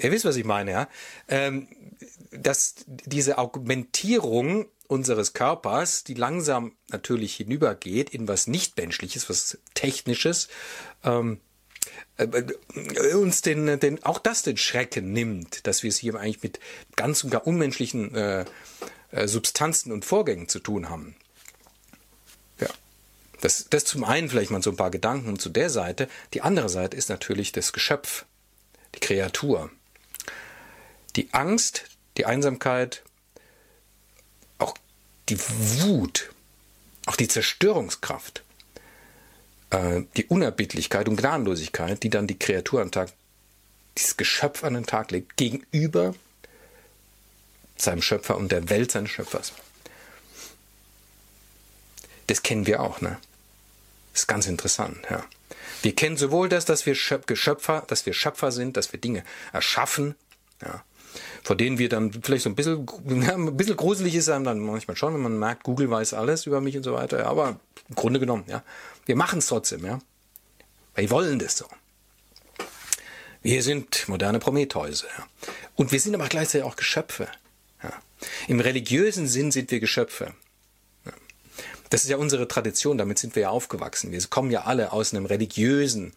Ihr 0.00 0.10
wisst, 0.10 0.24
was 0.24 0.36
ich 0.36 0.44
meine, 0.44 0.72
ja. 0.72 0.88
Ähm, 1.28 1.68
dass 2.30 2.74
diese 2.86 3.38
Augmentierung 3.38 4.66
unseres 4.88 5.32
Körpers, 5.32 6.04
die 6.04 6.14
langsam 6.14 6.72
natürlich 6.88 7.34
hinübergeht 7.36 8.10
in 8.10 8.28
was 8.28 8.46
nicht-menschliches, 8.46 9.28
was 9.28 9.58
Technisches, 9.74 10.48
ähm, 11.04 11.32
äh, 11.32 11.36
äh, 11.36 11.45
uns 13.14 13.42
den, 13.42 13.78
den, 13.78 14.02
auch 14.04 14.18
das 14.18 14.42
den 14.42 14.56
Schrecken 14.56 15.12
nimmt, 15.12 15.66
dass 15.66 15.82
wir 15.82 15.90
es 15.90 15.98
hier 15.98 16.14
eigentlich 16.14 16.42
mit 16.42 16.60
ganz 16.96 17.24
und 17.24 17.30
gar 17.30 17.46
unmenschlichen 17.46 18.14
äh, 18.14 18.44
äh, 19.10 19.28
Substanzen 19.28 19.92
und 19.92 20.04
Vorgängen 20.04 20.48
zu 20.48 20.60
tun 20.60 20.88
haben. 20.88 21.14
Ja. 22.58 22.68
Das, 23.40 23.66
das 23.68 23.84
zum 23.84 24.04
einen 24.04 24.28
vielleicht 24.28 24.50
mal 24.50 24.62
so 24.62 24.70
ein 24.70 24.76
paar 24.76 24.90
Gedanken 24.90 25.38
zu 25.38 25.50
der 25.50 25.70
Seite. 25.70 26.08
Die 26.32 26.42
andere 26.42 26.68
Seite 26.68 26.96
ist 26.96 27.10
natürlich 27.10 27.52
das 27.52 27.72
Geschöpf, 27.72 28.24
die 28.94 29.00
Kreatur. 29.00 29.70
Die 31.16 31.32
Angst, 31.32 31.84
die 32.16 32.26
Einsamkeit, 32.26 33.02
auch 34.58 34.74
die 35.28 35.38
Wut, 35.38 36.30
auch 37.06 37.16
die 37.16 37.28
Zerstörungskraft 37.28 38.42
äh, 39.70 40.02
die 40.16 40.26
Unerbittlichkeit 40.26 41.08
und 41.08 41.16
Gnadenlosigkeit, 41.16 42.02
die 42.02 42.10
dann 42.10 42.26
die 42.26 42.38
Kreatur 42.38 42.82
an 42.82 42.90
Tag, 42.90 43.10
dieses 43.96 44.16
Geschöpf 44.16 44.64
an 44.64 44.74
den 44.74 44.86
Tag 44.86 45.10
legt, 45.10 45.36
gegenüber 45.36 46.14
seinem 47.76 48.02
Schöpfer 48.02 48.36
und 48.36 48.52
der 48.52 48.68
Welt 48.70 48.92
seines 48.92 49.10
Schöpfers. 49.10 49.52
Das 52.26 52.42
kennen 52.42 52.66
wir 52.66 52.80
auch, 52.80 53.00
ne? 53.00 53.18
Das 54.12 54.22
ist 54.22 54.26
ganz 54.26 54.46
interessant, 54.46 54.98
ja. 55.10 55.24
Wir 55.82 55.94
kennen 55.94 56.16
sowohl 56.16 56.48
das, 56.48 56.64
dass 56.64 56.86
wir 56.86 56.96
Geschöpfer, 57.26 57.84
dass 57.86 58.06
wir 58.06 58.14
Schöpfer 58.14 58.50
sind, 58.50 58.76
dass 58.76 58.92
wir 58.92 59.00
Dinge 59.00 59.22
erschaffen, 59.52 60.14
ja, 60.62 60.82
vor 61.44 61.56
denen 61.56 61.78
wir 61.78 61.88
dann 61.88 62.12
vielleicht 62.12 62.44
so 62.44 62.50
ein 62.50 62.56
bisschen, 62.56 62.86
ja, 63.06 63.34
ein 63.34 63.56
bisschen 63.56 63.76
gruselig 63.76 64.14
ist 64.14 64.28
einem 64.28 64.44
dann 64.44 64.58
manchmal 64.60 64.96
schon, 64.96 65.14
wenn 65.14 65.20
man 65.20 65.38
merkt, 65.38 65.64
Google 65.64 65.90
weiß 65.90 66.14
alles 66.14 66.46
über 66.46 66.60
mich 66.60 66.76
und 66.76 66.82
so 66.82 66.94
weiter, 66.94 67.18
ja, 67.18 67.26
aber 67.26 67.60
im 67.88 67.94
Grunde 67.94 68.18
genommen, 68.18 68.44
ja. 68.48 68.62
Wir 69.06 69.16
machen 69.16 69.38
es 69.38 69.46
trotzdem, 69.46 69.86
ja. 69.86 70.00
Wir 70.94 71.10
wollen 71.10 71.38
das 71.38 71.56
so. 71.56 71.66
Wir 73.40 73.62
sind 73.62 74.08
moderne 74.08 74.40
Prometheuse, 74.40 75.06
ja. 75.16 75.26
Und 75.76 75.92
wir 75.92 76.00
sind 76.00 76.14
aber 76.14 76.28
gleichzeitig 76.28 76.64
auch 76.64 76.76
Geschöpfe. 76.76 77.28
Ja. 77.82 77.92
Im 78.48 78.60
religiösen 78.60 79.28
Sinn 79.28 79.52
sind 79.52 79.70
wir 79.70 79.78
Geschöpfe. 79.78 80.34
Ja. 81.04 81.12
Das 81.90 82.02
ist 82.02 82.10
ja 82.10 82.16
unsere 82.16 82.48
Tradition, 82.48 82.98
damit 82.98 83.18
sind 83.18 83.36
wir 83.36 83.42
ja 83.42 83.50
aufgewachsen. 83.50 84.10
Wir 84.10 84.20
kommen 84.26 84.50
ja 84.50 84.64
alle 84.64 84.92
aus 84.92 85.14
einem 85.14 85.26
religiösen 85.26 86.12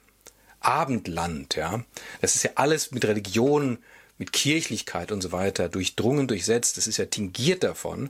Abendland, 0.60 1.56
ja. 1.56 1.84
Das 2.22 2.36
ist 2.36 2.44
ja 2.44 2.52
alles 2.56 2.92
mit 2.92 3.06
Religion, 3.06 3.78
mit 4.18 4.34
Kirchlichkeit 4.34 5.12
und 5.12 5.22
so 5.22 5.32
weiter 5.32 5.70
durchdrungen, 5.70 6.28
durchsetzt. 6.28 6.78
Das 6.78 6.88
ist 6.88 6.98
ja 6.98 7.06
tingiert 7.06 7.64
davon. 7.64 8.10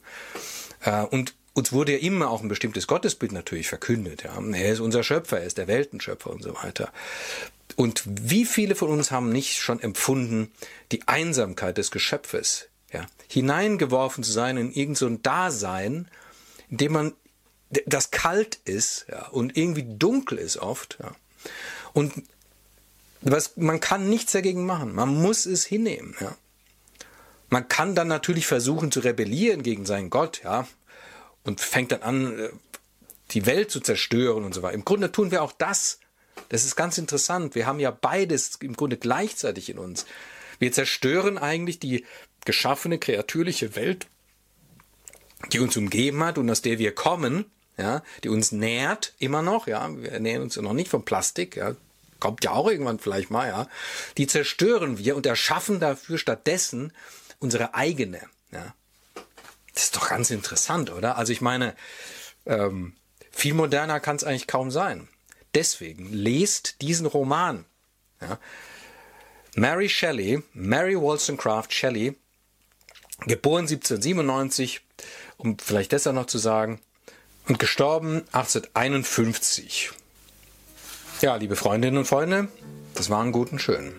Äh, 0.81 1.03
und 1.03 1.33
uns 1.59 1.73
wurde 1.73 1.91
ja 1.91 1.99
immer 1.99 2.29
auch 2.29 2.41
ein 2.41 2.47
bestimmtes 2.47 2.87
Gottesbild 2.87 3.33
natürlich 3.33 3.67
verkündet. 3.67 4.23
Ja. 4.23 4.41
Er 4.53 4.71
ist 4.71 4.79
unser 4.79 5.03
Schöpfer, 5.03 5.39
er 5.39 5.45
ist 5.45 5.57
der 5.57 5.67
Weltenschöpfer 5.67 6.31
und 6.31 6.41
so 6.41 6.55
weiter. 6.55 6.91
Und 7.75 8.03
wie 8.05 8.45
viele 8.45 8.75
von 8.75 8.89
uns 8.89 9.11
haben 9.11 9.29
nicht 9.29 9.57
schon 9.57 9.79
empfunden, 9.79 10.51
die 10.91 11.07
Einsamkeit 11.07 11.77
des 11.77 11.91
Geschöpfes, 11.91 12.69
ja, 12.91 13.05
hineingeworfen 13.27 14.23
zu 14.23 14.31
sein 14.31 14.57
in 14.57 14.71
irgendein 14.71 14.95
so 14.95 15.09
Dasein, 15.09 16.07
in 16.69 16.77
dem 16.77 16.93
man, 16.93 17.13
das 17.85 18.09
kalt 18.09 18.55
ist, 18.65 19.05
ja, 19.09 19.27
und 19.27 19.55
irgendwie 19.55 19.85
dunkel 19.85 20.39
ist 20.39 20.57
oft, 20.57 20.97
ja. 21.01 21.11
Und 21.93 22.13
was, 23.21 23.57
man 23.57 23.81
kann 23.81 24.09
nichts 24.09 24.31
dagegen 24.31 24.65
machen. 24.65 24.95
Man 24.95 25.21
muss 25.21 25.45
es 25.45 25.65
hinnehmen, 25.65 26.15
ja. 26.21 26.35
Man 27.49 27.67
kann 27.67 27.95
dann 27.95 28.07
natürlich 28.07 28.47
versuchen 28.47 28.91
zu 28.91 29.01
rebellieren 29.01 29.61
gegen 29.61 29.85
seinen 29.85 30.09
Gott, 30.09 30.41
ja 30.43 30.67
und 31.43 31.61
fängt 31.61 31.91
dann 31.91 32.01
an, 32.01 32.39
äh, 32.39 32.49
die 33.31 33.45
Welt 33.45 33.71
zu 33.71 33.79
zerstören 33.79 34.43
und 34.43 34.53
so 34.53 34.61
weiter. 34.61 34.75
Im 34.75 34.85
Grunde 34.85 35.11
tun 35.11 35.31
wir 35.31 35.43
auch 35.43 35.51
das. 35.51 35.99
Das 36.49 36.65
ist 36.65 36.75
ganz 36.75 36.97
interessant. 36.97 37.55
Wir 37.55 37.67
haben 37.67 37.79
ja 37.79 37.91
beides 37.91 38.55
im 38.61 38.75
Grunde 38.75 38.97
gleichzeitig 38.97 39.69
in 39.69 39.77
uns. 39.77 40.05
Wir 40.57 40.71
zerstören 40.71 41.37
eigentlich 41.37 41.79
die 41.79 42.05
geschaffene, 42.45 42.97
kreatürliche 42.97 43.75
Welt, 43.75 44.07
die 45.51 45.59
uns 45.59 45.77
umgeben 45.77 46.23
hat 46.23 46.37
und 46.37 46.49
aus 46.49 46.61
der 46.61 46.79
wir 46.79 46.93
kommen, 46.93 47.45
ja, 47.77 48.03
die 48.23 48.29
uns 48.29 48.51
nährt, 48.51 49.13
immer 49.19 49.41
noch, 49.41 49.67
ja, 49.67 49.89
wir 49.95 50.11
ernähren 50.11 50.43
uns 50.43 50.55
ja 50.55 50.61
noch 50.61 50.73
nicht 50.73 50.89
vom 50.89 51.05
Plastik, 51.05 51.55
ja, 51.55 51.75
kommt 52.19 52.43
ja 52.43 52.51
auch 52.51 52.69
irgendwann 52.69 52.99
vielleicht 52.99 53.31
mal, 53.31 53.47
ja, 53.47 53.67
die 54.17 54.27
zerstören 54.27 54.97
wir 54.97 55.15
und 55.15 55.25
erschaffen 55.25 55.79
dafür 55.79 56.17
stattdessen 56.17 56.91
unsere 57.39 57.73
eigene, 57.73 58.21
ja. 58.51 58.73
Das 59.79 59.85
ist 59.85 59.95
doch 59.95 60.09
ganz 60.09 60.29
interessant, 60.29 60.91
oder? 60.91 61.17
Also 61.17 61.31
ich 61.31 61.39
meine, 61.39 61.73
ähm, 62.45 62.97
viel 63.31 63.53
moderner 63.53 64.01
kann 64.01 64.17
es 64.17 64.25
eigentlich 64.25 64.45
kaum 64.45 64.71
sein. 64.71 65.07
Deswegen 65.53 66.11
lest 66.11 66.81
diesen 66.81 67.05
Roman. 67.05 67.63
Ja. 68.19 68.39
Mary 69.55 69.87
Shelley, 69.87 70.43
Mary 70.51 70.99
Wollstonecraft 70.99 71.69
Shelley, 71.69 72.17
geboren 73.21 73.67
1797, 73.69 74.81
um 75.37 75.57
vielleicht 75.57 75.93
deshalb 75.93 76.17
noch 76.17 76.25
zu 76.25 76.39
sagen, 76.39 76.81
und 77.47 77.57
gestorben 77.57 78.25
1851. 78.33 79.91
Ja, 81.21 81.37
liebe 81.37 81.55
Freundinnen 81.55 81.99
und 81.99 82.05
Freunde, 82.05 82.49
das 82.95 83.09
war 83.09 83.23
ein 83.23 83.31
gut 83.31 83.53
und 83.53 83.59
schön. 83.61 83.93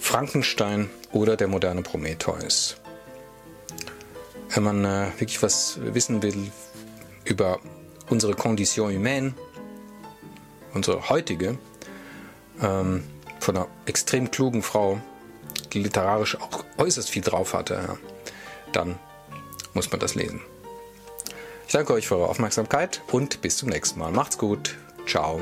Frankenstein 0.00 0.90
oder 1.12 1.36
der 1.36 1.46
moderne 1.46 1.82
Prometheus. 1.82 2.80
Wenn 4.50 4.62
man 4.62 4.84
äh, 4.84 5.10
wirklich 5.18 5.42
was 5.42 5.78
wissen 5.80 6.22
will 6.22 6.50
über 7.24 7.58
unsere 8.08 8.34
Condition 8.34 8.94
humaine, 8.94 9.34
unsere 10.74 11.08
heutige, 11.08 11.58
ähm, 12.62 13.04
von 13.40 13.56
einer 13.56 13.68
extrem 13.86 14.30
klugen 14.30 14.62
Frau, 14.62 15.00
die 15.72 15.82
literarisch 15.82 16.40
auch 16.40 16.64
äußerst 16.78 17.10
viel 17.10 17.22
drauf 17.22 17.54
hatte, 17.54 17.74
ja, 17.74 17.98
dann 18.72 18.98
muss 19.72 19.90
man 19.90 20.00
das 20.00 20.14
lesen. 20.14 20.40
Ich 21.66 21.72
danke 21.72 21.92
euch 21.92 22.06
für 22.06 22.16
eure 22.16 22.28
Aufmerksamkeit 22.28 23.02
und 23.10 23.40
bis 23.42 23.56
zum 23.56 23.68
nächsten 23.70 23.98
Mal. 23.98 24.12
Macht's 24.12 24.38
gut. 24.38 24.76
Ciao. 25.06 25.40